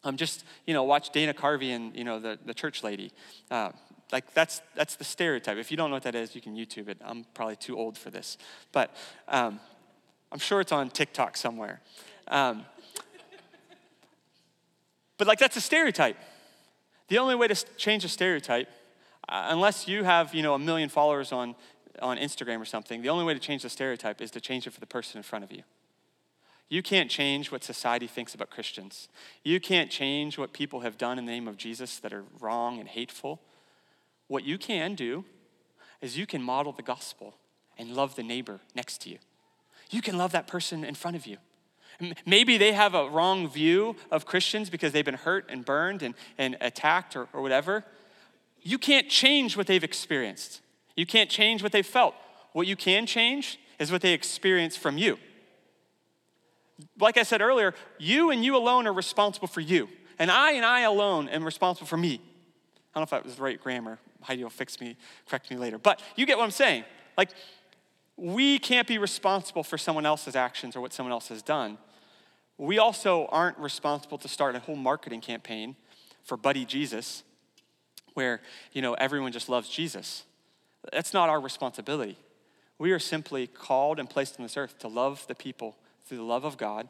Um, 0.04 0.16
just, 0.16 0.46
you 0.66 0.74
know, 0.74 0.84
watch 0.84 1.10
Dana 1.10 1.34
Carvey 1.34 1.76
and, 1.76 1.94
you 1.94 2.06
know, 2.06 2.20
the, 2.20 2.40
the 2.46 2.54
church 2.54 2.84
lady. 2.84 3.12
Uh, 3.52 3.72
like 4.13 4.34
that's 4.34 4.62
that's 4.74 4.96
the 4.96 5.04
stereotype. 5.04 5.58
If 5.58 5.70
you 5.70 5.76
don't 5.76 5.90
know 5.90 5.98
what 5.98 6.04
that 6.04 6.16
is, 6.16 6.34
you 6.34 6.40
can 6.40 6.56
YouTube 6.56 6.88
it. 6.88 6.98
I'm 7.02 7.26
probably 7.34 7.58
too 7.58 7.78
old 7.78 7.98
for 7.98 8.10
this, 8.10 8.38
but 8.72 8.96
um, 9.28 9.60
I'm 10.32 10.40
sure 10.40 10.62
it's 10.62 10.72
on 10.72 10.90
TikTok 10.90 11.38
somewhere. 11.38 11.82
Um, 12.28 12.66
but 15.18 15.28
like 15.28 15.40
that's 15.40 15.58
a 15.58 15.62
stereotype. 15.62 16.18
The 17.08 17.18
only 17.18 17.36
way 17.36 17.48
to 17.48 17.56
change 17.78 18.04
a 18.04 18.10
stereotype, 18.10 18.68
uh, 19.30 19.48
unless 19.50 19.88
you 19.88 20.04
have 20.04 20.34
you 20.36 20.44
know 20.44 20.54
a 20.54 20.60
million 20.60 20.90
followers 20.90 21.32
on 21.32 21.56
on 22.02 22.18
Instagram 22.18 22.62
or 22.62 22.66
something, 22.66 23.02
the 23.02 23.10
only 23.10 23.26
way 23.26 23.34
to 23.34 23.40
change 23.40 23.63
the 23.63 23.70
stereotype 23.70 24.22
is 24.22 24.32
to 24.32 24.42
change 24.42 24.68
it 24.68 24.74
for 24.74 24.80
the 24.80 24.86
person 24.86 25.18
in 25.18 25.24
front 25.24 25.44
of 25.44 25.52
you. 25.52 25.63
You 26.70 26.84
can't 26.84 27.10
change 27.10 27.52
what 27.52 27.63
society 27.63 28.08
thinks 28.08 28.36
about 28.36 28.50
Christians. 28.50 29.08
You 29.44 29.60
can't 29.60 29.90
change 29.90 30.38
what 30.38 30.52
people 30.52 30.82
have 30.82 30.98
done 30.98 31.18
in 31.18 31.26
the 31.26 31.32
name 31.32 31.48
of 31.48 31.58
Jesus 31.58 31.98
that 32.00 32.12
are 32.12 32.26
wrong 32.40 32.80
and 32.80 32.90
hateful. 32.90 33.42
What 34.28 34.44
you 34.44 34.58
can 34.58 34.94
do 34.94 35.24
is 36.02 36.18
you 36.18 36.28
can 36.28 36.44
model 36.44 36.74
the 36.74 36.84
gospel 36.84 37.36
and 37.78 37.92
love 37.92 38.16
the 38.16 38.24
neighbor 38.24 38.60
next 38.76 39.02
to 39.04 39.10
you. 39.10 39.18
You 39.89 40.02
can 40.02 40.17
love 40.17 40.32
that 40.34 40.47
person 40.47 40.84
in 40.84 40.95
front 40.95 41.15
of 41.15 41.26
you. 41.26 41.38
Maybe 42.26 42.58
they 42.58 42.73
have 42.73 42.93
a 42.93 43.10
wrong 43.10 43.50
view 43.50 43.95
of 44.12 44.26
Christians 44.26 44.69
because 44.69 44.91
they've 44.91 45.06
been 45.06 45.15
hurt 45.15 45.45
and 45.50 45.65
burned 45.65 46.04
and, 46.04 46.13
and 46.38 46.56
attacked 46.62 47.15
or, 47.15 47.28
or 47.34 47.41
whatever. 47.41 47.84
You 48.62 48.78
can't 48.78 49.10
change 49.10 49.58
what 49.58 49.65
they've 49.65 49.84
experienced. 49.84 50.62
You 50.95 51.06
can't 51.06 51.30
change 51.30 51.63
what 51.63 51.71
they've 51.71 51.86
felt. 51.86 52.13
What 52.54 52.67
you 52.67 52.76
can 52.76 53.06
change 53.06 53.60
is 53.80 53.91
what 53.91 54.02
they 54.02 54.13
experience 54.13 54.76
from 54.76 54.97
you. 54.97 55.17
Like 57.00 57.17
I 57.17 57.23
said 57.23 57.41
earlier, 57.41 57.73
you 57.97 58.30
and 58.30 58.45
you 58.45 58.56
alone 58.56 58.86
are 58.86 58.93
responsible 58.93 59.47
for 59.47 59.62
you. 59.62 59.89
And 60.19 60.30
I 60.30 60.52
and 60.54 60.65
I 60.65 60.82
alone 60.82 61.30
am 61.30 61.43
responsible 61.43 61.88
for 61.88 61.97
me. 61.97 62.15
I 62.15 63.00
don't 63.00 63.02
know 63.02 63.04
if 63.04 63.10
that 63.12 63.23
was 63.23 63.36
the 63.36 63.43
right 63.43 63.62
grammar. 63.62 64.00
Heidi 64.21 64.43
will 64.43 64.50
fix 64.50 64.80
me, 64.80 64.97
correct 65.28 65.50
me 65.50 65.58
later. 65.58 65.78
But 65.78 66.02
you 66.15 66.26
get 66.26 66.38
what 66.38 66.43
I'm 66.43 66.52
saying. 66.52 66.84
Like, 67.17 67.30
we 68.17 68.58
can't 68.58 68.88
be 68.88 68.97
responsible 68.97 69.63
for 69.63 69.77
someone 69.77 70.06
else's 70.06 70.36
actions 70.36 70.75
or 70.75 70.82
what 70.82 70.91
someone 70.91 71.13
else 71.13 71.27
has 71.30 71.43
done. 71.43 71.77
We 72.58 72.80
also 72.80 73.27
aren't 73.27 73.60
responsible 73.60 74.17
to 74.17 74.27
start 74.27 74.56
a 74.56 74.60
whole 74.60 74.75
marketing 74.75 75.21
campaign 75.21 75.75
for 76.23 76.36
Buddy 76.36 76.65
Jesus 76.65 77.23
where, 78.15 78.41
you 78.73 78.82
know, 78.82 78.95
everyone 78.95 79.32
just 79.32 79.47
loves 79.47 79.69
Jesus. 79.69 80.23
That's 80.91 81.13
not 81.13 81.30
our 81.30 81.39
responsibility. 81.39 82.17
We 82.80 82.91
are 82.91 82.99
simply 82.99 83.45
called 83.45 83.99
and 83.99 84.10
placed 84.10 84.39
on 84.39 84.43
this 84.43 84.58
earth 84.58 84.80
to 84.80 84.88
love 84.88 85.25
the 85.27 85.36
people 85.36 85.77
through 86.06 86.17
the 86.17 86.23
love 86.23 86.43
of 86.43 86.58
God, 86.58 86.88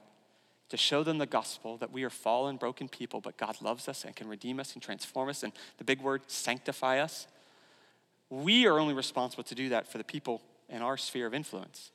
to 0.69 0.77
show 0.77 1.03
them 1.03 1.17
the 1.17 1.25
gospel 1.25 1.75
that 1.78 1.91
we 1.91 2.03
are 2.03 2.09
fallen, 2.09 2.55
broken 2.55 2.88
people, 2.88 3.19
but 3.19 3.36
God 3.36 3.57
loves 3.61 3.89
us 3.89 4.05
and 4.05 4.15
can 4.15 4.30
redeem 4.30 4.59
us 4.59 4.73
and 4.73 4.82
transform 4.82 5.28
us, 5.28 5.43
and 5.43 5.51
the 5.78 5.84
big 5.84 6.01
word, 6.01 6.21
sanctify 6.28 6.99
us. 6.99 7.28
We 8.30 8.65
are 8.65 8.80
only 8.80 8.93
responsible 8.93 9.43
to 9.45 9.55
do 9.55 9.69
that 9.69 9.88
for 9.88 9.97
the 9.97 10.03
people 10.03 10.41
in 10.70 10.82
our 10.82 10.97
sphere 10.97 11.28
of 11.28 11.34
influence. 11.34 11.91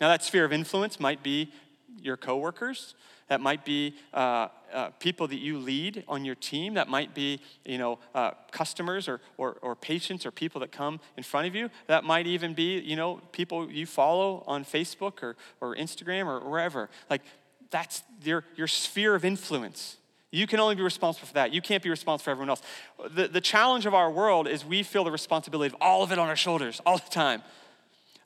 Now, 0.00 0.08
that 0.08 0.22
sphere 0.22 0.44
of 0.44 0.52
influence 0.52 0.98
might 0.98 1.22
be 1.22 1.52
your 2.00 2.16
coworkers. 2.16 2.94
That 3.28 3.40
might 3.40 3.64
be 3.64 3.94
uh, 4.12 4.48
uh, 4.72 4.90
people 4.98 5.26
that 5.28 5.38
you 5.38 5.58
lead 5.58 6.04
on 6.08 6.24
your 6.24 6.34
team. 6.34 6.74
That 6.74 6.88
might 6.88 7.14
be, 7.14 7.40
you 7.64 7.78
know, 7.78 7.98
uh, 8.14 8.32
customers 8.50 9.08
or, 9.08 9.20
or, 9.38 9.56
or, 9.62 9.74
patients 9.74 10.26
or 10.26 10.30
people 10.30 10.60
that 10.60 10.72
come 10.72 11.00
in 11.16 11.22
front 11.22 11.46
of 11.46 11.54
you. 11.54 11.70
That 11.86 12.04
might 12.04 12.26
even 12.26 12.52
be, 12.52 12.80
you 12.80 12.96
know, 12.96 13.22
people 13.32 13.70
you 13.70 13.86
follow 13.86 14.44
on 14.46 14.64
Facebook 14.64 15.22
or, 15.22 15.36
or 15.60 15.74
Instagram 15.74 16.26
or 16.26 16.40
wherever. 16.48 16.90
Like, 17.08 17.22
that's 17.70 18.02
your, 18.22 18.44
your 18.56 18.66
sphere 18.66 19.14
of 19.14 19.24
influence. 19.24 19.96
You 20.30 20.46
can 20.46 20.60
only 20.60 20.74
be 20.74 20.82
responsible 20.82 21.28
for 21.28 21.34
that. 21.34 21.54
You 21.54 21.62
can't 21.62 21.82
be 21.82 21.90
responsible 21.90 22.24
for 22.24 22.30
everyone 22.32 22.50
else. 22.50 22.62
The, 23.14 23.28
the 23.28 23.40
challenge 23.40 23.86
of 23.86 23.94
our 23.94 24.10
world 24.10 24.48
is 24.48 24.64
we 24.64 24.82
feel 24.82 25.04
the 25.04 25.12
responsibility 25.12 25.72
of 25.72 25.80
all 25.80 26.02
of 26.02 26.12
it 26.12 26.18
on 26.18 26.28
our 26.28 26.36
shoulders 26.36 26.80
all 26.84 26.98
the 26.98 27.10
time. 27.10 27.42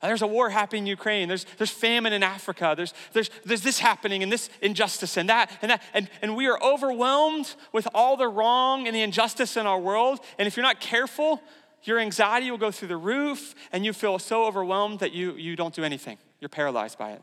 Uh, 0.01 0.07
there's 0.07 0.23
a 0.23 0.27
war 0.27 0.49
happening 0.51 0.85
in 0.85 0.87
Ukraine. 0.87 1.27
There's, 1.27 1.45
there's 1.57 1.71
famine 1.71 2.13
in 2.13 2.23
Africa. 2.23 2.75
There's, 2.77 2.95
there's, 3.13 3.31
there's 3.45 3.63
this 3.63 3.81
happening 3.81 4.23
and 4.23 4.31
this 4.31 4.49
injustice 4.63 5.17
and 5.17 5.29
that 5.29 5.51
and 5.61 5.73
that. 5.73 5.83
And, 5.93 6.09
and 6.23 6.37
we 6.37 6.47
are 6.47 6.63
overwhelmed 6.63 7.55
with 7.73 7.89
all 7.95 8.17
the 8.17 8.29
wrong 8.29 8.87
and 8.87 8.95
the 8.95 9.03
injustice 9.03 9.57
in 9.57 9.67
our 9.67 9.79
world. 9.79 10.21
And 10.39 10.47
if 10.47 10.57
you're 10.57 10.63
not 10.63 10.81
careful, 10.81 11.43
your 11.83 11.99
anxiety 11.99 12.51
will 12.51 12.59
go 12.59 12.71
through 12.71 12.89
the 12.89 12.97
roof 12.97 13.55
and 13.73 13.85
you 13.85 13.93
feel 13.93 14.19
so 14.21 14.45
overwhelmed 14.45 15.01
that 15.01 15.13
you, 15.13 15.35
you 15.35 15.57
don't 15.57 15.75
do 15.75 15.83
anything. 15.83 16.19
You're 16.41 16.49
paralyzed 16.49 16.97
by 16.97 17.13
it. 17.13 17.23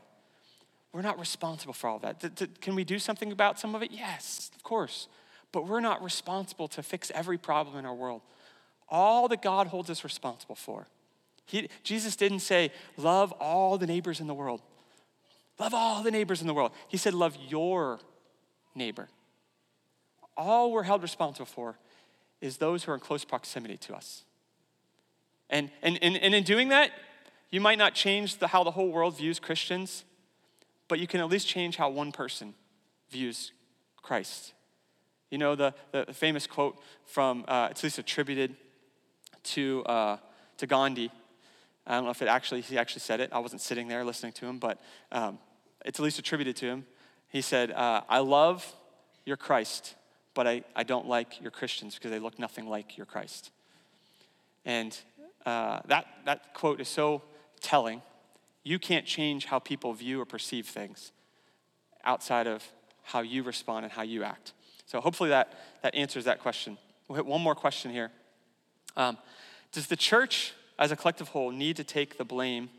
We're 0.92 1.02
not 1.02 1.18
responsible 1.18 1.74
for 1.74 1.88
all 1.88 1.98
that. 2.00 2.60
Can 2.60 2.74
we 2.74 2.84
do 2.84 2.98
something 2.98 3.32
about 3.32 3.58
some 3.58 3.74
of 3.74 3.82
it? 3.82 3.90
Yes, 3.90 4.50
of 4.54 4.62
course. 4.62 5.08
But 5.52 5.66
we're 5.66 5.80
not 5.80 6.02
responsible 6.02 6.68
to 6.68 6.82
fix 6.82 7.10
every 7.14 7.38
problem 7.38 7.76
in 7.76 7.86
our 7.86 7.94
world. 7.94 8.22
All 8.88 9.28
that 9.28 9.40
God 9.40 9.66
holds 9.66 9.88
us 9.88 10.04
responsible 10.04 10.54
for 10.54 10.86
he, 11.46 11.68
Jesus 11.82 12.16
didn't 12.16 12.40
say, 12.40 12.72
love 12.96 13.32
all 13.32 13.78
the 13.78 13.86
neighbors 13.86 14.20
in 14.20 14.26
the 14.26 14.34
world. 14.34 14.60
Love 15.58 15.72
all 15.72 16.02
the 16.02 16.10
neighbors 16.10 16.40
in 16.40 16.46
the 16.46 16.54
world. 16.54 16.72
He 16.88 16.96
said, 16.96 17.14
love 17.14 17.36
your 17.48 18.00
neighbor. 18.74 19.08
All 20.36 20.70
we're 20.72 20.82
held 20.82 21.02
responsible 21.02 21.46
for 21.46 21.78
is 22.40 22.58
those 22.58 22.84
who 22.84 22.92
are 22.92 22.94
in 22.94 23.00
close 23.00 23.24
proximity 23.24 23.76
to 23.78 23.94
us. 23.94 24.24
And, 25.48 25.70
and, 25.82 25.98
and, 26.02 26.16
and 26.16 26.34
in 26.34 26.42
doing 26.42 26.68
that, 26.68 26.90
you 27.50 27.60
might 27.60 27.78
not 27.78 27.94
change 27.94 28.38
the, 28.38 28.48
how 28.48 28.64
the 28.64 28.72
whole 28.72 28.90
world 28.90 29.16
views 29.16 29.38
Christians, 29.38 30.04
but 30.88 30.98
you 30.98 31.06
can 31.06 31.20
at 31.20 31.28
least 31.28 31.46
change 31.46 31.76
how 31.76 31.88
one 31.88 32.12
person 32.12 32.54
views 33.08 33.52
Christ. 34.02 34.52
You 35.30 35.38
know, 35.38 35.54
the, 35.54 35.74
the 35.92 36.06
famous 36.12 36.46
quote 36.46 36.76
from, 37.04 37.44
uh, 37.48 37.68
it's 37.70 37.80
at 37.80 37.84
least 37.84 37.98
attributed 37.98 38.56
to, 39.44 39.84
uh, 39.86 40.16
to 40.58 40.66
Gandhi 40.66 41.10
I 41.86 41.94
don't 41.94 42.04
know 42.04 42.10
if 42.10 42.22
it 42.22 42.28
actually, 42.28 42.62
he 42.62 42.76
actually 42.76 43.00
said 43.00 43.20
it. 43.20 43.30
I 43.32 43.38
wasn't 43.38 43.60
sitting 43.60 43.86
there 43.88 44.04
listening 44.04 44.32
to 44.32 44.46
him, 44.46 44.58
but 44.58 44.80
um, 45.12 45.38
it's 45.84 46.00
at 46.00 46.04
least 46.04 46.18
attributed 46.18 46.56
to 46.56 46.66
him. 46.66 46.86
He 47.28 47.40
said, 47.40 47.70
uh, 47.70 48.02
I 48.08 48.18
love 48.18 48.74
your 49.24 49.36
Christ, 49.36 49.94
but 50.34 50.46
I, 50.46 50.64
I 50.74 50.82
don't 50.82 51.06
like 51.06 51.40
your 51.40 51.50
Christians 51.50 51.94
because 51.94 52.10
they 52.10 52.18
look 52.18 52.38
nothing 52.38 52.68
like 52.68 52.96
your 52.96 53.06
Christ. 53.06 53.50
And 54.64 54.98
uh, 55.44 55.80
that, 55.86 56.06
that 56.24 56.54
quote 56.54 56.80
is 56.80 56.88
so 56.88 57.22
telling. 57.60 58.02
You 58.64 58.80
can't 58.80 59.06
change 59.06 59.44
how 59.44 59.60
people 59.60 59.92
view 59.92 60.20
or 60.20 60.24
perceive 60.24 60.66
things 60.66 61.12
outside 62.04 62.48
of 62.48 62.64
how 63.02 63.20
you 63.20 63.44
respond 63.44 63.84
and 63.84 63.92
how 63.92 64.02
you 64.02 64.24
act. 64.24 64.52
So 64.86 65.00
hopefully 65.00 65.30
that, 65.30 65.52
that 65.82 65.94
answers 65.94 66.24
that 66.24 66.40
question. 66.40 66.78
We'll 67.06 67.16
hit 67.16 67.26
one 67.26 67.40
more 67.40 67.54
question 67.54 67.92
here. 67.92 68.10
Um, 68.96 69.18
does 69.70 69.86
the 69.86 69.96
church 69.96 70.52
as 70.78 70.90
a 70.90 70.96
collective 70.96 71.28
whole, 71.28 71.50
need 71.50 71.76
to 71.76 71.84
take 71.84 72.18
the 72.18 72.24
blame 72.24 72.70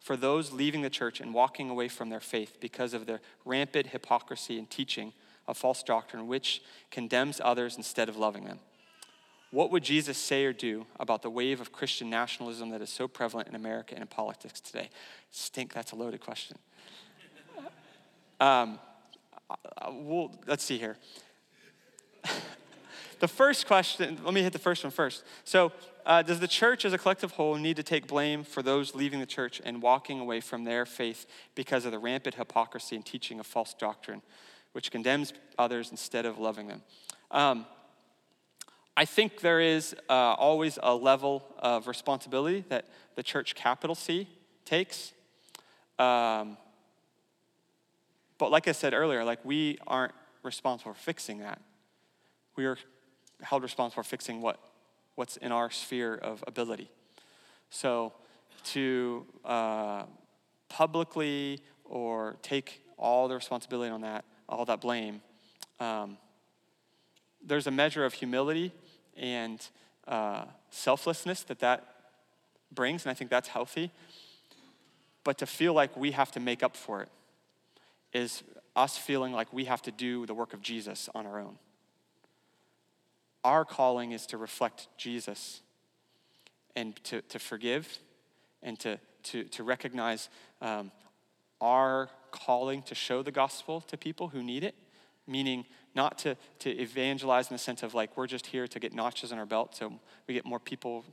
for 0.00 0.16
those 0.16 0.52
leaving 0.52 0.82
the 0.82 0.90
church 0.90 1.20
and 1.20 1.34
walking 1.34 1.68
away 1.70 1.88
from 1.88 2.08
their 2.08 2.20
faith 2.20 2.56
because 2.60 2.94
of 2.94 3.06
their 3.06 3.20
rampant 3.44 3.88
hypocrisy 3.88 4.58
and 4.58 4.68
teaching 4.70 5.12
of 5.46 5.56
false 5.58 5.82
doctrine, 5.82 6.26
which 6.26 6.62
condemns 6.90 7.40
others 7.44 7.76
instead 7.76 8.08
of 8.08 8.16
loving 8.16 8.44
them. 8.44 8.60
What 9.50 9.72
would 9.72 9.82
Jesus 9.82 10.16
say 10.16 10.44
or 10.44 10.52
do 10.52 10.86
about 10.98 11.22
the 11.22 11.30
wave 11.30 11.60
of 11.60 11.72
Christian 11.72 12.08
nationalism 12.08 12.70
that 12.70 12.80
is 12.80 12.88
so 12.88 13.08
prevalent 13.08 13.48
in 13.48 13.54
America 13.54 13.94
and 13.94 14.02
in 14.02 14.08
politics 14.08 14.60
today? 14.60 14.90
Stink, 15.32 15.72
that's 15.72 15.92
a 15.92 15.96
loaded 15.96 16.20
question. 16.20 16.56
Um, 18.38 18.78
well, 19.90 20.32
let's 20.46 20.64
see 20.64 20.78
here. 20.78 20.96
The 23.20 23.28
first 23.28 23.66
question, 23.66 24.18
let 24.24 24.34
me 24.34 24.42
hit 24.42 24.52
the 24.52 24.58
first 24.58 24.82
one 24.82 24.90
first. 24.90 25.24
So, 25.44 25.72
uh, 26.06 26.22
does 26.22 26.40
the 26.40 26.48
church 26.48 26.84
as 26.84 26.92
a 26.92 26.98
collective 26.98 27.32
whole 27.32 27.56
need 27.56 27.76
to 27.76 27.82
take 27.82 28.06
blame 28.06 28.42
for 28.42 28.62
those 28.62 28.94
leaving 28.94 29.20
the 29.20 29.26
church 29.26 29.60
and 29.64 29.82
walking 29.82 30.18
away 30.18 30.40
from 30.40 30.64
their 30.64 30.86
faith 30.86 31.26
because 31.54 31.84
of 31.84 31.92
the 31.92 31.98
rampant 31.98 32.34
hypocrisy 32.36 32.96
and 32.96 33.04
teaching 33.04 33.38
of 33.38 33.46
false 33.46 33.74
doctrine, 33.74 34.22
which 34.72 34.90
condemns 34.90 35.34
others 35.58 35.90
instead 35.90 36.24
of 36.24 36.38
loving 36.38 36.68
them? 36.68 36.82
Um, 37.30 37.66
I 38.96 39.04
think 39.04 39.40
there 39.40 39.60
is 39.60 39.94
uh, 40.08 40.12
always 40.12 40.78
a 40.82 40.94
level 40.94 41.44
of 41.58 41.86
responsibility 41.86 42.64
that 42.70 42.86
the 43.14 43.22
church, 43.22 43.54
capital 43.54 43.94
C, 43.94 44.26
takes. 44.64 45.12
Um, 45.98 46.56
but 48.38 48.50
like 48.50 48.66
I 48.66 48.72
said 48.72 48.94
earlier, 48.94 49.24
like 49.24 49.44
we 49.44 49.78
aren't 49.86 50.14
responsible 50.42 50.94
for 50.94 51.00
fixing 51.00 51.38
that. 51.40 51.60
We 52.56 52.64
are 52.66 52.78
held 53.42 53.62
responsible 53.62 54.02
for 54.02 54.08
fixing 54.08 54.40
what 54.40 54.58
what's 55.14 55.36
in 55.38 55.52
our 55.52 55.70
sphere 55.70 56.14
of 56.14 56.42
ability. 56.46 56.90
So 57.68 58.12
to 58.72 59.26
uh, 59.44 60.04
publicly 60.68 61.62
or 61.84 62.36
take 62.42 62.82
all 62.96 63.28
the 63.28 63.34
responsibility 63.34 63.90
on 63.90 64.00
that, 64.02 64.24
all 64.48 64.64
that 64.64 64.80
blame, 64.80 65.20
um, 65.78 66.16
there's 67.44 67.66
a 67.66 67.70
measure 67.70 68.04
of 68.04 68.14
humility 68.14 68.72
and 69.16 69.66
uh, 70.08 70.44
selflessness 70.70 71.42
that 71.44 71.60
that 71.60 71.86
brings, 72.72 73.04
and 73.04 73.10
I 73.10 73.14
think 73.14 73.30
that's 73.30 73.48
healthy. 73.48 73.90
But 75.24 75.38
to 75.38 75.46
feel 75.46 75.74
like 75.74 75.96
we 75.96 76.12
have 76.12 76.30
to 76.32 76.40
make 76.40 76.62
up 76.62 76.76
for 76.76 77.02
it 77.02 77.08
is 78.12 78.42
us 78.74 78.96
feeling 78.96 79.32
like 79.32 79.52
we 79.52 79.64
have 79.64 79.82
to 79.82 79.90
do 79.90 80.26
the 80.26 80.34
work 80.34 80.54
of 80.54 80.62
Jesus 80.62 81.08
on 81.14 81.26
our 81.26 81.38
own. 81.38 81.58
Our 83.44 83.64
calling 83.64 84.12
is 84.12 84.26
to 84.26 84.38
reflect 84.38 84.88
Jesus 84.96 85.62
and 86.76 86.96
to, 87.04 87.22
to 87.22 87.38
forgive 87.38 87.98
and 88.62 88.78
to, 88.80 88.98
to, 89.24 89.44
to 89.44 89.62
recognize 89.62 90.28
um, 90.60 90.90
our 91.60 92.10
calling 92.30 92.82
to 92.82 92.94
show 92.94 93.22
the 93.22 93.32
gospel 93.32 93.80
to 93.82 93.96
people 93.96 94.28
who 94.28 94.42
need 94.42 94.64
it, 94.64 94.74
meaning 95.26 95.64
not 95.94 96.18
to, 96.18 96.36
to 96.60 96.70
evangelize 96.70 97.50
in 97.50 97.54
the 97.54 97.58
sense 97.58 97.82
of 97.82 97.94
like 97.94 98.16
we're 98.16 98.26
just 98.26 98.46
here 98.46 98.68
to 98.68 98.78
get 98.78 98.94
notches 98.94 99.32
on 99.32 99.38
our 99.38 99.46
belt 99.46 99.74
so 99.74 99.92
we 100.26 100.34
get 100.34 100.44
more 100.44 100.60
people 100.60 101.04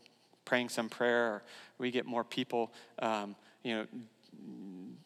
praying 0.46 0.70
some 0.70 0.90
prayer 0.90 1.26
or 1.26 1.44
we 1.78 1.92
get 1.92 2.06
more 2.06 2.24
people 2.24 2.72
um, 3.00 3.36
you 3.64 3.76
know 3.76 3.86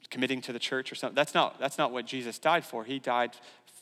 committing 0.10 0.42
to 0.42 0.54
the 0.54 0.60
church 0.60 0.92
or 0.92 0.96
something. 0.96 1.16
That's 1.16 1.34
not 1.34 1.60
that's 1.60 1.78
not 1.78 1.92
what 1.92 2.06
jesus 2.06 2.38
died 2.38 2.66
for. 2.66 2.84
He 2.84 3.00
died 3.00 3.32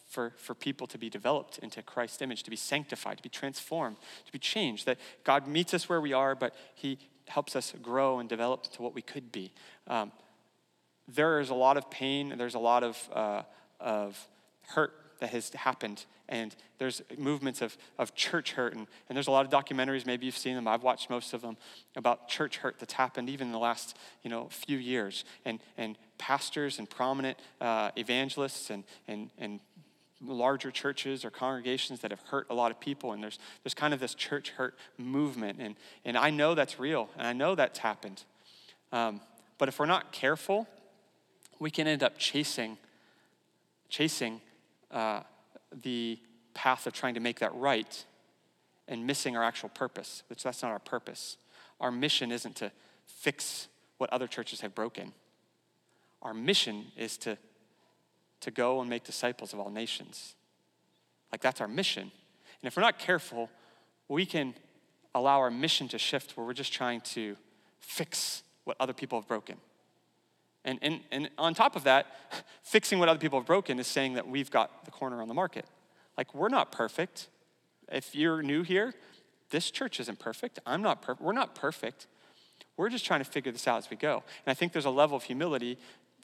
for, 0.09 0.33
for 0.37 0.55
people 0.55 0.87
to 0.87 0.97
be 0.97 1.09
developed 1.09 1.59
into 1.59 1.81
Christ's 1.83 2.21
image, 2.21 2.43
to 2.43 2.49
be 2.49 2.55
sanctified, 2.55 3.17
to 3.17 3.23
be 3.23 3.29
transformed, 3.29 3.97
to 4.25 4.31
be 4.31 4.39
changed. 4.39 4.87
That 4.87 4.97
God 5.23 5.47
meets 5.47 5.73
us 5.73 5.87
where 5.87 6.01
we 6.01 6.13
are, 6.13 6.35
but 6.35 6.55
He 6.73 6.97
helps 7.27 7.55
us 7.55 7.73
grow 7.81 8.19
and 8.19 8.27
develop 8.27 8.63
to 8.73 8.81
what 8.81 8.95
we 8.95 9.03
could 9.03 9.31
be. 9.31 9.53
Um, 9.87 10.11
there 11.07 11.39
is 11.39 11.51
a 11.51 11.55
lot 11.55 11.77
of 11.77 11.89
pain, 11.91 12.33
there's 12.37 12.55
a 12.55 12.59
lot 12.59 12.83
of, 12.83 12.97
uh, 13.13 13.43
of 13.79 14.27
hurt 14.69 14.93
that 15.19 15.29
has 15.29 15.49
happened. 15.53 16.05
And 16.27 16.55
there's 16.77 17.01
movements 17.17 17.61
of, 17.61 17.75
of 17.97 18.13
church 18.15 18.53
hurt. 18.53 18.73
And, 18.73 18.87
and 19.09 19.15
there's 19.15 19.27
a 19.27 19.31
lot 19.31 19.45
of 19.45 19.51
documentaries, 19.51 20.05
maybe 20.05 20.25
you've 20.25 20.37
seen 20.37 20.55
them, 20.55 20.67
I've 20.67 20.83
watched 20.83 21.09
most 21.09 21.33
of 21.33 21.41
them, 21.41 21.57
about 21.95 22.27
church 22.29 22.57
hurt 22.57 22.75
that's 22.79 22.93
happened 22.93 23.29
even 23.29 23.47
in 23.47 23.53
the 23.53 23.59
last 23.59 23.97
you 24.23 24.29
know, 24.29 24.47
few 24.49 24.77
years. 24.77 25.25
And, 25.45 25.59
and 25.77 25.97
pastors 26.17 26.77
and 26.79 26.89
prominent 26.89 27.39
uh, 27.59 27.91
evangelists 27.97 28.69
and, 28.69 28.83
and, 29.07 29.29
and 29.39 29.59
larger 30.21 30.69
churches 30.71 31.23
or 31.23 31.29
congregations 31.29 32.01
that 32.01 32.11
have 32.11 32.21
hurt 32.21 32.47
a 32.49 32.53
lot 32.53 32.71
of 32.71 32.79
people 32.79 33.13
and 33.13 33.23
there's, 33.23 33.39
there's 33.63 33.73
kind 33.73 33.93
of 33.93 33.99
this 33.99 34.13
church 34.13 34.51
hurt 34.51 34.75
movement 34.97 35.59
and, 35.61 35.75
and 36.03 36.17
i 36.17 36.29
know 36.29 36.55
that's 36.55 36.79
real 36.79 37.09
and 37.17 37.25
i 37.25 37.33
know 37.33 37.55
that's 37.55 37.79
happened. 37.79 38.23
Um, 38.91 39.21
but 39.57 39.69
if 39.69 39.79
we're 39.79 39.85
not 39.85 40.11
careful 40.11 40.67
we 41.59 41.71
can 41.71 41.87
end 41.87 42.03
up 42.03 42.17
chasing 42.17 42.77
chasing 43.87 44.41
uh, 44.91 45.21
the 45.71 46.19
path 46.53 46.85
of 46.85 46.93
trying 46.93 47.13
to 47.13 47.19
make 47.19 47.39
that 47.39 47.53
right 47.55 48.05
and 48.87 49.07
missing 49.07 49.37
our 49.37 49.43
actual 49.43 49.69
purpose 49.69 50.23
which 50.27 50.43
that's 50.43 50.61
not 50.61 50.71
our 50.71 50.79
purpose. 50.79 51.37
Our 51.79 51.91
mission 51.91 52.31
isn't 52.31 52.57
to 52.57 52.71
fix 53.05 53.67
what 53.99 54.11
other 54.11 54.27
churches 54.27 54.61
have 54.61 54.75
broken. 54.75 55.13
Our 56.21 56.33
mission 56.33 56.87
is 56.97 57.17
to 57.19 57.37
to 58.41 58.51
go 58.51 58.81
and 58.81 58.89
make 58.89 59.03
disciples 59.03 59.53
of 59.53 59.59
all 59.59 59.69
nations. 59.69 60.35
Like 61.31 61.41
that's 61.41 61.61
our 61.61 61.67
mission. 61.67 62.03
And 62.61 62.67
if 62.67 62.75
we're 62.75 62.81
not 62.83 62.99
careful, 62.99 63.49
we 64.07 64.25
can 64.25 64.53
allow 65.15 65.39
our 65.39 65.51
mission 65.51 65.87
to 65.89 65.97
shift 65.97 66.35
where 66.35 66.45
we're 66.45 66.53
just 66.53 66.73
trying 66.73 67.01
to 67.01 67.35
fix 67.79 68.43
what 68.63 68.77
other 68.79 68.93
people 68.93 69.19
have 69.19 69.27
broken. 69.27 69.57
And, 70.65 70.79
and, 70.81 70.99
and 71.11 71.29
on 71.37 71.53
top 71.53 71.75
of 71.75 71.83
that, 71.85 72.07
fixing 72.63 72.99
what 72.99 73.09
other 73.09 73.19
people 73.19 73.39
have 73.39 73.47
broken 73.47 73.79
is 73.79 73.87
saying 73.87 74.13
that 74.13 74.27
we've 74.27 74.51
got 74.51 74.85
the 74.85 74.91
corner 74.91 75.21
on 75.21 75.27
the 75.27 75.33
market. 75.33 75.65
Like, 76.17 76.35
we're 76.35 76.49
not 76.49 76.71
perfect. 76.71 77.29
If 77.91 78.13
you're 78.13 78.43
new 78.43 78.63
here, 78.63 78.93
this 79.51 79.71
church 79.71 79.99
isn't 79.99 80.19
perfect. 80.19 80.59
I'm 80.65 80.81
not 80.81 81.01
perfect. 81.01 81.21
We're 81.23 81.33
not 81.33 81.55
perfect. 81.55 82.07
We're 82.77 82.89
just 82.89 83.05
trying 83.05 83.21
to 83.21 83.25
figure 83.25 83.51
this 83.51 83.67
out 83.67 83.77
as 83.77 83.89
we 83.89 83.97
go. 83.97 84.23
And 84.45 84.51
I 84.51 84.53
think 84.53 84.73
there's 84.73 84.85
a 84.85 84.89
level 84.89 85.17
of 85.17 85.23
humility 85.23 85.77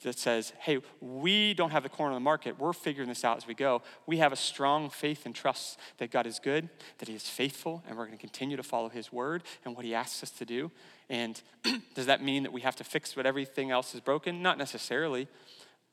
that 0.04 0.20
says, 0.20 0.54
hey, 0.60 0.80
we 1.00 1.54
don't 1.54 1.72
have 1.72 1.84
the 1.84 1.89
corner 1.89 2.12
of 2.12 2.16
the 2.16 2.22
market. 2.22 2.60
We're 2.60 2.74
figuring 2.74 3.10
this 3.10 3.24
out 3.24 3.38
as 3.38 3.48
we 3.48 3.54
go. 3.54 3.82
We 4.06 4.18
have 4.18 4.32
a 4.32 4.36
strong 4.36 4.89
faith 4.89 5.26
and 5.26 5.34
trust 5.34 5.80
that 5.98 6.12
God 6.12 6.28
is 6.28 6.39
good, 6.39 6.70
that 7.00 7.08
He 7.08 7.16
is 7.16 7.28
faithful, 7.28 7.84
and 7.88 7.98
we're 7.98 8.06
going 8.06 8.18
to 8.18 8.22
continue 8.22 8.58
to 8.58 8.64
follow 8.64 8.89
His 8.89 9.12
word 9.12 9.43
and 9.64 9.76
what 9.76 9.86
He 9.86 9.96
asks 9.96 10.22
us 10.22 10.32
to 10.32 10.46
do. 10.46 10.72
And 11.10 11.41
does 11.96 12.06
that 12.06 12.24
mean 12.24 12.43
that 12.43 12.54
we 12.54 12.62
have 12.62 12.76
to 12.78 12.84
fix 12.84 13.16
what 13.16 13.26
everything 13.26 13.72
else 13.72 13.96
is 13.96 14.02
broken? 14.02 14.41
Not 14.41 14.58
necessarily. 14.58 15.28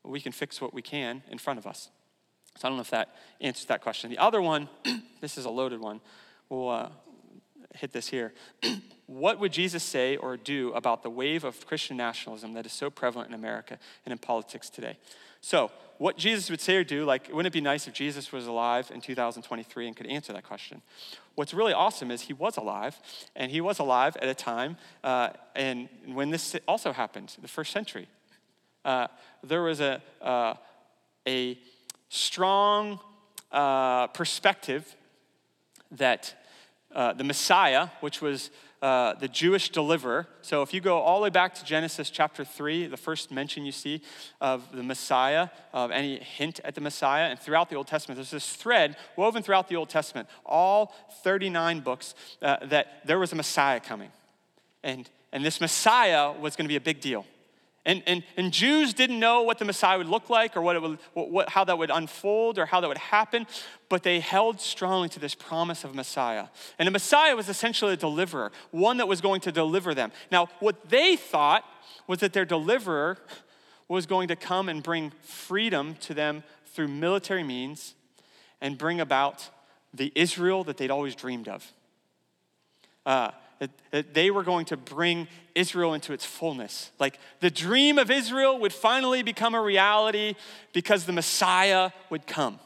We 0.03 0.19
can 0.19 0.31
fix 0.31 0.59
what 0.61 0.73
we 0.73 0.81
can 0.81 1.23
in 1.29 1.37
front 1.37 1.59
of 1.59 1.65
us. 1.65 1.89
So 2.57 2.67
I 2.67 2.69
don't 2.69 2.77
know 2.77 2.81
if 2.81 2.91
that 2.91 3.15
answers 3.41 3.65
that 3.65 3.81
question. 3.81 4.09
The 4.09 4.19
other 4.19 4.41
one, 4.41 4.69
this 5.21 5.37
is 5.37 5.45
a 5.45 5.49
loaded 5.49 5.79
one. 5.79 6.01
We'll 6.49 6.69
uh, 6.69 6.89
hit 7.73 7.91
this 7.91 8.07
here. 8.07 8.33
what 9.07 9.39
would 9.39 9.51
Jesus 9.51 9.83
say 9.83 10.15
or 10.15 10.37
do 10.37 10.71
about 10.73 11.03
the 11.03 11.09
wave 11.09 11.43
of 11.43 11.65
Christian 11.65 11.97
nationalism 11.97 12.53
that 12.53 12.65
is 12.65 12.71
so 12.71 12.89
prevalent 12.89 13.29
in 13.29 13.35
America 13.35 13.77
and 14.05 14.11
in 14.11 14.17
politics 14.17 14.69
today? 14.69 14.97
So, 15.41 15.71
what 15.97 16.17
Jesus 16.17 16.49
would 16.49 16.61
say 16.61 16.77
or 16.77 16.83
do, 16.83 17.05
like, 17.05 17.27
wouldn't 17.27 17.47
it 17.47 17.53
be 17.53 17.61
nice 17.61 17.87
if 17.87 17.93
Jesus 17.93 18.31
was 18.31 18.47
alive 18.47 18.91
in 18.93 18.99
2023 18.99 19.87
and 19.87 19.95
could 19.95 20.07
answer 20.07 20.33
that 20.33 20.43
question? 20.43 20.81
What's 21.35 21.53
really 21.53 21.73
awesome 21.73 22.11
is 22.11 22.21
he 22.21 22.33
was 22.33 22.57
alive, 22.57 22.99
and 23.35 23.51
he 23.51 23.61
was 23.61 23.79
alive 23.79 24.15
at 24.17 24.27
a 24.27 24.33
time 24.33 24.77
uh, 25.03 25.29
and 25.55 25.89
when 26.07 26.29
this 26.29 26.55
also 26.67 26.91
happened, 26.91 27.35
the 27.41 27.47
first 27.47 27.71
century. 27.71 28.07
Uh, 28.85 29.07
there 29.43 29.61
was 29.61 29.79
a, 29.79 30.01
uh, 30.21 30.55
a 31.27 31.57
strong 32.09 32.99
uh, 33.51 34.07
perspective 34.07 34.95
that 35.91 36.33
uh, 36.93 37.13
the 37.13 37.23
Messiah, 37.23 37.89
which 38.01 38.21
was 38.21 38.49
uh, 38.83 39.13
the 39.13 39.29
Jewish 39.29 39.69
deliverer. 39.69 40.27
So 40.41 40.61
if 40.61 40.73
you 40.73 40.81
go 40.81 40.99
all 40.99 41.19
the 41.19 41.23
way 41.23 41.29
back 41.29 41.55
to 41.55 41.63
Genesis 41.63 42.09
chapter 42.09 42.43
3, 42.43 42.87
the 42.87 42.97
first 42.97 43.31
mention 43.31 43.65
you 43.65 43.71
see 43.71 44.01
of 44.41 44.75
the 44.75 44.83
Messiah, 44.83 45.47
of 45.71 45.89
any 45.89 46.19
hint 46.19 46.59
at 46.65 46.75
the 46.75 46.81
Messiah, 46.81 47.29
and 47.29 47.39
throughout 47.39 47.69
the 47.69 47.77
Old 47.77 47.87
Testament, 47.87 48.17
there's 48.17 48.31
this 48.31 48.55
thread 48.55 48.97
woven 49.15 49.41
throughout 49.41 49.69
the 49.69 49.77
Old 49.77 49.89
Testament, 49.89 50.27
all 50.45 50.93
39 51.23 51.79
books, 51.79 52.13
uh, 52.41 52.65
that 52.65 53.05
there 53.05 53.19
was 53.19 53.31
a 53.31 53.35
Messiah 53.35 53.79
coming. 53.79 54.11
And, 54.83 55.09
and 55.31 55.45
this 55.45 55.61
Messiah 55.61 56.33
was 56.33 56.57
going 56.57 56.65
to 56.65 56.69
be 56.69 56.75
a 56.75 56.81
big 56.81 56.99
deal. 56.99 57.25
And, 57.85 58.01
and, 58.07 58.23
and 58.37 58.53
Jews 58.53 58.93
didn't 58.93 59.19
know 59.19 59.41
what 59.41 59.59
the 59.59 59.65
Messiah 59.65 59.97
would 59.97 60.07
look 60.07 60.29
like 60.29 60.55
or 60.55 60.61
what 60.61 60.77
it 60.77 60.81
would, 60.81 60.99
what, 61.13 61.49
how 61.49 61.65
that 61.65 61.77
would 61.77 61.89
unfold 61.89 62.57
or 62.57 62.65
how 62.65 62.79
that 62.79 62.87
would 62.87 62.97
happen, 62.97 63.45
but 63.89 64.03
they 64.03 64.21
held 64.21 64.61
strongly 64.61 65.09
to 65.09 65.19
this 65.19 65.35
promise 65.35 65.83
of 65.83 65.93
Messiah. 65.93 66.47
And 66.79 66.87
the 66.87 66.91
Messiah 66.91 67.35
was 67.35 67.49
essentially 67.49 67.93
a 67.93 67.97
deliverer, 67.97 68.53
one 68.71 68.97
that 68.97 69.07
was 69.07 69.19
going 69.19 69.41
to 69.41 69.51
deliver 69.51 69.93
them. 69.93 70.13
Now, 70.31 70.47
what 70.59 70.89
they 70.89 71.17
thought 71.17 71.65
was 72.07 72.19
that 72.19 72.31
their 72.31 72.45
deliverer 72.45 73.17
was 73.89 74.05
going 74.05 74.29
to 74.29 74.35
come 74.37 74.69
and 74.69 74.81
bring 74.81 75.11
freedom 75.21 75.95
to 75.95 76.13
them 76.13 76.43
through 76.67 76.87
military 76.87 77.43
means 77.43 77.95
and 78.61 78.77
bring 78.77 79.01
about 79.01 79.49
the 79.93 80.11
Israel 80.15 80.63
that 80.63 80.77
they'd 80.77 80.89
always 80.89 81.15
dreamed 81.15 81.49
of. 81.49 81.71
Uh, 83.05 83.31
that, 83.91 84.13
they 84.13 84.31
were 84.31 84.43
going 84.43 84.65
to 84.65 84.77
bring 84.77 85.27
Israel 85.55 85.93
into 85.93 86.13
its 86.13 86.25
fullness. 86.25 86.91
Like 86.99 87.19
the 87.39 87.51
dream 87.51 87.97
of 87.97 88.09
Israel 88.09 88.59
would 88.59 88.73
finally 88.73 89.23
become 89.23 89.55
a 89.55 89.61
reality 89.61 90.35
because 90.73 91.05
the 91.05 91.13
Messiah 91.13 91.91
would 92.09 92.27
come. 92.27 92.59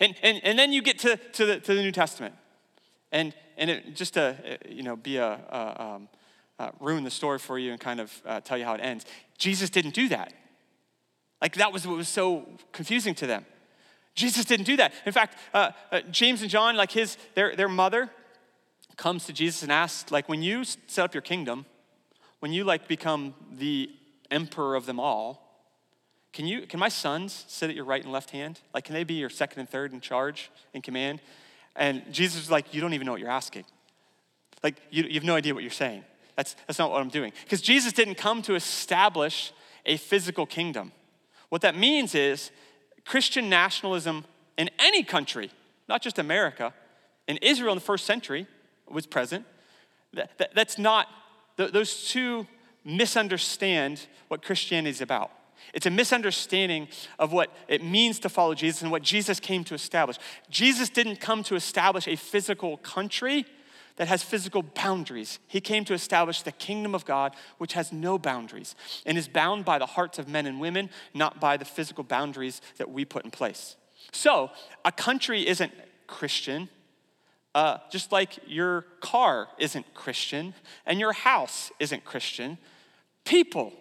And, 0.00 0.14
and, 0.22 0.40
and 0.44 0.58
then 0.58 0.72
you 0.72 0.82
get 0.82 0.98
to, 1.00 1.16
to, 1.16 1.46
the, 1.46 1.60
to 1.60 1.74
the 1.74 1.82
New 1.82 1.92
Testament. 1.92 2.34
And, 3.10 3.34
and 3.56 3.70
it, 3.70 3.96
just 3.96 4.14
to 4.14 4.58
you 4.68 4.82
know, 4.82 4.96
be 4.96 5.16
a, 5.16 5.40
a 5.50 5.82
um, 5.82 6.08
uh, 6.58 6.70
ruin 6.80 7.04
the 7.04 7.10
story 7.10 7.38
for 7.38 7.58
you 7.58 7.72
and 7.72 7.80
kind 7.80 8.00
of 8.00 8.22
uh, 8.26 8.40
tell 8.40 8.58
you 8.58 8.64
how 8.64 8.74
it 8.74 8.80
ends, 8.80 9.06
Jesus 9.38 9.70
didn't 9.70 9.94
do 9.94 10.08
that. 10.08 10.32
Like 11.40 11.54
that 11.54 11.72
was 11.72 11.86
what 11.86 11.96
was 11.96 12.08
so 12.08 12.46
confusing 12.72 13.14
to 13.16 13.26
them. 13.26 13.46
Jesus 14.14 14.44
didn't 14.44 14.66
do 14.66 14.76
that. 14.78 14.92
In 15.06 15.12
fact, 15.12 15.38
uh, 15.54 15.70
uh 15.92 16.00
James 16.10 16.42
and 16.42 16.50
John, 16.50 16.76
like 16.76 16.90
his, 16.90 17.16
their, 17.34 17.54
their 17.54 17.68
mother, 17.68 18.10
comes 18.98 19.24
to 19.24 19.32
Jesus 19.32 19.62
and 19.62 19.72
asks, 19.72 20.10
like, 20.10 20.28
when 20.28 20.42
you 20.42 20.64
set 20.64 20.98
up 20.98 21.14
your 21.14 21.22
kingdom, 21.22 21.64
when 22.40 22.52
you 22.52 22.64
like 22.64 22.86
become 22.86 23.34
the 23.50 23.90
emperor 24.30 24.74
of 24.74 24.84
them 24.84 25.00
all, 25.00 25.44
can 26.32 26.46
you 26.46 26.66
can 26.66 26.78
my 26.78 26.90
sons 26.90 27.46
sit 27.48 27.70
at 27.70 27.76
your 27.76 27.86
right 27.86 28.02
and 28.02 28.12
left 28.12 28.30
hand? 28.30 28.60
Like, 28.74 28.84
can 28.84 28.94
they 28.94 29.04
be 29.04 29.14
your 29.14 29.30
second 29.30 29.60
and 29.60 29.68
third 29.68 29.92
in 29.94 30.00
charge 30.00 30.50
in 30.74 30.82
command? 30.82 31.20
And 31.74 32.02
Jesus 32.12 32.42
is 32.42 32.50
like, 32.50 32.74
you 32.74 32.82
don't 32.82 32.92
even 32.92 33.06
know 33.06 33.12
what 33.12 33.20
you're 33.20 33.30
asking. 33.30 33.64
Like, 34.62 34.76
you, 34.90 35.04
you 35.04 35.14
have 35.14 35.24
no 35.24 35.36
idea 35.36 35.54
what 35.54 35.62
you're 35.62 35.70
saying. 35.70 36.04
That's, 36.36 36.54
that's 36.66 36.78
not 36.78 36.90
what 36.90 37.00
I'm 37.00 37.08
doing. 37.08 37.32
Because 37.44 37.60
Jesus 37.60 37.92
didn't 37.92 38.16
come 38.16 38.42
to 38.42 38.56
establish 38.56 39.52
a 39.86 39.96
physical 39.96 40.44
kingdom. 40.44 40.92
What 41.48 41.62
that 41.62 41.76
means 41.76 42.14
is 42.14 42.50
Christian 43.04 43.48
nationalism 43.48 44.24
in 44.56 44.70
any 44.78 45.02
country, 45.02 45.50
not 45.88 46.02
just 46.02 46.18
America, 46.18 46.74
in 47.26 47.38
Israel 47.38 47.72
in 47.72 47.78
the 47.78 47.84
first 47.84 48.04
century, 48.04 48.46
was 48.92 49.06
present. 49.06 49.44
That, 50.14 50.36
that, 50.38 50.54
that's 50.54 50.78
not, 50.78 51.08
th- 51.56 51.72
those 51.72 52.08
two 52.08 52.46
misunderstand 52.84 54.06
what 54.28 54.42
Christianity 54.42 54.90
is 54.90 55.00
about. 55.00 55.30
It's 55.74 55.86
a 55.86 55.90
misunderstanding 55.90 56.88
of 57.18 57.32
what 57.32 57.52
it 57.66 57.82
means 57.82 58.18
to 58.20 58.28
follow 58.28 58.54
Jesus 58.54 58.82
and 58.82 58.90
what 58.90 59.02
Jesus 59.02 59.40
came 59.40 59.64
to 59.64 59.74
establish. 59.74 60.16
Jesus 60.48 60.88
didn't 60.88 61.20
come 61.20 61.42
to 61.44 61.56
establish 61.56 62.08
a 62.08 62.16
physical 62.16 62.78
country 62.78 63.44
that 63.96 64.08
has 64.08 64.22
physical 64.22 64.62
boundaries. 64.62 65.40
He 65.48 65.60
came 65.60 65.84
to 65.86 65.94
establish 65.94 66.42
the 66.42 66.52
kingdom 66.52 66.94
of 66.94 67.04
God, 67.04 67.34
which 67.58 67.72
has 67.72 67.92
no 67.92 68.16
boundaries 68.16 68.76
and 69.04 69.18
is 69.18 69.28
bound 69.28 69.64
by 69.64 69.78
the 69.78 69.86
hearts 69.86 70.18
of 70.18 70.28
men 70.28 70.46
and 70.46 70.60
women, 70.60 70.88
not 71.14 71.40
by 71.40 71.56
the 71.56 71.64
physical 71.64 72.04
boundaries 72.04 72.60
that 72.78 72.90
we 72.90 73.04
put 73.04 73.24
in 73.24 73.30
place. 73.30 73.76
So, 74.12 74.50
a 74.84 74.92
country 74.92 75.46
isn't 75.46 75.72
Christian 76.06 76.68
uh, 77.54 77.78
just 77.90 78.12
like 78.12 78.38
your 78.46 78.82
car 79.00 79.48
isn't 79.58 79.94
Christian 79.94 80.54
and 80.86 81.00
your 81.00 81.12
house 81.12 81.70
isn't 81.78 82.04
Christian, 82.04 82.58
people 83.24 83.72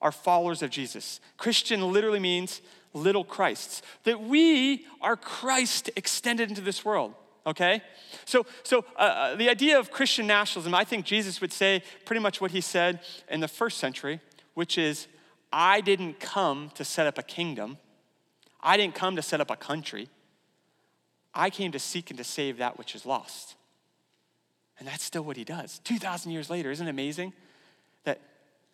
are 0.00 0.12
followers 0.12 0.62
of 0.62 0.70
Jesus. 0.70 1.20
Christian 1.36 1.92
literally 1.92 2.20
means 2.20 2.60
little 2.92 3.24
Christs, 3.24 3.82
that 4.04 4.20
we 4.20 4.86
are 5.00 5.16
Christ 5.16 5.90
extended 5.96 6.48
into 6.48 6.60
this 6.60 6.84
world. 6.84 7.14
Okay? 7.46 7.82
So, 8.24 8.46
so 8.62 8.84
uh, 8.96 9.00
uh, 9.00 9.36
the 9.36 9.50
idea 9.50 9.78
of 9.78 9.90
Christian 9.90 10.26
nationalism, 10.26 10.74
I 10.74 10.84
think 10.84 11.04
Jesus 11.04 11.40
would 11.40 11.52
say 11.52 11.82
pretty 12.04 12.20
much 12.20 12.40
what 12.40 12.52
he 12.52 12.60
said 12.60 13.00
in 13.28 13.40
the 13.40 13.48
first 13.48 13.78
century, 13.78 14.20
which 14.54 14.78
is, 14.78 15.08
I 15.52 15.80
didn't 15.80 16.20
come 16.20 16.70
to 16.74 16.84
set 16.84 17.06
up 17.06 17.18
a 17.18 17.22
kingdom. 17.22 17.78
I 18.62 18.76
didn't 18.76 18.94
come 18.94 19.16
to 19.16 19.22
set 19.22 19.40
up 19.40 19.50
a 19.50 19.56
country. 19.56 20.08
I 21.34 21.50
came 21.50 21.72
to 21.72 21.78
seek 21.78 22.10
and 22.10 22.18
to 22.18 22.24
save 22.24 22.58
that 22.58 22.78
which 22.78 22.94
is 22.94 23.04
lost. 23.04 23.56
And 24.78 24.88
that's 24.88 25.04
still 25.04 25.22
what 25.22 25.36
he 25.36 25.44
does. 25.44 25.80
2,000 25.84 26.32
years 26.32 26.50
later, 26.50 26.70
isn't 26.70 26.86
it 26.86 26.90
amazing? 26.90 27.32
That 28.04 28.20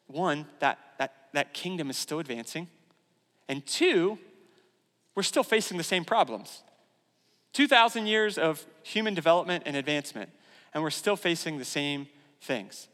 one, 0.06 0.46
that, 0.60 0.78
that, 0.98 1.14
that 1.32 1.54
kingdom 1.54 1.90
is 1.90 1.96
still 1.96 2.18
advancing. 2.18 2.68
And 3.48 3.64
two, 3.66 4.18
we're 5.14 5.22
still 5.22 5.42
facing 5.42 5.76
the 5.76 5.84
same 5.84 6.04
problems. 6.04 6.62
2,000 7.52 8.06
years 8.06 8.38
of 8.38 8.64
human 8.82 9.14
development 9.14 9.64
and 9.66 9.76
advancement, 9.76 10.30
and 10.72 10.82
we're 10.82 10.90
still 10.90 11.16
facing 11.16 11.58
the 11.58 11.64
same 11.64 12.08
things. 12.40 12.88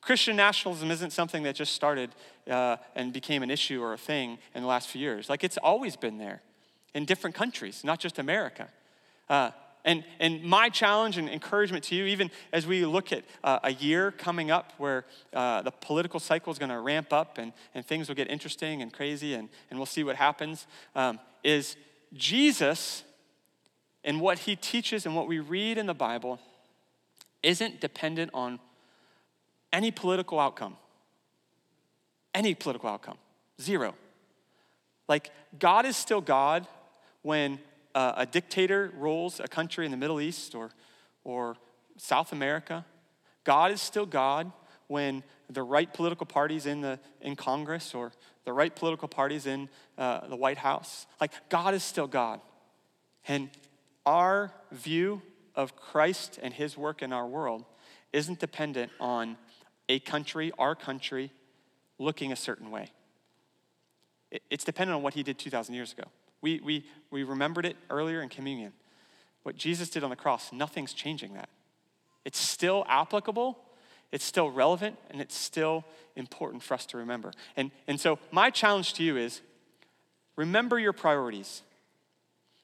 Christian 0.00 0.36
nationalism 0.36 0.90
isn't 0.90 1.12
something 1.12 1.42
that 1.42 1.56
just 1.56 1.74
started 1.74 2.10
uh, 2.48 2.76
and 2.94 3.12
became 3.12 3.42
an 3.42 3.50
issue 3.50 3.82
or 3.82 3.94
a 3.94 3.98
thing 3.98 4.38
in 4.54 4.62
the 4.62 4.68
last 4.68 4.88
few 4.88 5.00
years. 5.00 5.28
Like 5.28 5.42
it's 5.42 5.56
always 5.56 5.96
been 5.96 6.18
there 6.18 6.42
in 6.94 7.04
different 7.04 7.34
countries, 7.34 7.82
not 7.82 7.98
just 7.98 8.18
America. 8.18 8.68
Uh, 9.28 9.50
and, 9.86 10.02
and 10.18 10.42
my 10.42 10.68
challenge 10.68 11.16
and 11.16 11.28
encouragement 11.28 11.84
to 11.84 11.94
you, 11.94 12.06
even 12.06 12.30
as 12.52 12.66
we 12.66 12.84
look 12.84 13.12
at 13.12 13.22
uh, 13.44 13.60
a 13.62 13.72
year 13.72 14.10
coming 14.10 14.50
up 14.50 14.72
where 14.78 15.04
uh, 15.32 15.62
the 15.62 15.70
political 15.70 16.18
cycle 16.18 16.52
is 16.52 16.58
going 16.58 16.70
to 16.70 16.80
ramp 16.80 17.12
up 17.12 17.38
and, 17.38 17.52
and 17.72 17.86
things 17.86 18.08
will 18.08 18.16
get 18.16 18.28
interesting 18.28 18.82
and 18.82 18.92
crazy 18.92 19.34
and, 19.34 19.48
and 19.70 19.78
we'll 19.78 19.86
see 19.86 20.02
what 20.02 20.16
happens, 20.16 20.66
um, 20.96 21.20
is 21.44 21.76
Jesus 22.12 23.04
and 24.02 24.20
what 24.20 24.40
he 24.40 24.56
teaches 24.56 25.06
and 25.06 25.14
what 25.14 25.28
we 25.28 25.38
read 25.38 25.78
in 25.78 25.86
the 25.86 25.94
Bible 25.94 26.40
isn't 27.44 27.80
dependent 27.80 28.32
on 28.34 28.58
any 29.72 29.92
political 29.92 30.40
outcome. 30.40 30.76
Any 32.34 32.54
political 32.54 32.88
outcome. 32.88 33.18
Zero. 33.60 33.94
Like, 35.08 35.30
God 35.58 35.86
is 35.86 35.96
still 35.96 36.20
God 36.20 36.66
when 37.22 37.60
uh, 37.96 38.12
a 38.18 38.26
dictator 38.26 38.92
rules 38.94 39.40
a 39.40 39.48
country 39.48 39.86
in 39.86 39.90
the 39.90 39.96
Middle 39.96 40.20
East 40.20 40.54
or, 40.54 40.70
or 41.24 41.56
South 41.96 42.30
America, 42.30 42.84
God 43.42 43.72
is 43.72 43.80
still 43.80 44.04
God 44.04 44.52
when 44.86 45.24
the 45.48 45.62
right 45.62 45.92
political 45.92 46.26
parties 46.26 46.66
in, 46.66 46.82
the, 46.82 47.00
in 47.22 47.36
Congress 47.36 47.94
or 47.94 48.12
the 48.44 48.52
right 48.52 48.76
political 48.76 49.08
parties 49.08 49.46
in 49.46 49.70
uh, 49.96 50.28
the 50.28 50.36
White 50.36 50.58
House. 50.58 51.06
Like, 51.20 51.32
God 51.48 51.72
is 51.72 51.82
still 51.82 52.06
God. 52.06 52.40
And 53.26 53.48
our 54.04 54.52
view 54.70 55.22
of 55.54 55.74
Christ 55.74 56.38
and 56.42 56.52
his 56.52 56.76
work 56.76 57.02
in 57.02 57.14
our 57.14 57.26
world 57.26 57.64
isn't 58.12 58.38
dependent 58.38 58.92
on 59.00 59.38
a 59.88 60.00
country, 60.00 60.52
our 60.58 60.74
country, 60.74 61.32
looking 61.98 62.30
a 62.30 62.36
certain 62.36 62.70
way. 62.70 62.90
It's 64.50 64.64
dependent 64.64 64.96
on 64.96 65.02
what 65.02 65.14
he 65.14 65.22
did 65.22 65.38
2,000 65.38 65.74
years 65.74 65.92
ago. 65.92 66.04
We, 66.46 66.60
we, 66.60 66.84
we 67.10 67.24
remembered 67.24 67.66
it 67.66 67.76
earlier 67.90 68.22
in 68.22 68.28
communion. 68.28 68.72
What 69.42 69.56
Jesus 69.56 69.90
did 69.90 70.04
on 70.04 70.10
the 70.10 70.16
cross, 70.16 70.52
nothing's 70.52 70.92
changing 70.92 71.34
that. 71.34 71.48
It's 72.24 72.38
still 72.38 72.86
applicable, 72.88 73.58
it's 74.12 74.24
still 74.24 74.48
relevant, 74.52 74.96
and 75.10 75.20
it's 75.20 75.36
still 75.36 75.84
important 76.14 76.62
for 76.62 76.74
us 76.74 76.86
to 76.86 76.98
remember. 76.98 77.32
And, 77.56 77.72
and 77.88 77.98
so, 77.98 78.20
my 78.30 78.50
challenge 78.50 78.94
to 78.94 79.02
you 79.02 79.16
is 79.16 79.40
remember 80.36 80.78
your 80.78 80.92
priorities. 80.92 81.62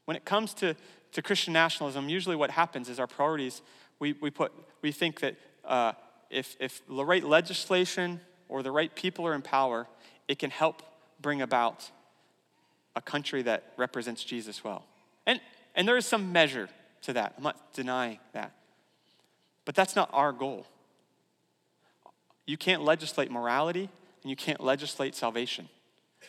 When 0.05 0.16
it 0.16 0.24
comes 0.24 0.55
to, 0.55 0.76
to 1.11 1.20
Christian 1.20 1.53
nationalism, 1.53 2.09
usually 2.09 2.37
what 2.37 2.53
happens 2.53 2.89
is 2.89 3.01
our 3.01 3.09
priorities, 3.09 3.62
we, 3.99 4.12
we, 4.12 4.30
put, 4.30 4.53
we 4.80 4.93
think 4.93 5.18
that 5.18 5.35
uh, 5.64 5.95
if, 6.30 6.57
if 6.61 6.87
the 6.87 7.05
right 7.05 7.24
legislation 7.24 8.20
or 8.49 8.62
the 8.62 8.70
right 8.70 8.95
people 8.95 9.26
are 9.26 9.35
in 9.35 9.43
power, 9.43 9.89
it 10.28 10.39
can 10.39 10.51
help 10.51 10.85
bring 11.20 11.43
about 11.43 11.91
a 12.95 13.01
country 13.01 13.43
that 13.43 13.72
represents 13.76 14.24
Jesus 14.24 14.62
well. 14.62 14.84
And, 15.26 15.40
and 15.74 15.86
there 15.86 15.97
is 15.97 16.07
some 16.07 16.32
measure 16.32 16.68
to 17.03 17.12
that. 17.14 17.34
I'm 17.36 17.43
not 17.43 17.72
denying 17.72 18.18
that. 18.32 18.53
But 19.64 19.74
that's 19.74 19.97
not 19.97 20.11
our 20.12 20.32
goal. 20.32 20.66
You 22.47 22.57
can't 22.57 22.82
legislate 22.82 23.30
morality, 23.30 23.88
and 24.22 24.30
you 24.30 24.36
can't 24.36 24.61
legislate 24.61 25.14
salvation. 25.14 25.68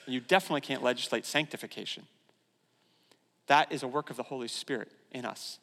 And 0.05 0.13
you 0.13 0.19
definitely 0.19 0.61
can't 0.61 0.83
legislate 0.83 1.25
sanctification. 1.25 2.03
That 3.47 3.71
is 3.71 3.83
a 3.83 3.87
work 3.87 4.09
of 4.09 4.17
the 4.17 4.23
Holy 4.23 4.47
Spirit 4.47 4.91
in 5.11 5.25
us. 5.25 5.59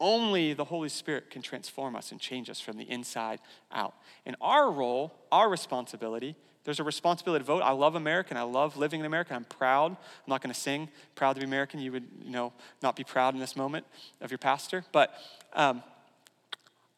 Only 0.00 0.54
the 0.54 0.64
Holy 0.64 0.88
Spirit 0.88 1.30
can 1.30 1.42
transform 1.42 1.96
us 1.96 2.12
and 2.12 2.20
change 2.20 2.48
us 2.48 2.60
from 2.60 2.76
the 2.76 2.88
inside 2.88 3.40
out. 3.72 3.94
And 4.24 4.36
our 4.40 4.70
role, 4.70 5.12
our 5.32 5.48
responsibility, 5.48 6.36
there's 6.68 6.80
a 6.80 6.84
responsibility 6.84 7.42
to 7.42 7.46
vote. 7.46 7.62
I 7.62 7.70
love 7.70 7.94
America 7.94 8.28
and 8.28 8.38
I 8.38 8.42
love 8.42 8.76
living 8.76 9.00
in 9.00 9.06
America. 9.06 9.32
I'm 9.32 9.46
proud. 9.46 9.92
I'm 9.92 9.96
not 10.26 10.42
going 10.42 10.52
to 10.52 10.60
sing 10.60 10.90
proud 11.14 11.32
to 11.32 11.40
be 11.40 11.46
American. 11.46 11.80
You 11.80 11.92
would, 11.92 12.04
you 12.22 12.30
know, 12.30 12.52
not 12.82 12.94
be 12.94 13.04
proud 13.04 13.32
in 13.32 13.40
this 13.40 13.56
moment 13.56 13.86
of 14.20 14.30
your 14.30 14.36
pastor. 14.36 14.84
But 14.92 15.14
um, 15.54 15.82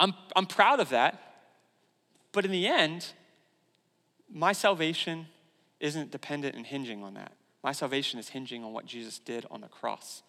I'm, 0.01 0.13
I'm 0.35 0.47
proud 0.47 0.81
of 0.81 0.89
that. 0.89 1.23
But 2.33 2.45
in 2.45 2.51
the 2.51 2.67
end, 2.67 3.13
my 4.29 4.53
salvation 4.53 5.29
isn't 5.79 6.11
dependent 6.11 6.57
and 6.57 6.67
hinging 6.67 7.05
on 7.05 7.15
that. 7.15 7.31
My 7.63 7.71
salvation 7.71 8.19
is 8.19 8.31
hinging 8.31 8.65
on 8.65 8.73
what 8.73 8.87
Jesus 8.87 9.21
did 9.21 9.47
on 9.53 9.61
the 9.61 9.69
cross. 9.69 10.25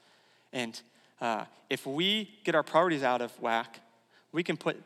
And 0.54 0.80
uh, 1.20 1.46
if 1.68 1.88
we 1.88 2.30
get 2.44 2.54
our 2.54 2.62
priorities 2.62 3.02
out 3.02 3.24
of 3.24 3.32
whack, 3.42 3.80
we 4.32 4.44
can 4.44 4.56
put 4.56 4.80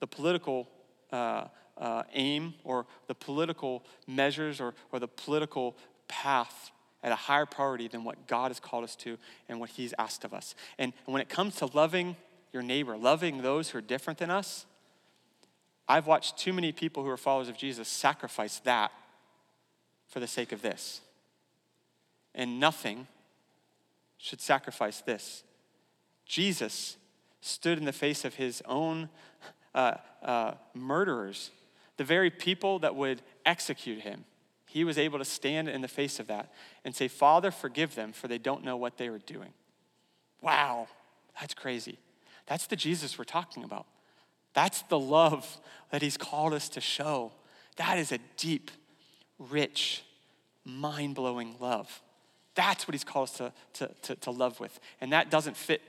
the 0.00 0.06
political 0.06 0.68
uh, 1.10 1.44
uh, 1.78 2.02
aim 2.12 2.54
or 2.64 2.86
the 3.06 3.14
political 3.14 3.84
measures 4.06 4.60
or, 4.60 4.74
or 4.92 4.98
the 4.98 5.08
political 5.08 5.76
path 6.08 6.70
at 7.02 7.12
a 7.12 7.16
higher 7.16 7.46
priority 7.46 7.88
than 7.88 8.04
what 8.04 8.26
God 8.26 8.50
has 8.50 8.60
called 8.60 8.84
us 8.84 8.94
to 8.96 9.18
and 9.48 9.58
what 9.58 9.70
He's 9.70 9.92
asked 9.98 10.24
of 10.24 10.32
us. 10.32 10.54
And 10.78 10.92
when 11.06 11.20
it 11.20 11.28
comes 11.28 11.56
to 11.56 11.66
loving 11.66 12.16
your 12.52 12.62
neighbor, 12.62 12.96
loving 12.96 13.42
those 13.42 13.70
who 13.70 13.78
are 13.78 13.82
different 13.82 14.18
than 14.18 14.30
us, 14.30 14.66
I've 15.88 16.06
watched 16.06 16.38
too 16.38 16.52
many 16.52 16.72
people 16.72 17.02
who 17.02 17.10
are 17.10 17.16
followers 17.16 17.48
of 17.48 17.56
Jesus 17.56 17.88
sacrifice 17.88 18.60
that 18.60 18.92
for 20.08 20.20
the 20.20 20.26
sake 20.26 20.52
of 20.52 20.62
this. 20.62 21.00
And 22.34 22.60
nothing 22.60 23.08
should 24.18 24.40
sacrifice 24.40 25.00
this. 25.00 25.42
Jesus 26.24 26.96
stood 27.40 27.76
in 27.76 27.84
the 27.84 27.92
face 27.92 28.24
of 28.24 28.34
his 28.34 28.62
own 28.66 29.08
uh, 29.74 29.94
uh, 30.22 30.52
murderers, 30.74 31.50
the 31.96 32.04
very 32.04 32.30
people 32.30 32.78
that 32.80 32.94
would 32.94 33.22
execute 33.44 34.00
him. 34.00 34.24
He 34.66 34.84
was 34.84 34.96
able 34.96 35.18
to 35.18 35.24
stand 35.24 35.68
in 35.68 35.82
the 35.82 35.88
face 35.88 36.18
of 36.18 36.28
that 36.28 36.52
and 36.84 36.94
say, 36.94 37.08
Father, 37.08 37.50
forgive 37.50 37.94
them, 37.94 38.12
for 38.12 38.28
they 38.28 38.38
don't 38.38 38.64
know 38.64 38.76
what 38.76 38.96
they 38.96 39.08
are 39.08 39.18
doing. 39.18 39.52
Wow, 40.40 40.88
that's 41.38 41.54
crazy. 41.54 41.98
That's 42.46 42.66
the 42.66 42.76
Jesus 42.76 43.18
we're 43.18 43.24
talking 43.24 43.64
about. 43.64 43.86
That's 44.54 44.82
the 44.82 44.98
love 44.98 45.60
that 45.90 46.02
he's 46.02 46.16
called 46.16 46.52
us 46.52 46.68
to 46.70 46.80
show. 46.80 47.32
That 47.76 47.98
is 47.98 48.12
a 48.12 48.18
deep, 48.36 48.70
rich, 49.38 50.04
mind 50.64 51.14
blowing 51.14 51.56
love. 51.60 52.02
That's 52.54 52.86
what 52.86 52.94
he's 52.94 53.04
called 53.04 53.28
us 53.28 53.36
to, 53.38 53.52
to, 53.74 53.90
to, 54.02 54.14
to, 54.16 54.30
love 54.30 54.60
with. 54.60 54.78
And 55.00 55.12
that 55.12 55.30
doesn't 55.30 55.56
fit 55.56 55.80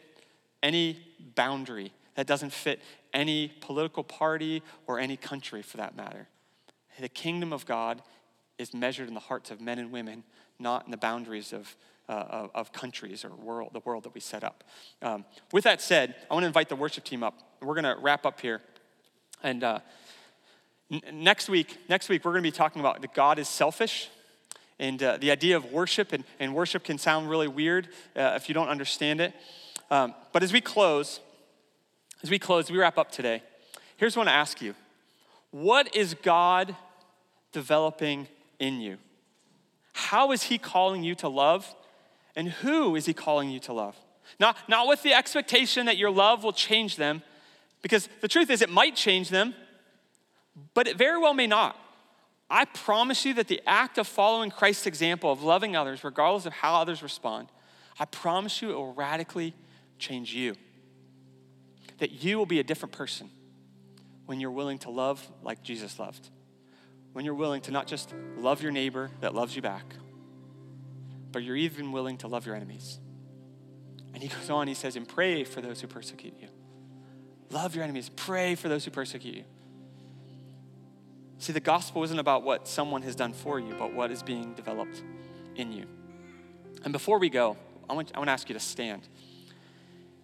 any 0.61 0.99
boundary, 1.35 1.91
that 2.15 2.27
doesn't 2.27 2.53
fit 2.53 2.81
any 3.13 3.51
political 3.61 4.03
party 4.03 4.61
or 4.87 4.99
any 4.99 5.17
country 5.17 5.61
for 5.61 5.77
that 5.77 5.95
matter. 5.95 6.27
The 6.99 7.09
kingdom 7.09 7.51
of 7.51 7.65
God 7.65 8.01
is 8.57 8.73
measured 8.73 9.07
in 9.07 9.13
the 9.13 9.19
hearts 9.19 9.51
of 9.51 9.59
men 9.59 9.79
and 9.79 9.91
women, 9.91 10.23
not 10.59 10.85
in 10.85 10.91
the 10.91 10.97
boundaries 10.97 11.53
of, 11.53 11.75
uh, 12.07 12.11
of, 12.29 12.51
of, 12.53 12.73
countries 12.73 13.25
or 13.25 13.29
world, 13.29 13.71
the 13.73 13.79
world 13.79 14.03
that 14.03 14.13
we 14.13 14.21
set 14.21 14.43
up. 14.43 14.63
Um, 15.01 15.25
with 15.51 15.63
that 15.63 15.81
said, 15.81 16.15
I 16.29 16.33
want 16.33 16.43
to 16.43 16.47
invite 16.47 16.69
the 16.69 16.75
worship 16.75 17.03
team 17.03 17.23
up. 17.23 17.39
We're 17.61 17.73
going 17.73 17.95
to 17.95 17.97
wrap 17.99 18.25
up 18.25 18.39
here. 18.39 18.61
And 19.41 19.63
uh, 19.63 19.79
n- 20.91 21.01
next 21.11 21.49
week, 21.49 21.77
next 21.89 22.09
week, 22.09 22.23
we're 22.23 22.31
going 22.31 22.43
to 22.43 22.47
be 22.47 22.55
talking 22.55 22.79
about 22.79 23.01
that 23.01 23.13
God 23.13 23.39
is 23.39 23.49
selfish 23.49 24.09
and 24.79 25.01
uh, 25.01 25.17
the 25.17 25.31
idea 25.31 25.55
of 25.55 25.71
worship, 25.71 26.13
and, 26.13 26.23
and, 26.39 26.53
worship 26.53 26.83
can 26.83 26.97
sound 26.97 27.29
really 27.29 27.47
weird 27.47 27.87
uh, 28.15 28.33
if 28.35 28.49
you 28.49 28.55
don't 28.55 28.69
understand 28.69 29.21
it. 29.21 29.33
Um, 29.91 30.15
but 30.31 30.43
as 30.43 30.51
we 30.51 30.61
close, 30.61 31.19
as 32.23 32.29
we 32.29 32.39
close, 32.39 32.71
we 32.71 32.77
wrap 32.77 32.97
up 32.97 33.11
today, 33.11 33.43
here's 33.97 34.15
what 34.15 34.27
I 34.27 34.31
ask 34.31 34.61
you 34.61 34.73
What 35.51 35.95
is 35.95 36.15
God 36.15 36.75
developing 37.51 38.27
in 38.59 38.79
you? 38.79 38.97
How 39.93 40.31
is 40.31 40.43
He 40.43 40.57
calling 40.57 41.03
you 41.03 41.15
to 41.15 41.27
love? 41.27 41.75
And 42.35 42.47
who 42.47 42.95
is 42.95 43.05
He 43.05 43.13
calling 43.13 43.51
you 43.51 43.59
to 43.59 43.73
love? 43.73 43.95
Not, 44.39 44.57
not 44.67 44.87
with 44.87 45.03
the 45.03 45.13
expectation 45.13 45.85
that 45.85 45.97
your 45.97 46.09
love 46.09 46.43
will 46.43 46.53
change 46.53 46.95
them, 46.95 47.21
because 47.81 48.09
the 48.21 48.27
truth 48.27 48.49
is, 48.49 48.61
it 48.61 48.69
might 48.69 48.95
change 48.95 49.29
them, 49.29 49.53
but 50.73 50.87
it 50.87 50.97
very 50.97 51.19
well 51.19 51.33
may 51.33 51.45
not. 51.45 51.77
I 52.49 52.65
promise 52.65 53.25
you 53.25 53.33
that 53.35 53.47
the 53.47 53.61
act 53.67 53.97
of 53.97 54.07
following 54.07 54.49
Christ's 54.49 54.87
example 54.87 55.31
of 55.31 55.43
loving 55.43 55.75
others, 55.75 56.03
regardless 56.03 56.45
of 56.45 56.53
how 56.53 56.75
others 56.75 57.03
respond, 57.03 57.49
I 57.99 58.05
promise 58.05 58.61
you 58.61 58.71
it 58.71 58.75
will 58.75 58.93
radically 58.93 59.53
change 59.99 60.33
you. 60.33 60.55
That 62.03 62.21
you 62.21 62.37
will 62.37 62.45
be 62.45 62.59
a 62.59 62.65
different 62.65 62.91
person 62.91 63.29
when 64.25 64.41
you're 64.41 64.51
willing 64.51 64.77
to 64.79 64.89
love 64.89 65.25
like 65.41 65.63
Jesus 65.63 65.97
loved. 65.97 66.29
When 67.13 67.23
you're 67.23 67.33
willing 67.33 67.61
to 67.61 67.71
not 67.71 67.87
just 67.87 68.13
love 68.35 68.61
your 68.61 68.73
neighbor 68.73 69.09
that 69.21 69.33
loves 69.33 69.55
you 69.55 69.61
back, 69.61 69.85
but 71.31 71.43
you're 71.43 71.55
even 71.55 71.93
willing 71.93 72.17
to 72.17 72.27
love 72.27 72.45
your 72.45 72.57
enemies. 72.57 72.99
And 74.13 74.21
he 74.21 74.27
goes 74.27 74.49
on, 74.49 74.67
he 74.67 74.73
says, 74.73 74.97
and 74.97 75.07
pray 75.07 75.45
for 75.45 75.61
those 75.61 75.79
who 75.79 75.87
persecute 75.87 76.33
you. 76.41 76.49
Love 77.51 77.73
your 77.73 77.85
enemies, 77.85 78.11
pray 78.13 78.55
for 78.55 78.67
those 78.67 78.83
who 78.83 78.91
persecute 78.91 79.35
you. 79.35 79.45
See, 81.37 81.53
the 81.53 81.61
gospel 81.61 82.03
isn't 82.03 82.19
about 82.19 82.43
what 82.43 82.67
someone 82.67 83.03
has 83.03 83.15
done 83.15 83.31
for 83.31 83.61
you, 83.61 83.75
but 83.79 83.93
what 83.93 84.11
is 84.11 84.23
being 84.23 84.55
developed 84.55 85.01
in 85.55 85.71
you. 85.71 85.85
And 86.83 86.91
before 86.91 87.17
we 87.17 87.29
go, 87.29 87.55
I 87.89 87.93
want, 87.93 88.11
I 88.13 88.17
want 88.17 88.27
to 88.27 88.33
ask 88.33 88.49
you 88.49 88.55
to 88.55 88.59
stand. 88.59 89.07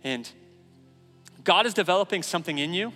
And 0.03 0.29
God 1.49 1.65
is 1.65 1.73
developing 1.73 2.21
something 2.21 2.59
in 2.59 2.75
you. 2.75 2.93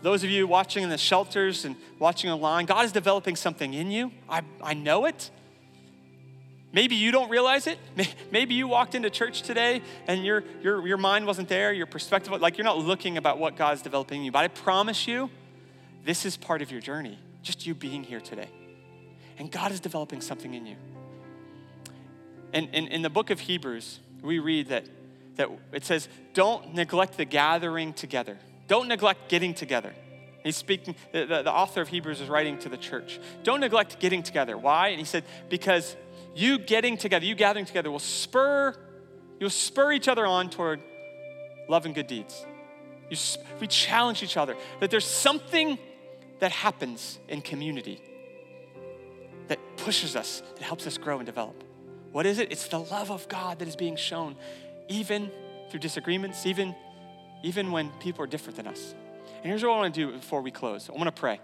Those 0.00 0.24
of 0.24 0.30
you 0.30 0.46
watching 0.46 0.82
in 0.82 0.88
the 0.88 0.96
shelters 0.96 1.66
and 1.66 1.76
watching 1.98 2.30
online, 2.30 2.64
God 2.64 2.86
is 2.86 2.90
developing 2.90 3.36
something 3.36 3.74
in 3.74 3.90
you. 3.90 4.12
I, 4.30 4.40
I 4.62 4.72
know 4.72 5.04
it. 5.04 5.30
Maybe 6.72 6.94
you 6.94 7.12
don't 7.12 7.28
realize 7.28 7.66
it. 7.66 7.78
Maybe 8.32 8.54
you 8.54 8.66
walked 8.66 8.94
into 8.94 9.10
church 9.10 9.42
today 9.42 9.82
and 10.06 10.24
your, 10.24 10.42
your, 10.62 10.86
your 10.86 10.96
mind 10.96 11.26
wasn't 11.26 11.50
there, 11.50 11.70
your 11.74 11.84
perspective, 11.84 12.32
like 12.40 12.56
you're 12.56 12.64
not 12.64 12.78
looking 12.78 13.18
about 13.18 13.38
what 13.38 13.56
God's 13.56 13.82
developing 13.82 14.20
in 14.20 14.24
you. 14.24 14.32
But 14.32 14.44
I 14.44 14.48
promise 14.48 15.06
you, 15.06 15.28
this 16.02 16.24
is 16.24 16.38
part 16.38 16.62
of 16.62 16.72
your 16.72 16.80
journey, 16.80 17.18
just 17.42 17.66
you 17.66 17.74
being 17.74 18.04
here 18.04 18.22
today. 18.22 18.48
And 19.36 19.52
God 19.52 19.70
is 19.70 19.80
developing 19.80 20.22
something 20.22 20.54
in 20.54 20.64
you. 20.64 20.76
And 22.54 22.74
in, 22.74 22.86
in 22.86 23.02
the 23.02 23.10
book 23.10 23.28
of 23.28 23.40
Hebrews, 23.40 24.00
we 24.22 24.38
read 24.38 24.68
that, 24.68 24.86
that 25.36 25.48
it 25.72 25.84
says, 25.84 26.08
don't 26.32 26.74
neglect 26.74 27.16
the 27.16 27.24
gathering 27.24 27.92
together. 27.92 28.38
Don't 28.68 28.88
neglect 28.88 29.28
getting 29.28 29.54
together. 29.54 29.92
He's 30.42 30.56
speaking, 30.56 30.94
the, 31.12 31.24
the, 31.26 31.42
the 31.42 31.52
author 31.52 31.80
of 31.80 31.88
Hebrews 31.88 32.20
is 32.20 32.28
writing 32.28 32.58
to 32.60 32.68
the 32.68 32.76
church. 32.76 33.18
Don't 33.42 33.60
neglect 33.60 33.98
getting 33.98 34.22
together. 34.22 34.58
Why? 34.58 34.88
And 34.88 34.98
he 34.98 35.04
said, 35.04 35.24
because 35.48 35.96
you 36.34 36.58
getting 36.58 36.96
together, 36.96 37.24
you 37.24 37.34
gathering 37.34 37.64
together 37.64 37.90
will 37.90 37.98
spur, 37.98 38.74
you'll 39.40 39.50
spur 39.50 39.92
each 39.92 40.06
other 40.08 40.26
on 40.26 40.50
toward 40.50 40.80
love 41.68 41.86
and 41.86 41.94
good 41.94 42.06
deeds. 42.06 42.44
You, 43.10 43.16
we 43.60 43.66
challenge 43.66 44.22
each 44.22 44.36
other 44.36 44.56
that 44.80 44.90
there's 44.90 45.06
something 45.06 45.78
that 46.40 46.52
happens 46.52 47.18
in 47.28 47.40
community 47.40 48.02
that 49.48 49.58
pushes 49.78 50.16
us, 50.16 50.42
that 50.56 50.62
helps 50.62 50.86
us 50.86 50.98
grow 50.98 51.18
and 51.18 51.26
develop. 51.26 51.62
What 52.12 52.26
is 52.26 52.38
it? 52.38 52.52
It's 52.52 52.68
the 52.68 52.78
love 52.78 53.10
of 53.10 53.28
God 53.28 53.58
that 53.58 53.68
is 53.68 53.76
being 53.76 53.96
shown, 53.96 54.36
even 54.88 55.30
through 55.70 55.80
disagreements, 55.80 56.46
even, 56.46 56.74
even 57.42 57.72
when 57.72 57.90
people 58.00 58.22
are 58.22 58.26
different 58.26 58.56
than 58.56 58.66
us. 58.66 58.94
And 59.42 59.50
here's 59.50 59.62
what 59.62 59.72
I 59.72 59.76
want 59.76 59.94
to 59.94 60.06
do 60.06 60.12
before 60.12 60.40
we 60.40 60.50
close 60.50 60.88
I 60.88 60.92
want 60.92 61.06
to 61.14 61.20
pray. 61.20 61.40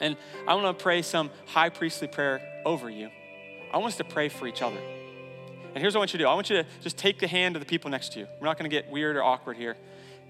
And 0.00 0.16
I 0.48 0.54
want 0.54 0.76
to 0.76 0.82
pray 0.82 1.02
some 1.02 1.30
high 1.46 1.68
priestly 1.68 2.08
prayer 2.08 2.40
over 2.64 2.90
you. 2.90 3.10
I 3.72 3.78
want 3.78 3.92
us 3.92 3.96
to 3.98 4.04
pray 4.04 4.28
for 4.28 4.46
each 4.46 4.62
other. 4.62 4.78
And 5.74 5.80
here's 5.80 5.94
what 5.94 6.00
I 6.00 6.02
want 6.02 6.12
you 6.12 6.18
to 6.18 6.24
do 6.24 6.28
I 6.28 6.34
want 6.34 6.50
you 6.50 6.62
to 6.62 6.68
just 6.80 6.98
take 6.98 7.18
the 7.18 7.28
hand 7.28 7.56
of 7.56 7.60
the 7.60 7.66
people 7.66 7.90
next 7.90 8.12
to 8.12 8.20
you. 8.20 8.26
We're 8.40 8.46
not 8.46 8.58
going 8.58 8.70
to 8.70 8.74
get 8.74 8.90
weird 8.90 9.16
or 9.16 9.22
awkward 9.22 9.56
here. 9.56 9.76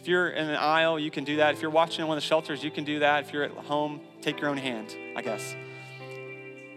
If 0.01 0.09
you're 0.09 0.31
in 0.31 0.49
an 0.49 0.57
aisle, 0.57 0.99
you 0.99 1.11
can 1.11 1.25
do 1.25 1.37
that. 1.37 1.55
If 1.55 1.63
you're 1.63 1.71
watching 1.71 2.03
in 2.03 2.09
one 2.09 2.17
of 2.17 2.23
the 2.23 2.27
shelters, 2.27 2.65
you 2.65 2.71
can 2.71 2.85
do 2.85 3.01
that. 3.01 3.25
If 3.25 3.33
you're 3.33 3.45
at 3.45 3.53
home, 3.53 4.01
take 4.21 4.41
your 4.41 4.51
own 4.51 4.57
hand, 4.57 4.97
I 5.17 5.23
guess. 5.23 5.55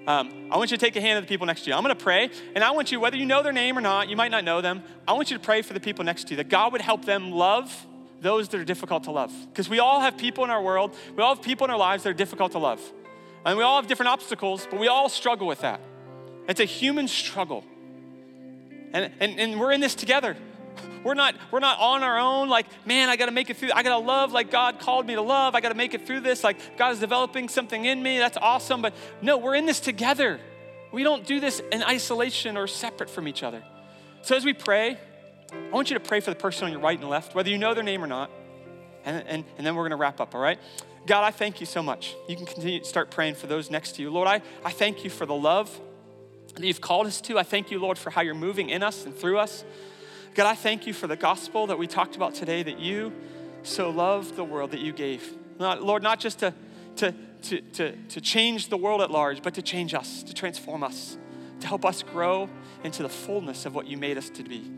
Um, 0.07 0.49
I 0.51 0.57
want 0.57 0.69
you 0.69 0.77
to 0.77 0.85
take 0.85 0.93
the 0.93 1.01
hand 1.01 1.17
of 1.17 1.23
the 1.23 1.27
people 1.27 1.47
next 1.47 1.63
to 1.63 1.69
you. 1.69 1.75
I'm 1.75 1.83
going 1.83 1.95
to 1.95 2.03
pray, 2.03 2.29
and 2.53 2.63
I 2.63 2.71
want 2.71 2.91
you, 2.91 2.99
whether 2.99 3.17
you 3.17 3.25
know 3.25 3.41
their 3.41 3.51
name 3.51 3.75
or 3.77 3.81
not, 3.81 4.07
you 4.07 4.15
might 4.15 4.29
not 4.29 4.43
know 4.43 4.61
them, 4.61 4.83
I 5.07 5.13
want 5.13 5.31
you 5.31 5.37
to 5.37 5.43
pray 5.43 5.63
for 5.63 5.73
the 5.73 5.79
people 5.79 6.05
next 6.05 6.25
to 6.25 6.31
you 6.31 6.37
that 6.37 6.49
God 6.49 6.71
would 6.73 6.81
help 6.81 7.05
them 7.05 7.31
love 7.31 7.87
those 8.21 8.49
that 8.49 8.61
are 8.61 8.65
difficult 8.65 9.05
to 9.05 9.11
love. 9.11 9.33
Because 9.49 9.67
we 9.67 9.79
all 9.79 10.01
have 10.01 10.17
people 10.17 10.43
in 10.43 10.49
our 10.51 10.61
world, 10.61 10.95
we 11.15 11.23
all 11.23 11.35
have 11.35 11.43
people 11.43 11.65
in 11.65 11.71
our 11.71 11.77
lives 11.77 12.03
that 12.03 12.09
are 12.09 12.13
difficult 12.13 12.51
to 12.51 12.59
love. 12.59 12.81
And 13.45 13.57
we 13.57 13.63
all 13.63 13.77
have 13.77 13.87
different 13.87 14.09
obstacles, 14.09 14.67
but 14.69 14.79
we 14.79 14.87
all 14.87 15.09
struggle 15.09 15.47
with 15.47 15.61
that. 15.61 15.79
It's 16.47 16.59
a 16.59 16.65
human 16.65 17.07
struggle. 17.07 17.63
And, 18.93 19.11
and, 19.19 19.39
and 19.39 19.59
we're 19.59 19.71
in 19.71 19.81
this 19.81 19.95
together. 19.95 20.37
We're 21.05 21.13
not, 21.13 21.35
we're 21.51 21.59
not 21.59 21.79
on 21.79 22.01
our 22.01 22.17
own, 22.17 22.49
like, 22.49 22.65
man, 22.83 23.09
I 23.09 23.15
gotta 23.15 23.31
make 23.31 23.51
it 23.51 23.57
through. 23.57 23.69
I 23.75 23.83
gotta 23.83 24.03
love 24.03 24.31
like 24.31 24.49
God 24.49 24.79
called 24.79 25.05
me 25.05 25.13
to 25.13 25.21
love. 25.21 25.53
I 25.53 25.61
gotta 25.61 25.75
make 25.75 25.93
it 25.93 26.07
through 26.07 26.21
this. 26.21 26.43
Like, 26.43 26.77
God 26.77 26.93
is 26.93 26.99
developing 26.99 27.47
something 27.47 27.85
in 27.85 28.01
me. 28.01 28.17
That's 28.17 28.37
awesome. 28.37 28.81
But 28.81 28.95
no, 29.21 29.37
we're 29.37 29.53
in 29.53 29.67
this 29.67 29.79
together. 29.79 30.39
We 30.91 31.03
don't 31.03 31.23
do 31.23 31.39
this 31.39 31.61
in 31.71 31.83
isolation 31.83 32.57
or 32.57 32.65
separate 32.65 33.11
from 33.11 33.27
each 33.27 33.43
other. 33.43 33.63
So 34.23 34.35
as 34.35 34.43
we 34.43 34.53
pray, 34.53 34.97
I 35.53 35.69
want 35.71 35.91
you 35.91 35.93
to 35.93 36.03
pray 36.03 36.21
for 36.21 36.31
the 36.31 36.35
person 36.35 36.65
on 36.65 36.71
your 36.71 36.81
right 36.81 36.99
and 36.99 37.07
left, 37.07 37.35
whether 37.35 37.51
you 37.51 37.59
know 37.59 37.75
their 37.75 37.83
name 37.83 38.03
or 38.03 38.07
not. 38.07 38.31
And, 39.05 39.23
and, 39.27 39.45
and 39.59 39.67
then 39.67 39.75
we're 39.75 39.83
gonna 39.83 39.97
wrap 39.97 40.19
up, 40.19 40.33
all 40.33 40.41
right? 40.41 40.57
God, 41.05 41.23
I 41.23 41.29
thank 41.29 41.59
you 41.59 41.67
so 41.67 41.83
much. 41.83 42.15
You 42.27 42.35
can 42.35 42.47
continue 42.47 42.79
to 42.79 42.85
start 42.85 43.11
praying 43.11 43.35
for 43.35 43.45
those 43.45 43.69
next 43.69 43.91
to 43.97 44.01
you. 44.01 44.09
Lord, 44.09 44.27
I, 44.27 44.41
I 44.63 44.71
thank 44.71 45.03
you 45.03 45.11
for 45.11 45.27
the 45.27 45.35
love 45.35 45.79
that 46.55 46.65
you've 46.65 46.81
called 46.81 47.05
us 47.05 47.21
to. 47.21 47.37
I 47.37 47.43
thank 47.43 47.69
you, 47.69 47.77
Lord, 47.77 47.99
for 47.99 48.09
how 48.09 48.21
you're 48.21 48.33
moving 48.33 48.71
in 48.71 48.81
us 48.81 49.05
and 49.05 49.15
through 49.15 49.37
us. 49.37 49.63
God, 50.35 50.47
I 50.47 50.55
thank 50.55 50.85
you 50.85 50.91
for 50.91 51.07
the 51.07 51.15
gospel 51.15 51.67
that 51.67 51.79
we 51.79 51.87
talked 51.87 52.17
about 52.17 52.35
today, 52.35 52.61
that 52.61 52.77
you 52.77 53.13
so 53.63 53.89
loved 53.89 54.35
the 54.35 54.43
world 54.43 54.71
that 54.71 54.81
you 54.81 54.91
gave. 54.91 55.33
Not, 55.59 55.81
Lord, 55.81 56.03
not 56.03 56.19
just 56.19 56.39
to, 56.39 56.53
to, 56.97 57.13
to, 57.43 57.61
to, 57.61 57.95
to 57.95 58.21
change 58.21 58.67
the 58.67 58.75
world 58.75 59.01
at 59.01 59.09
large, 59.09 59.41
but 59.41 59.53
to 59.53 59.61
change 59.61 59.93
us, 59.93 60.23
to 60.23 60.33
transform 60.33 60.83
us, 60.83 61.17
to 61.61 61.67
help 61.67 61.85
us 61.85 62.03
grow 62.03 62.49
into 62.83 63.01
the 63.01 63.09
fullness 63.09 63.65
of 63.65 63.73
what 63.73 63.87
you 63.87 63.95
made 63.95 64.17
us 64.17 64.29
to 64.31 64.43
be. 64.43 64.69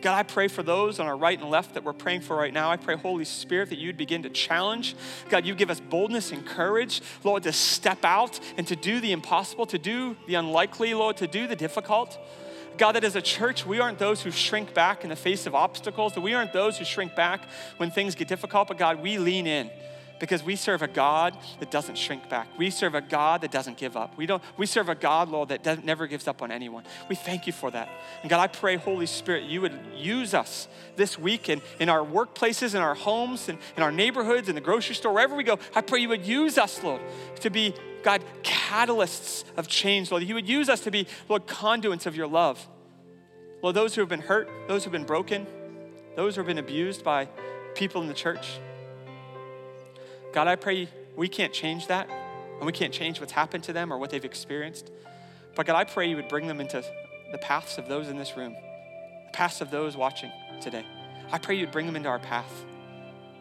God, 0.00 0.16
I 0.16 0.22
pray 0.22 0.48
for 0.48 0.62
those 0.62 0.98
on 0.98 1.06
our 1.06 1.16
right 1.16 1.38
and 1.38 1.50
left 1.50 1.74
that 1.74 1.84
we're 1.84 1.92
praying 1.92 2.22
for 2.22 2.34
right 2.34 2.54
now. 2.54 2.70
I 2.70 2.78
pray, 2.78 2.96
Holy 2.96 3.26
Spirit, 3.26 3.68
that 3.68 3.78
you'd 3.78 3.98
begin 3.98 4.22
to 4.22 4.30
challenge. 4.30 4.96
God, 5.28 5.44
you 5.44 5.54
give 5.54 5.68
us 5.68 5.78
boldness 5.78 6.32
and 6.32 6.46
courage, 6.46 7.02
Lord, 7.22 7.42
to 7.42 7.52
step 7.52 8.02
out 8.02 8.40
and 8.56 8.66
to 8.68 8.76
do 8.76 9.00
the 9.00 9.12
impossible, 9.12 9.66
to 9.66 9.78
do 9.78 10.16
the 10.26 10.36
unlikely, 10.36 10.94
Lord, 10.94 11.18
to 11.18 11.26
do 11.26 11.46
the 11.46 11.54
difficult. 11.54 12.18
God, 12.78 12.92
that 12.92 13.04
as 13.04 13.16
a 13.16 13.22
church, 13.22 13.66
we 13.66 13.80
aren't 13.80 13.98
those 13.98 14.22
who 14.22 14.30
shrink 14.30 14.72
back 14.72 15.04
in 15.04 15.10
the 15.10 15.16
face 15.16 15.46
of 15.46 15.54
obstacles, 15.54 16.14
that 16.14 16.20
we 16.20 16.34
aren't 16.34 16.52
those 16.52 16.78
who 16.78 16.84
shrink 16.84 17.14
back 17.14 17.42
when 17.76 17.90
things 17.90 18.14
get 18.14 18.28
difficult, 18.28 18.68
but 18.68 18.78
God, 18.78 19.02
we 19.02 19.18
lean 19.18 19.46
in 19.46 19.70
because 20.20 20.44
we 20.44 20.54
serve 20.54 20.82
a 20.82 20.86
God 20.86 21.36
that 21.58 21.70
doesn't 21.70 21.96
shrink 21.96 22.28
back. 22.28 22.46
We 22.56 22.70
serve 22.70 22.94
a 22.94 23.00
God 23.00 23.40
that 23.40 23.50
doesn't 23.50 23.78
give 23.78 23.96
up. 23.96 24.16
We, 24.16 24.26
don't, 24.26 24.42
we 24.56 24.66
serve 24.66 24.88
a 24.88 24.94
God, 24.94 25.30
Lord, 25.30 25.48
that 25.48 25.84
never 25.84 26.06
gives 26.06 26.28
up 26.28 26.42
on 26.42 26.52
anyone. 26.52 26.84
We 27.08 27.16
thank 27.16 27.46
you 27.46 27.52
for 27.52 27.70
that. 27.70 27.88
And 28.20 28.30
God, 28.30 28.38
I 28.38 28.46
pray, 28.46 28.76
Holy 28.76 29.06
Spirit, 29.06 29.44
you 29.44 29.62
would 29.62 29.76
use 29.96 30.34
us 30.34 30.68
this 30.94 31.18
week 31.18 31.48
in, 31.48 31.62
in 31.80 31.88
our 31.88 32.04
workplaces, 32.04 32.74
in 32.74 32.82
our 32.82 32.94
homes, 32.94 33.48
in, 33.48 33.58
in 33.76 33.82
our 33.82 33.90
neighborhoods, 33.90 34.48
in 34.48 34.54
the 34.54 34.60
grocery 34.60 34.94
store, 34.94 35.14
wherever 35.14 35.34
we 35.34 35.42
go. 35.42 35.58
I 35.74 35.80
pray 35.80 36.00
you 36.00 36.10
would 36.10 36.26
use 36.26 36.58
us, 36.58 36.82
Lord, 36.84 37.00
to 37.40 37.50
be, 37.50 37.74
God, 38.02 38.22
catalysts 38.42 39.44
of 39.56 39.68
change, 39.68 40.10
Lord. 40.10 40.22
You 40.22 40.34
would 40.34 40.48
use 40.48 40.68
us 40.68 40.80
to 40.80 40.90
be, 40.90 41.06
Lord, 41.28 41.46
conduits 41.46 42.04
of 42.04 42.14
your 42.14 42.28
love. 42.28 42.68
Lord, 43.62 43.74
those 43.74 43.94
who 43.94 44.02
have 44.02 44.08
been 44.08 44.20
hurt, 44.20 44.48
those 44.68 44.84
who 44.84 44.90
have 44.90 44.92
been 44.92 45.06
broken, 45.06 45.46
those 46.14 46.34
who 46.34 46.40
have 46.40 46.46
been 46.46 46.58
abused 46.58 47.02
by 47.02 47.26
people 47.74 48.02
in 48.02 48.08
the 48.08 48.14
church. 48.14 48.58
God, 50.32 50.46
I 50.46 50.56
pray 50.56 50.88
we 51.16 51.28
can't 51.28 51.52
change 51.52 51.88
that, 51.88 52.08
and 52.08 52.66
we 52.66 52.72
can't 52.72 52.92
change 52.92 53.20
what's 53.20 53.32
happened 53.32 53.64
to 53.64 53.72
them 53.72 53.92
or 53.92 53.98
what 53.98 54.10
they've 54.10 54.24
experienced. 54.24 54.90
But 55.56 55.66
God, 55.66 55.76
I 55.76 55.84
pray 55.84 56.08
you 56.08 56.16
would 56.16 56.28
bring 56.28 56.46
them 56.46 56.60
into 56.60 56.84
the 57.32 57.38
paths 57.38 57.78
of 57.78 57.88
those 57.88 58.08
in 58.08 58.16
this 58.16 58.36
room, 58.36 58.52
the 58.52 59.32
paths 59.32 59.60
of 59.60 59.70
those 59.70 59.96
watching 59.96 60.30
today. 60.60 60.84
I 61.32 61.38
pray 61.38 61.56
you'd 61.56 61.70
bring 61.70 61.86
them 61.86 61.96
into 61.96 62.08
our 62.08 62.18
path, 62.18 62.64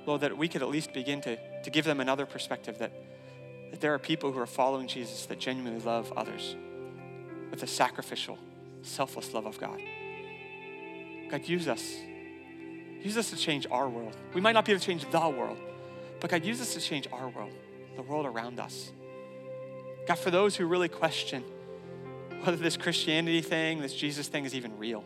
Lord, 0.05 0.21
that 0.21 0.37
we 0.37 0.47
could 0.47 0.61
at 0.61 0.69
least 0.69 0.93
begin 0.93 1.21
to, 1.21 1.37
to 1.63 1.69
give 1.69 1.85
them 1.85 1.99
another 1.99 2.25
perspective 2.25 2.77
that, 2.79 2.91
that 3.71 3.81
there 3.81 3.93
are 3.93 3.99
people 3.99 4.31
who 4.31 4.39
are 4.39 4.47
following 4.47 4.87
Jesus 4.87 5.25
that 5.27 5.39
genuinely 5.39 5.83
love 5.83 6.11
others 6.15 6.55
with 7.51 7.61
the 7.61 7.67
sacrificial, 7.67 8.37
selfless 8.81 9.33
love 9.33 9.45
of 9.45 9.59
God. 9.59 9.79
God, 11.29 11.47
use 11.47 11.67
us. 11.67 11.95
Use 13.01 13.17
us 13.17 13.29
to 13.29 13.35
change 13.35 13.65
our 13.71 13.87
world. 13.87 14.15
We 14.33 14.41
might 14.41 14.53
not 14.53 14.65
be 14.65 14.71
able 14.71 14.79
to 14.79 14.85
change 14.85 15.09
the 15.09 15.19
world, 15.19 15.57
but 16.19 16.29
God, 16.29 16.43
use 16.43 16.61
us 16.61 16.73
to 16.73 16.81
change 16.81 17.07
our 17.11 17.29
world, 17.29 17.53
the 17.95 18.01
world 18.01 18.25
around 18.25 18.59
us. 18.59 18.91
God, 20.07 20.17
for 20.17 20.31
those 20.31 20.55
who 20.55 20.65
really 20.65 20.89
question 20.89 21.43
whether 22.43 22.57
this 22.57 22.77
Christianity 22.77 23.41
thing, 23.41 23.81
this 23.81 23.93
Jesus 23.93 24.27
thing 24.27 24.45
is 24.45 24.55
even 24.55 24.77
real, 24.77 25.03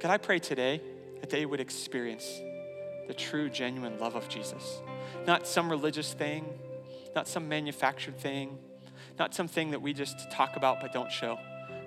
God, 0.00 0.10
I 0.10 0.18
pray 0.18 0.38
today 0.38 0.80
that 1.20 1.30
they 1.30 1.46
would 1.46 1.60
experience 1.60 2.40
the 3.08 3.14
true, 3.14 3.48
genuine 3.48 3.98
love 3.98 4.14
of 4.14 4.28
Jesus. 4.28 4.80
Not 5.26 5.46
some 5.46 5.70
religious 5.70 6.12
thing, 6.12 6.44
not 7.14 7.28
some 7.28 7.48
manufactured 7.48 8.18
thing, 8.18 8.58
not 9.18 9.34
something 9.34 9.70
that 9.70 9.80
we 9.80 9.92
just 9.92 10.30
talk 10.30 10.56
about 10.56 10.80
but 10.80 10.92
don't 10.92 11.10
show. 11.10 11.38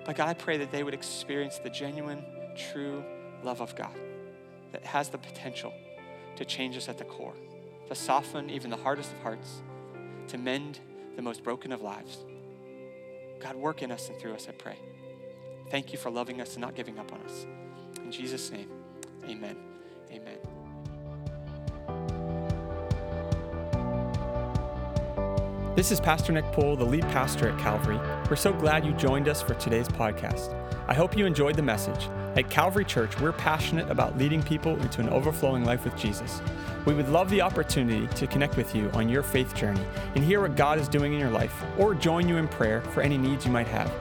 But 0.04 0.16
God, 0.16 0.28
I 0.28 0.34
pray 0.34 0.56
that 0.58 0.72
they 0.72 0.82
would 0.82 0.94
experience 0.94 1.58
the 1.58 1.70
genuine, 1.70 2.24
true 2.72 3.04
love 3.42 3.60
of 3.60 3.76
God 3.76 3.94
that 4.72 4.84
has 4.84 5.08
the 5.08 5.18
potential 5.18 5.72
to 6.36 6.44
change 6.44 6.76
us 6.76 6.88
at 6.88 6.98
the 6.98 7.04
core, 7.04 7.34
to 7.90 7.96
soften 7.96 8.48
even 8.50 8.70
the 8.70 8.76
hardest 8.76 9.12
of 9.12 9.18
hearts, 9.18 9.62
to 10.28 10.38
mend 10.38 10.78
the 11.16 11.22
most 11.22 11.42
broken 11.42 11.72
of 11.72 11.82
lives. 11.82 12.18
God, 13.40 13.56
work 13.56 13.82
in 13.82 13.90
us 13.90 14.08
and 14.08 14.16
through 14.16 14.34
us, 14.34 14.46
I 14.48 14.52
pray. 14.52 14.78
Thank 15.70 15.92
you 15.92 15.98
for 15.98 16.08
loving 16.08 16.40
us 16.40 16.52
and 16.54 16.60
not 16.60 16.76
giving 16.76 17.00
up 17.00 17.12
on 17.12 17.20
us. 17.22 17.46
In 17.96 18.12
Jesus' 18.12 18.52
name, 18.52 18.70
amen. 19.24 19.56
Amen. 20.12 20.38
This 25.74 25.90
is 25.90 25.98
Pastor 25.98 26.32
Nick 26.32 26.44
Poole, 26.52 26.76
the 26.76 26.84
lead 26.84 27.02
pastor 27.08 27.48
at 27.48 27.58
Calvary. 27.58 27.98
We're 28.28 28.36
so 28.36 28.52
glad 28.52 28.86
you 28.86 28.92
joined 28.92 29.28
us 29.28 29.42
for 29.42 29.54
today's 29.54 29.88
podcast. 29.88 30.54
I 30.86 30.94
hope 30.94 31.16
you 31.16 31.26
enjoyed 31.26 31.56
the 31.56 31.62
message. 31.62 32.06
At 32.36 32.48
Calvary 32.48 32.84
Church, 32.84 33.18
we're 33.20 33.32
passionate 33.32 33.90
about 33.90 34.16
leading 34.16 34.42
people 34.42 34.80
into 34.80 35.00
an 35.00 35.08
overflowing 35.08 35.64
life 35.64 35.84
with 35.84 35.96
Jesus. 35.96 36.40
We 36.86 36.94
would 36.94 37.08
love 37.08 37.28
the 37.28 37.40
opportunity 37.40 38.06
to 38.14 38.26
connect 38.28 38.56
with 38.56 38.74
you 38.74 38.88
on 38.94 39.08
your 39.08 39.24
faith 39.24 39.54
journey 39.54 39.84
and 40.14 40.22
hear 40.22 40.40
what 40.40 40.54
God 40.54 40.78
is 40.78 40.88
doing 40.88 41.12
in 41.12 41.18
your 41.18 41.30
life 41.30 41.64
or 41.76 41.94
join 41.94 42.28
you 42.28 42.36
in 42.36 42.46
prayer 42.46 42.82
for 42.82 43.00
any 43.00 43.18
needs 43.18 43.44
you 43.44 43.50
might 43.50 43.66
have. 43.66 43.92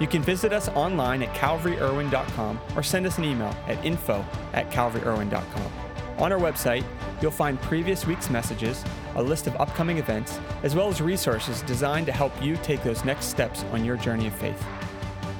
You 0.00 0.06
can 0.06 0.22
visit 0.22 0.52
us 0.52 0.68
online 0.70 1.22
at 1.22 1.34
calvaryirwin.com 1.34 2.60
or 2.74 2.82
send 2.82 3.06
us 3.06 3.18
an 3.18 3.24
email 3.24 3.54
at 3.68 3.84
info 3.84 4.24
at 4.54 4.70
calvaryirwin.com. 4.70 5.72
On 6.18 6.32
our 6.32 6.38
website, 6.38 6.84
you'll 7.20 7.30
find 7.30 7.60
previous 7.60 8.06
week's 8.06 8.30
messages, 8.30 8.82
a 9.16 9.22
list 9.22 9.46
of 9.46 9.56
upcoming 9.60 9.98
events, 9.98 10.40
as 10.62 10.74
well 10.74 10.88
as 10.88 11.00
resources 11.00 11.62
designed 11.62 12.06
to 12.06 12.12
help 12.12 12.32
you 12.42 12.56
take 12.56 12.82
those 12.82 13.04
next 13.04 13.26
steps 13.26 13.64
on 13.72 13.84
your 13.84 13.96
journey 13.96 14.26
of 14.26 14.34
faith. 14.34 14.64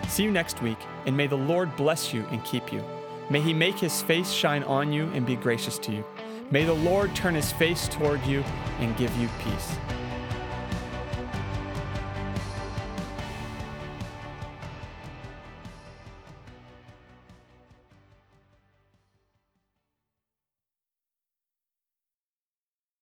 See 0.08 0.22
you 0.22 0.30
next 0.30 0.62
week, 0.62 0.78
and 1.06 1.16
may 1.16 1.26
the 1.26 1.36
Lord 1.36 1.74
bless 1.76 2.12
you 2.12 2.24
and 2.30 2.44
keep 2.44 2.72
you. 2.72 2.84
May 3.30 3.40
he 3.40 3.52
make 3.52 3.78
his 3.78 4.02
face 4.02 4.30
shine 4.30 4.62
on 4.64 4.92
you 4.92 5.06
and 5.08 5.26
be 5.26 5.36
gracious 5.36 5.78
to 5.80 5.92
you. 5.92 6.04
May 6.50 6.64
the 6.64 6.74
Lord 6.74 7.14
turn 7.14 7.34
his 7.34 7.50
face 7.52 7.88
toward 7.88 8.24
you 8.26 8.44
and 8.80 8.96
give 8.96 9.14
you 9.16 9.28
peace. 9.42 9.76